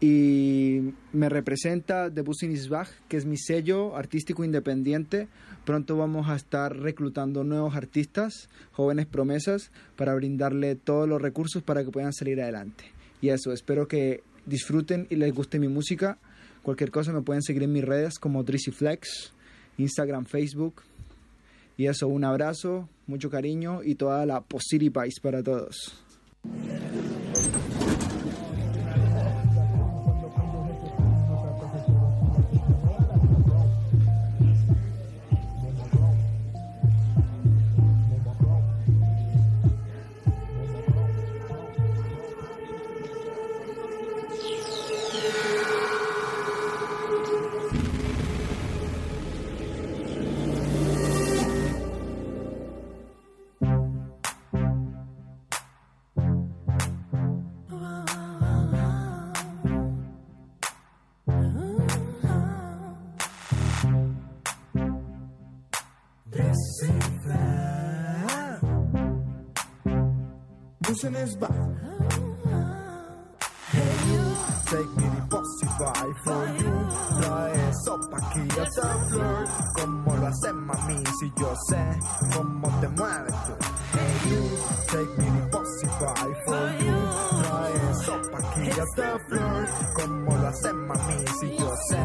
Y 0.06 0.94
me 1.14 1.30
representa 1.30 2.14
The 2.14 2.24
Businessbach, 2.24 2.90
que 3.08 3.16
es 3.16 3.26
mi 3.26 3.38
sello 3.38 3.96
artístico 3.96 4.44
independiente. 4.44 5.30
Pronto 5.64 5.96
vamos 5.96 6.28
a 6.28 6.36
estar 6.36 6.76
reclutando 6.78 7.46
nuevos 7.46 7.74
artistas, 7.78 8.50
jóvenes 8.74 9.06
promesas, 9.06 9.72
para 9.96 10.14
brindarle 10.14 10.76
todos 10.76 11.08
los 11.08 11.22
recursos 11.22 11.64
para 11.64 11.86
que 11.86 11.92
puedan 11.92 12.12
salir 12.12 12.42
adelante. 12.42 12.84
Y 13.22 13.30
eso, 13.30 13.54
espero 13.54 13.88
que 13.88 14.24
disfruten 14.46 15.08
y 15.10 15.16
les 15.16 15.34
guste 15.34 15.58
mi 15.58 15.70
música. 15.70 16.18
Cualquier 16.64 16.92
cosa 16.92 17.14
me 17.14 17.22
pueden 17.22 17.42
seguir 17.42 17.64
en 17.64 17.72
mis 17.72 17.86
redes 17.86 18.20
como 18.20 18.44
Flex, 18.44 19.32
Instagram, 19.78 20.26
Facebook. 20.26 20.82
Y 21.78 21.86
eso, 21.86 22.10
un 22.10 22.26
abrazo, 22.26 22.90
mucho 23.08 23.30
cariño 23.30 23.82
y 23.82 23.96
toda 23.96 24.26
la 24.26 24.42
Posity 24.42 24.90
Vice 24.90 25.22
para 25.22 25.42
todos. 25.42 25.98
Pushing 70.94 71.16
his 71.16 71.36
back. 71.38 71.50
Take 74.70 74.92
me 74.96 75.06
deposit 75.16 75.70
for 76.24 76.46
you. 76.60 76.74
Trae 77.20 77.74
sopa 77.84 78.18
aquí 78.18 78.44
hasta 78.62 78.90
flor. 79.10 79.48
Como 79.76 80.16
lo 80.18 80.28
haces, 80.28 80.54
mami, 80.54 81.04
si 81.20 81.32
yo 81.40 81.52
sé 81.68 81.84
cómo 82.36 82.70
te 82.80 82.88
mueves 82.90 83.34
tú. 83.46 83.54
Hey, 83.94 84.30
you, 84.30 84.42
take 84.86 85.18
me 85.18 85.26
deposit 85.42 85.90
for 86.46 86.64
you. 86.84 86.98
Trae 87.42 87.94
sopa 88.06 88.38
aquí 88.38 88.70
hasta 88.70 89.20
flor. 89.30 89.68
Como 89.96 90.38
lo 90.38 90.48
haces, 90.48 90.74
mami, 90.76 91.26
si 91.40 91.58
yo 91.58 91.72
sé 91.90 92.04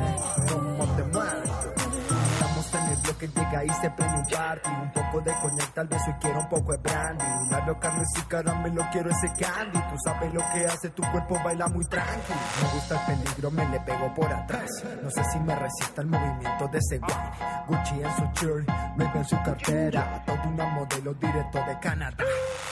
Bloque, 3.19 3.29
llega 3.29 3.65
y 3.65 3.69
se 3.81 3.91
prende 3.91 4.19
un 4.19 4.27
party. 4.27 4.71
Un 4.71 4.93
poco 4.93 5.21
de 5.21 5.33
coñac, 5.41 5.75
tal 5.75 5.89
vez 5.89 6.01
hoy 6.07 6.15
quiero 6.21 6.41
un 6.41 6.49
poco 6.49 6.73
de 6.73 6.79
brandy. 6.79 7.25
Labio, 7.51 7.79
carne 7.81 8.05
y 8.17 8.21
caramelo, 8.23 8.87
quiero 8.93 9.11
ese 9.11 9.33
candy. 9.39 9.79
Tú 9.79 9.97
sabes 10.05 10.35
lo 10.35 10.41
que 10.53 10.67
hace, 10.67 10.91
tu 10.91 11.03
cuerpo 11.03 11.39
baila 11.45 11.69
muy 11.69 11.85
tranqui. 11.87 12.33
Me 12.63 12.75
gusta 12.75 12.95
el 12.95 13.17
peligro, 13.17 13.51
me 13.51 13.69
le 13.69 13.81
pego 13.81 14.15
por 14.15 14.33
atrás. 14.33 14.71
No 15.03 15.11
sé 15.11 15.25
si 15.33 15.41
me 15.41 15.55
resista 15.55 16.03
el 16.03 16.09
movimiento 16.09 16.69
de 16.69 16.79
ese 16.79 16.99
guay. 16.99 17.59
Gucci 17.67 18.01
en 18.03 18.17
su 18.17 18.47
shirt, 18.47 18.69
Ray 18.69 19.11
en 19.15 19.25
su 19.25 19.37
cartera. 19.43 20.23
Toda 20.25 20.43
una 20.45 20.67
modelo 20.67 21.15
directo 21.15 21.59
de 21.65 21.79
Canadá. 21.81 22.25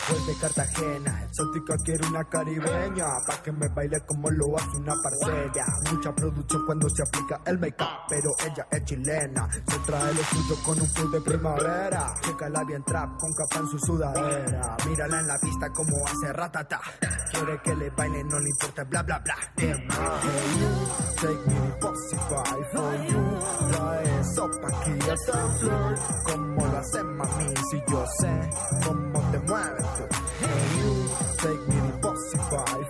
Voy 0.09 0.24
de 0.26 0.40
Cartagena, 0.40 1.22
exótica 1.24 1.74
quiero 1.84 2.09
una 2.09 2.24
caribeña. 2.24 3.07
Pa' 3.26 3.42
que 3.42 3.51
me 3.51 3.68
baile 3.68 4.01
como 4.07 4.30
lo 4.30 4.57
hace 4.57 4.76
una 4.76 4.94
parcera. 5.03 5.66
Mucha 5.90 6.14
producción 6.14 6.62
cuando 6.64 6.88
se 6.88 7.03
aplica 7.03 7.40
el 7.44 7.59
make-up, 7.59 8.07
pero 8.09 8.30
ella 8.47 8.66
es 8.70 8.84
chilena. 8.84 9.49
Se 9.51 9.78
trae 9.80 10.14
lo 10.14 10.22
con 10.64 10.80
un 10.80 10.89
flow 10.89 11.11
de 11.11 11.20
primavera. 11.20 12.14
la 12.51 12.64
bien 12.64 12.82
trap 12.84 13.18
con 13.18 13.32
capa 13.32 13.59
en 13.59 13.68
su 13.68 13.78
sudadera. 13.78 14.76
Mírala 14.87 15.20
en 15.20 15.26
la 15.26 15.39
pista 15.39 15.70
como 15.72 16.07
hace 16.07 16.32
ratata. 16.32 16.80
Quiere 17.32 17.61
que 17.62 17.74
le 17.74 17.91
baile, 17.91 18.22
no 18.24 18.39
le 18.39 18.49
importa 18.51 18.84
bla 18.84 19.03
bla 19.03 19.18
bla. 19.18 19.34
Damn, 19.57 19.89
take 21.16 21.47
me 21.47 21.55
deposit 21.66 22.20
for 22.28 22.97
you. 23.09 23.22
Trae 23.72 24.24
sopa 24.34 24.68
aquí 24.68 25.11
hasta 25.11 25.49
flor. 25.59 25.95
Como 26.24 26.66
lo 26.66 26.78
hace 26.78 27.03
mami, 27.03 27.55
si 27.70 27.82
yo 27.89 28.05
sé 28.20 28.51
cómo 28.84 29.20
te 29.30 29.39
mueves. 29.41 29.87
Hey, 30.41 30.78
you, 30.78 31.09
take 31.39 31.66
me 31.68 31.80
deposit 31.91 32.41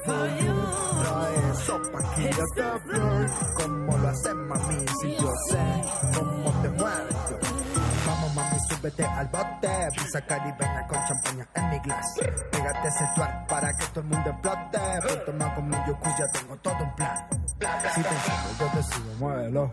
for 0.05 0.27
you. 0.41 0.55
Trae 1.03 1.55
sopa 1.65 1.99
aquí 1.99 2.29
hasta 2.29 2.79
flor. 2.81 3.27
Como 3.55 3.99
lo 3.99 4.09
hace 4.09 4.35
mami, 4.35 4.87
si 5.01 5.17
yo 5.17 5.33
sé 5.51 6.06
súbete 8.87 9.05
al 9.05 9.27
bote. 9.29 9.89
Brisa 9.91 10.21
caribeña 10.23 10.87
con 10.87 10.99
champaña 11.07 11.49
en 11.55 11.71
mi 11.71 11.79
glass. 11.81 12.15
Pégate 12.51 12.89
ese 12.89 13.05
twerk 13.15 13.47
para 13.49 13.77
que 13.77 13.85
todo 13.87 14.01
el 14.01 14.07
mundo 14.07 14.31
explote. 14.31 14.79
Pronto 15.01 15.33
más 15.33 15.55
conmigo 15.55 15.99
ya 16.19 16.31
tengo 16.33 16.57
todo 16.57 16.85
un 16.85 16.95
plan. 16.95 17.29
Si 17.47 17.55
te 17.57 17.67
enciendo 17.67 18.11
yo 18.59 18.67
te 18.67 18.83
sigo, 18.83 19.15
muévelo 19.19 19.73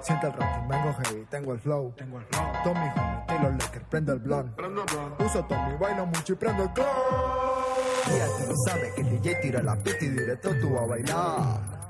Siente 0.00 0.26
el 0.26 0.32
ranking, 0.32 0.68
vengo 0.68 0.94
heavy, 0.94 1.26
tengo 1.30 1.52
el 1.52 1.60
flow. 1.60 1.94
Tommy 1.96 2.16
homie, 2.64 2.92
Taylor 3.26 3.52
Laker, 3.52 3.82
prendo 3.84 4.12
el 4.14 4.18
blond 4.18 4.52
Uso 5.20 5.44
Tommy, 5.44 5.76
bailo 5.76 6.06
mucho 6.06 6.32
y 6.32 6.36
prendo 6.36 6.64
el 6.64 6.68
glow 6.70 6.86
Mira, 8.10 8.26
tú 8.26 8.48
lo 8.48 8.56
sabes 8.66 8.92
que 8.94 9.00
el 9.02 9.10
DJ 9.10 9.34
tira 9.36 9.62
la 9.62 9.76
pista 9.76 10.04
y 10.04 10.08
directo 10.08 10.50
tú 10.60 10.78
a 10.78 10.86
bailar 10.86 11.83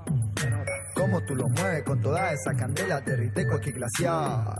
como 1.04 1.20
tú 1.20 1.34
lo 1.34 1.46
mueves 1.50 1.82
con 1.82 2.00
toda 2.00 2.32
esa 2.32 2.54
candela, 2.54 2.98
derrite 3.02 3.46
cualquier 3.46 3.74
glaciar. 3.74 4.58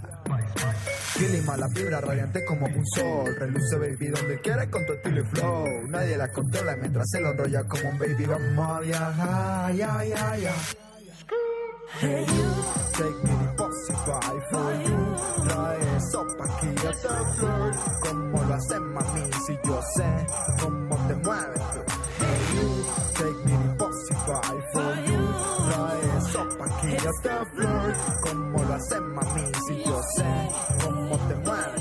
Clima 1.15 1.57
la 1.57 1.69
fibra 1.71 2.03
radiante 2.03 2.45
como 2.45 2.67
un 2.67 2.87
sol. 2.87 3.35
Reluce 3.39 3.79
baby 3.79 4.09
donde 4.09 4.39
quieras 4.41 4.67
con 4.67 4.85
tu 4.85 4.93
estilo 4.93 5.23
y 5.23 5.25
flow. 5.25 5.89
Nadie 5.89 6.19
la 6.19 6.29
controla 6.29 6.77
mientras 6.77 7.09
se 7.09 7.21
lo 7.21 7.31
enrolla 7.31 7.65
como 7.65 7.89
un 7.89 7.99
baby. 7.99 8.27
Vamos 8.27 8.77
a 8.77 8.81
viajar, 8.81 9.75
ya, 9.75 10.05
ya, 10.05 10.37
ya. 10.37 10.55
Hey 12.01 12.27
you, 12.27 12.51
take 12.93 13.23
me 13.23 13.31
deposit 13.47 13.97
for 14.51 14.75
you. 14.85 15.49
Trae 15.49 16.01
sopa 16.13 16.45
aquí 16.45 16.87
hasta 16.87 17.25
flor. 17.37 17.73
Como 18.07 18.45
lo 18.45 18.55
haces 18.55 18.81
mami, 18.81 19.31
si 19.47 19.59
yo 19.65 19.81
sé 19.97 20.27
cómo 20.61 20.97
te 21.09 21.15
mueves. 21.15 21.94
Como 27.23 28.65
lo 28.65 28.75
haces 28.75 29.01
mami, 29.01 29.53
si 29.67 29.85
yo 29.85 30.01
sé 30.17 30.49
cómo 30.83 31.17
te 31.29 31.35
mueves 31.37 31.74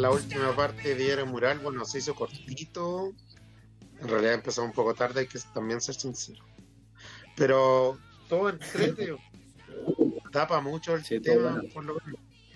la 0.00 0.10
última 0.10 0.54
parte 0.56 0.88
de 0.90 0.94
Diario 0.94 1.26
Mural. 1.26 1.58
Bueno, 1.58 1.84
se 1.84 1.98
hizo 1.98 2.14
cortito. 2.14 3.12
En 4.00 4.08
realidad 4.08 4.34
empezó 4.34 4.64
un 4.64 4.72
poco 4.72 4.94
tarde, 4.94 5.20
hay 5.20 5.26
que 5.26 5.38
también 5.52 5.80
ser 5.80 5.94
sincero. 5.94 6.42
Pero 7.36 7.98
todo 8.28 8.48
entrete. 8.48 9.14
Tapa 10.32 10.60
mucho 10.60 10.94
el 10.94 11.04
Sí, 11.04 11.20
tema, 11.20 11.52
bueno. 11.52 11.62
por 11.74 11.84
lo, 11.84 11.96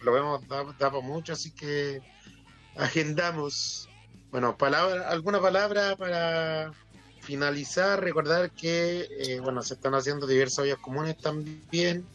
lo 0.03 0.13
vemos, 0.13 0.43
tapa 0.79 1.01
mucho, 1.01 1.33
así 1.33 1.51
que 1.51 2.01
agendamos. 2.77 3.89
Bueno, 4.31 4.57
palabra, 4.57 5.09
alguna 5.09 5.41
palabra 5.41 5.97
para 5.97 6.73
finalizar, 7.21 8.01
recordar 8.03 8.51
que 8.53 9.09
eh, 9.19 9.41
bueno, 9.41 9.63
se 9.63 9.75
están 9.75 9.95
haciendo 9.95 10.27
diversas 10.27 10.65
vías 10.65 10.79
comunes 10.79 11.17
también, 11.19 12.07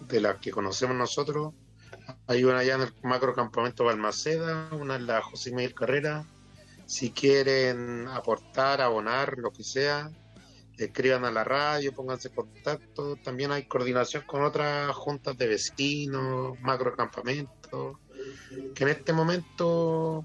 de 0.00 0.20
las 0.20 0.36
que 0.38 0.50
conocemos 0.50 0.96
nosotros. 0.96 1.54
Hay 2.26 2.44
una 2.44 2.58
allá 2.58 2.74
en 2.76 2.82
el 2.82 2.94
macrocampamento 3.02 3.84
Balmaceda, 3.84 4.68
una 4.72 4.96
en 4.96 5.06
la 5.06 5.22
José 5.22 5.52
Miguel 5.52 5.74
Carrera. 5.74 6.24
Si 6.86 7.10
quieren 7.10 8.08
aportar, 8.08 8.80
abonar, 8.80 9.38
lo 9.38 9.52
que 9.52 9.62
sea, 9.62 10.10
escriban 10.84 11.24
a 11.24 11.30
la 11.30 11.44
radio, 11.44 11.92
pónganse 11.92 12.28
en 12.28 12.34
contacto. 12.34 13.16
También 13.16 13.52
hay 13.52 13.64
coordinación 13.64 14.24
con 14.26 14.42
otras 14.42 14.94
juntas 14.94 15.36
de 15.36 15.46
vecinos, 15.46 16.58
macrocampamentos, 16.60 17.98
que 18.74 18.84
en 18.84 18.88
este 18.90 19.12
momento, 19.12 20.24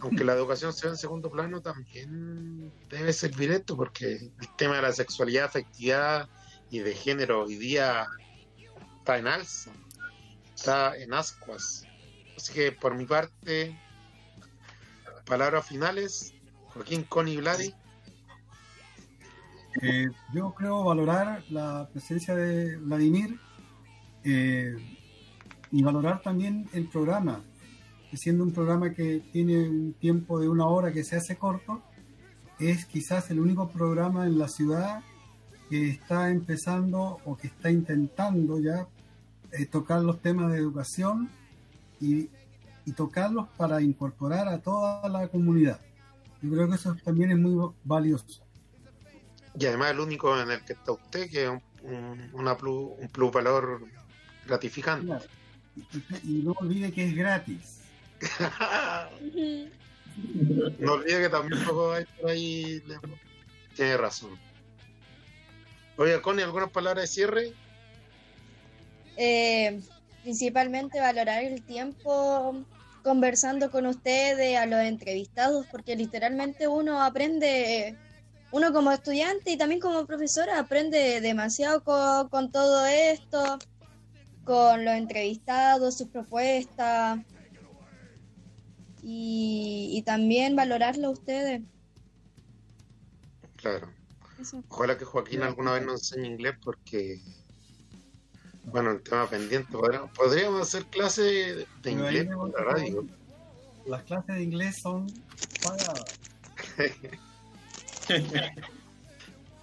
aunque 0.00 0.24
la 0.24 0.34
educación 0.34 0.72
sea 0.72 0.90
en 0.90 0.96
segundo 0.96 1.30
plano, 1.30 1.60
también 1.60 2.72
debe 2.88 3.12
servir 3.12 3.50
esto, 3.50 3.76
porque 3.76 4.30
el 4.40 4.56
tema 4.56 4.76
de 4.76 4.82
la 4.82 4.92
sexualidad, 4.92 5.46
afectividad 5.46 6.28
y 6.70 6.80
de 6.80 6.94
género 6.94 7.44
hoy 7.44 7.56
día 7.56 8.06
está 8.98 9.18
en 9.18 9.26
alza, 9.26 9.72
está 10.58 10.96
en 10.96 11.14
ascuas. 11.14 11.84
Así 12.36 12.52
que 12.52 12.72
por 12.72 12.96
mi 12.96 13.06
parte, 13.06 13.78
palabras 15.24 15.64
finales, 15.64 16.34
Joaquín 16.74 17.04
Coni 17.04 17.36
Vladi. 17.36 17.72
Eh, 19.82 20.08
yo 20.34 20.52
creo 20.54 20.82
valorar 20.82 21.44
la 21.50 21.88
presencia 21.92 22.34
de 22.34 22.76
Vladimir 22.76 23.38
eh, 24.24 24.74
y 25.70 25.82
valorar 25.82 26.22
también 26.22 26.68
el 26.72 26.88
programa. 26.88 27.40
siendo 28.14 28.42
un 28.42 28.52
programa 28.52 28.92
que 28.94 29.22
tiene 29.32 29.68
un 29.68 29.92
tiempo 29.92 30.40
de 30.40 30.48
una 30.48 30.66
hora 30.66 30.92
que 30.92 31.04
se 31.04 31.14
hace 31.14 31.36
corto, 31.36 31.82
es 32.58 32.84
quizás 32.86 33.30
el 33.30 33.38
único 33.38 33.68
programa 33.68 34.26
en 34.26 34.38
la 34.38 34.48
ciudad 34.48 35.02
que 35.70 35.90
está 35.90 36.30
empezando 36.30 37.18
o 37.24 37.36
que 37.36 37.46
está 37.46 37.70
intentando 37.70 38.58
ya 38.58 38.88
eh, 39.52 39.66
tocar 39.66 40.02
los 40.02 40.20
temas 40.20 40.52
de 40.52 40.58
educación 40.58 41.30
y, 42.00 42.28
y 42.84 42.92
tocarlos 42.92 43.48
para 43.56 43.80
incorporar 43.80 44.48
a 44.48 44.58
toda 44.58 45.08
la 45.08 45.28
comunidad. 45.28 45.80
Yo 46.42 46.50
creo 46.50 46.68
que 46.68 46.76
eso 46.76 46.96
también 47.04 47.30
es 47.30 47.38
muy 47.38 47.72
valioso. 47.84 48.42
Y 49.58 49.66
además 49.66 49.90
el 49.90 50.00
único 50.00 50.40
en 50.40 50.50
el 50.50 50.64
que 50.64 50.74
está 50.74 50.92
usted, 50.92 51.30
que 51.30 51.44
es 51.44 51.50
un, 51.50 51.62
un, 51.82 52.30
una 52.34 52.56
plus, 52.56 52.92
un 52.98 53.08
plus 53.08 53.32
valor 53.32 53.82
gratificante. 54.46 55.06
Claro. 55.06 55.24
Y, 56.24 56.38
y 56.38 56.42
no 56.42 56.52
olvide 56.52 56.92
que 56.92 57.08
es 57.08 57.14
gratis. 57.14 57.80
no 60.78 60.92
olvide 60.92 61.22
que 61.22 61.28
también 61.28 61.64
poco 61.64 61.92
hay 61.92 62.04
por 62.20 62.30
ahí. 62.30 62.82
Tiene 63.74 63.96
razón. 63.96 64.38
Oiga, 65.96 66.22
Connie, 66.22 66.44
¿algunas 66.44 66.70
palabras 66.70 67.04
de 67.04 67.08
cierre? 67.08 67.52
Eh, 69.20 69.80
principalmente 70.22 71.00
valorar 71.00 71.42
el 71.42 71.64
tiempo 71.64 72.64
conversando 73.02 73.68
con 73.70 73.86
ustedes, 73.86 74.56
a 74.56 74.66
los 74.66 74.80
entrevistados, 74.80 75.66
porque 75.72 75.96
literalmente 75.96 76.68
uno 76.68 77.02
aprende, 77.02 77.96
uno 78.52 78.72
como 78.72 78.92
estudiante 78.92 79.50
y 79.50 79.56
también 79.56 79.80
como 79.80 80.06
profesora 80.06 80.60
aprende 80.60 81.20
demasiado 81.20 81.82
con, 81.82 82.28
con 82.28 82.52
todo 82.52 82.86
esto, 82.86 83.58
con 84.44 84.84
los 84.84 84.94
entrevistados, 84.94 85.98
sus 85.98 86.08
propuestas 86.08 87.18
y, 89.02 89.90
y 89.94 90.02
también 90.02 90.54
valorarlo 90.54 91.08
a 91.08 91.10
ustedes. 91.10 91.62
Claro. 93.56 93.92
Eso. 94.40 94.62
Ojalá 94.68 94.96
que 94.96 95.04
Joaquín 95.04 95.42
alguna 95.42 95.72
vez 95.72 95.84
nos 95.84 96.12
enseñe 96.12 96.26
inglés 96.28 96.54
porque, 96.62 97.20
bueno, 98.70 98.92
el 98.92 99.02
tema 99.02 99.28
pendiente. 99.28 99.70
Podríamos, 99.72 100.10
podríamos 100.12 100.62
hacer 100.62 100.84
clase 100.86 101.66
de 101.82 101.90
inglés 101.90 102.28
por 102.34 102.50
la 102.50 102.64
radio. 102.64 103.06
Las 103.86 104.02
clases 104.04 104.36
de 104.36 104.42
inglés 104.42 104.80
son 104.80 105.06
pagadas. 105.62 106.18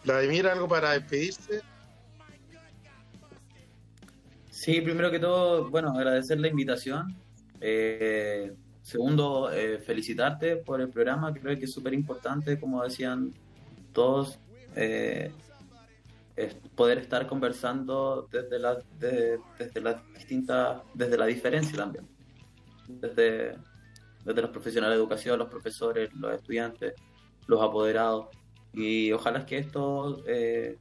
Vladimir, 0.04 0.48
¿algo 0.48 0.68
para 0.68 0.92
despedirse? 0.92 1.62
Sí, 4.50 4.82
primero 4.82 5.12
que 5.12 5.20
todo, 5.20 5.70
bueno, 5.70 5.92
agradecer 5.92 6.40
la 6.40 6.48
invitación. 6.48 7.16
Eh, 7.62 8.54
segundo, 8.82 9.52
eh, 9.52 9.80
felicitarte 9.80 10.58
por 10.58 10.82
el 10.82 10.90
programa, 10.90 11.34
creo 11.34 11.58
que 11.58 11.66
es 11.66 11.74
súper 11.74 11.94
importante, 11.94 12.60
como 12.60 12.84
decían 12.84 13.32
todos, 13.94 14.40
eh, 14.76 15.32
poder 16.76 16.98
estar 16.98 17.28
conversando 17.28 18.28
desde 18.32 18.60
de- 19.00 19.40
desde 19.58 19.82
las 19.82 20.14
distintas, 20.14 20.82
desde 20.94 21.18
la 21.18 21.26
diferencia 21.26 21.78
también, 21.78 22.08
desde, 22.88 23.58
desde 24.26 24.42
los 24.42 24.52
profesionales 24.52 24.98
de 24.98 25.02
educación, 25.02 25.40
los 25.40 25.50
profesores, 25.50 26.14
los 26.14 26.34
estudiantes, 26.34 26.94
los 27.48 27.62
apoderados, 27.62 28.28
y 28.74 29.12
ojalá 29.14 29.46
que 29.46 29.58
esto 29.60 30.22
eh, 30.28 30.78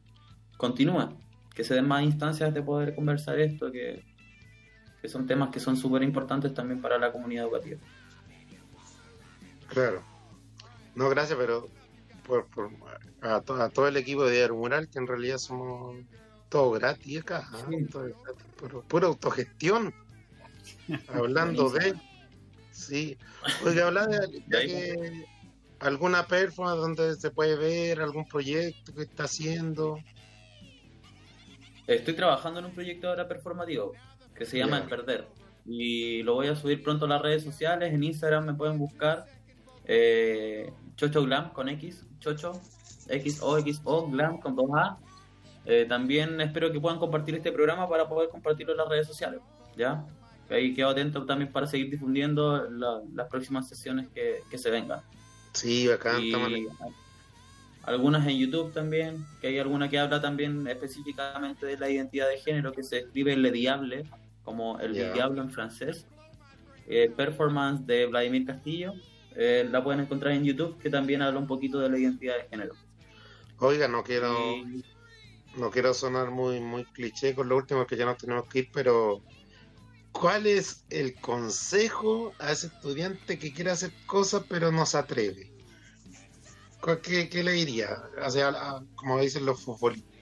continúe 0.57 1.17
que 1.55 1.63
se 1.63 1.75
den 1.75 1.87
más 1.87 2.03
instancias 2.03 2.53
de 2.53 2.63
poder 2.63 2.97
conversar 2.97 3.39
esto, 3.39 3.71
que, 3.71 4.03
que 5.01 5.09
son 5.09 5.25
temas 5.25 5.51
que 5.51 5.61
son 5.61 5.77
súper 5.77 6.03
importantes 6.03 6.53
también 6.53 6.81
para 6.81 6.99
la 6.99 7.13
comunidad 7.13 7.45
educativa. 7.45 7.79
Claro. 9.69 10.03
No, 10.97 11.09
gracias, 11.09 11.39
pero 11.39 11.69
por, 12.27 12.47
por- 12.49 12.71
a, 13.23 13.41
to- 13.41 13.55
a 13.63 13.69
todo 13.71 13.89
el 13.89 13.97
equipo 13.97 14.25
de 14.25 14.37
Diario 14.37 14.57
Mural, 14.57 14.89
que 14.89 14.99
en 14.99 15.07
realidad 15.07 15.39
somos 15.39 15.97
todos 16.49 16.79
gratis 16.79 17.21
acá, 17.21 17.49
¿ah? 17.53 17.67
Todo 17.91 18.05
gratis, 18.05 18.45
puro- 18.57 18.83
pura 18.83 19.07
autogestión. 19.09 19.95
Hablando 21.09 21.71
de. 21.71 21.95
Sí. 22.71 23.17
Oiga, 23.65 23.87
habla 23.87 24.07
de, 24.07 24.19
de 24.47 24.67
que 24.67 25.25
alguna 25.81 26.27
performance 26.27 26.79
donde 26.81 27.15
se 27.17 27.31
puede 27.31 27.57
ver, 27.57 28.01
algún 28.01 28.27
proyecto 28.27 28.93
que 28.95 29.03
está 29.03 29.25
haciendo. 29.25 29.99
Estoy 31.87 32.15
trabajando 32.15 32.61
en 32.61 32.67
un 32.67 32.73
proyecto 32.75 33.09
ahora 33.09 33.29
performativo 33.29 33.93
que 34.35 34.45
se 34.47 34.59
llama 34.59 34.79
Ya. 34.79 34.83
El 34.85 34.89
Perder 34.89 35.29
y 35.67 36.23
lo 36.23 36.35
voy 36.35 36.49
a 36.49 36.57
subir 36.57 36.83
pronto 36.83 37.05
a 37.05 37.09
las 37.09 37.23
redes 37.23 37.43
sociales. 37.45 37.93
En 37.93 38.03
Instagram 38.03 38.47
me 38.47 38.55
pueden 38.55 38.79
buscar 38.79 39.27
eh, 39.85 40.73
Chocho 40.97 41.23
Glam 41.25 41.51
con 41.53 41.69
X, 41.69 42.05
Chocho, 42.21 42.61
X 43.09 43.39
O 43.43 43.59
X 43.59 43.81
O 43.85 44.09
Glam 44.09 44.39
con 44.39 44.55
dos 44.57 44.71
A. 44.75 44.99
Eh, 45.67 45.87
también 45.89 46.41
espero 46.41 46.71
que 46.71 46.79
puedan 46.81 46.99
compartir 46.99 47.35
este 47.35 47.51
programa 47.51 47.89
para 47.89 48.09
poder 48.09 48.29
compartirlo 48.29 48.73
en 48.73 48.79
las 48.79 48.89
redes 48.89 49.07
sociales. 49.07 49.41
¿Ya? 49.77 50.05
Ahí 50.51 50.75
quedo 50.75 50.91
atento 50.91 51.25
también 51.25 51.51
para 51.51 51.67
seguir 51.67 51.91
difundiendo 51.91 52.69
la- 52.71 53.01
las 53.15 53.29
próximas 53.29 53.67
sesiones 53.69 54.09
que, 54.15 54.41
que 54.51 54.59
se 54.59 54.71
vengan. 54.71 55.01
Sí, 55.53 55.89
acá 55.91 56.19
Y 56.21 56.33
algunas 57.85 58.27
en 58.27 58.39
YouTube 58.39 58.73
también, 58.73 59.25
que 59.41 59.49
hay 59.49 59.59
alguna 59.59 59.89
que 59.89 59.99
habla 59.99 60.21
también 60.21 60.67
específicamente 60.67 61.67
de 61.67 61.77
la 61.79 61.91
identidad 61.91 62.29
de 62.29 62.39
género, 62.39 62.73
que 62.73 62.83
se 62.83 62.99
escribe 63.01 63.37
Le 63.37 63.51
Diable, 63.51 64.05
como 64.43 64.79
el 64.81 64.95
Ya. 64.95 65.13
diablo 65.13 65.43
en 65.43 65.51
francés. 65.51 66.07
Eh, 66.87 67.11
performance 67.15 67.85
de 67.87 68.07
Vladimir 68.07 68.45
Castillo, 68.47 68.93
eh, 69.37 69.67
la 69.71 69.83
pueden 69.83 70.01
encontrar 70.01 70.33
en 70.33 70.45
YouTube, 70.45 70.79
que 70.81 70.91
también 70.91 71.23
habla 71.23 71.39
un 71.41 71.47
poquito 71.47 71.79
de 71.81 71.91
la 71.91 71.99
identidad 71.99 72.37
de 72.37 72.49
género. 72.49 72.75
Oiga, 73.59 73.89
no 73.89 74.03
quiero. 74.03 74.33
Y- 74.57 74.85
no 75.57 75.71
quiero 75.71 75.95
sonar 75.95 76.33
muy 76.33 76.59
muy 76.61 76.85
cliché 76.85 77.33
con 77.33 77.49
lo 77.49 77.57
último 77.57 77.87
que 77.87 77.97
ya 77.97 78.05
nos 78.05 78.19
tenemos 78.19 78.49
que 78.49 78.59
ir, 78.61 78.71
pero 78.73 79.23
¿cuál 80.11 80.47
es 80.49 80.85
el 80.91 81.15
consejo 81.21 82.33
a 82.41 82.51
ese 82.51 82.67
estudiante 82.67 83.39
que 83.39 83.53
quiere 83.53 83.71
hacer 83.71 83.93
cosas 84.07 84.43
pero 84.49 84.73
no 84.73 84.85
se 84.85 84.99
atreve? 84.99 85.53
¿Cuál- 86.81 87.01
¿Qué, 87.01 87.29
qué 87.29 87.45
le 87.45 87.53
diría? 87.53 88.03
O 88.27 88.31
sea, 88.31 88.49
a- 88.49 88.85
como 88.97 89.21
dicen 89.21 89.47
los 89.47 89.63
futbolistas. 89.63 90.13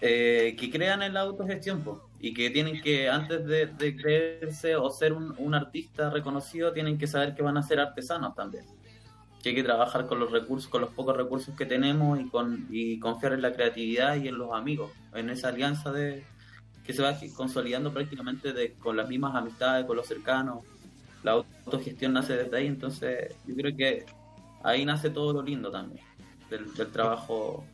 eh, 0.00 0.54
que 0.58 0.70
crean 0.70 1.02
en 1.02 1.14
la 1.14 1.20
autogestión 1.22 1.82
po, 1.82 2.05
y 2.20 2.32
que 2.32 2.50
tienen 2.50 2.80
que, 2.80 3.08
antes 3.08 3.44
de, 3.46 3.66
de 3.66 3.96
creerse 3.96 4.76
o 4.76 4.90
ser 4.90 5.12
un, 5.12 5.34
un 5.38 5.54
artista 5.54 6.10
reconocido, 6.10 6.72
tienen 6.72 6.98
que 6.98 7.06
saber 7.06 7.34
que 7.34 7.42
van 7.42 7.56
a 7.56 7.62
ser 7.62 7.78
artesanos 7.78 8.34
también. 8.34 8.64
Que 9.42 9.50
hay 9.50 9.54
que 9.54 9.62
trabajar 9.62 10.06
con 10.06 10.18
los 10.18 10.32
recursos, 10.32 10.68
con 10.68 10.80
los 10.80 10.90
pocos 10.90 11.16
recursos 11.16 11.54
que 11.56 11.66
tenemos 11.66 12.18
y, 12.18 12.28
con, 12.28 12.66
y 12.70 12.98
confiar 12.98 13.34
en 13.34 13.42
la 13.42 13.52
creatividad 13.52 14.16
y 14.16 14.28
en 14.28 14.38
los 14.38 14.52
amigos, 14.52 14.90
en 15.14 15.30
esa 15.30 15.48
alianza 15.48 15.92
de 15.92 16.24
que 16.84 16.92
se 16.92 17.02
va 17.02 17.16
consolidando 17.34 17.92
prácticamente 17.92 18.52
de, 18.52 18.74
con 18.74 18.96
las 18.96 19.08
mismas 19.08 19.34
amistades, 19.34 19.84
con 19.86 19.96
los 19.96 20.06
cercanos. 20.06 20.64
La 21.22 21.32
autogestión 21.32 22.12
nace 22.12 22.36
desde 22.36 22.56
ahí, 22.56 22.66
entonces 22.66 23.34
yo 23.46 23.56
creo 23.56 23.76
que 23.76 24.06
ahí 24.62 24.84
nace 24.84 25.10
todo 25.10 25.32
lo 25.32 25.42
lindo 25.42 25.70
también, 25.70 26.04
del, 26.48 26.72
del 26.74 26.86
trabajo 26.92 27.64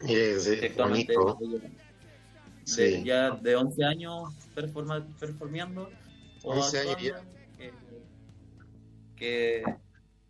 sí, 0.00 0.58
actualmente 0.64 1.14
de- 2.74 3.04
ya 3.04 3.30
de 3.30 3.56
11 3.56 3.84
años 3.84 4.34
performa, 4.54 5.06
performeando 5.20 5.90
o 6.42 6.52
11 6.54 6.80
años 6.80 6.96
actuando, 6.96 7.32
que, 7.56 7.72
que, 9.16 9.64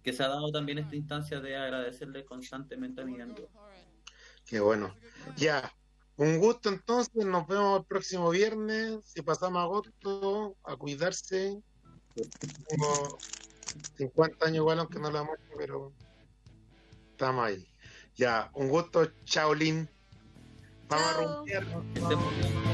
que 0.03 0.13
se 0.13 0.23
ha 0.23 0.29
dado 0.29 0.51
también 0.53 0.79
esta 0.79 0.97
instancia 0.97 1.41
de 1.41 1.57
agradecerle 1.57 2.25
constantemente 2.25 3.01
a 3.01 3.05
mi 3.05 3.21
amigo. 3.21 3.49
Qué 4.45 4.61
bueno. 4.61 4.95
Ya, 5.37 5.73
un 6.17 6.39
gusto 6.39 6.69
entonces. 6.69 7.25
Nos 7.27 7.47
vemos 7.49 7.81
el 7.81 7.87
próximo 7.87 8.31
viernes. 8.31 9.01
Si 9.05 9.23
pasamos 9.23 9.61
agosto, 9.63 10.57
a 10.63 10.77
cuidarse. 10.77 11.61
Tengo 12.69 13.19
50 13.97 14.47
años 14.47 14.57
igual, 14.59 14.79
aunque 14.79 14.99
no 15.01 15.11
lo 15.11 15.19
hemos 15.19 15.35
hecho, 15.39 15.55
pero 15.59 15.93
estamos 17.11 17.45
ahí. 17.45 17.67
Ya, 18.15 18.51
un 18.55 18.69
gusto, 18.69 19.05
Chaolin. 19.25 19.91
Vamos 20.89 21.07
a 21.07 21.13
rumbear. 21.15 21.65
Que 21.93 22.01
estemos 22.01 22.35
bien. 22.37 22.67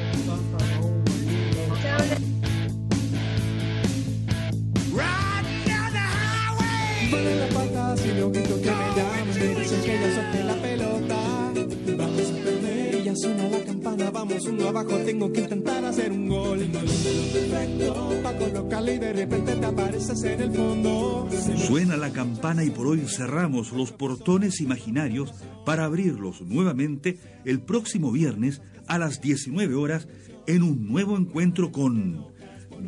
Campana 13.82 14.10
Vamos 14.10 14.46
uno 14.46 14.68
abajo, 14.68 14.96
tengo 15.04 15.32
que 15.32 15.40
intentar 15.40 15.84
hacer 15.84 16.12
un 16.12 16.28
gol. 16.28 16.58
Perfecto, 16.60 18.12
colocarle 18.38 18.94
y 18.94 18.98
de 18.98 19.12
repente 19.12 19.54
te 19.56 19.66
apareces 19.66 20.22
en 20.22 20.40
el 20.40 20.52
fondo. 20.52 21.28
Suena 21.66 21.96
la 21.96 22.10
campana 22.10 22.64
y 22.64 22.70
por 22.70 22.86
hoy 22.86 23.00
cerramos 23.06 23.72
los 23.72 23.92
portones 23.92 24.60
imaginarios 24.60 25.32
para 25.64 25.84
abrirlos 25.84 26.42
nuevamente 26.42 27.18
el 27.44 27.60
próximo 27.60 28.12
viernes 28.12 28.62
a 28.86 28.98
las 28.98 29.20
19 29.20 29.74
horas 29.74 30.06
en 30.46 30.62
un 30.62 30.86
nuevo 30.86 31.16
encuentro 31.16 31.72
con 31.72 32.26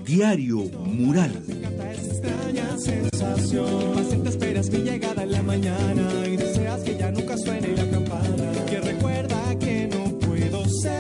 Diario 0.04 0.58
Mural. 0.84 1.42
extraña 1.92 2.78
sensación. 2.78 3.94
Más 3.94 4.08
te 4.08 4.28
esperas 4.28 4.70
mi 4.70 4.78
llegada 4.78 5.22
en 5.22 5.32
la 5.32 5.42
mañana. 5.42 6.14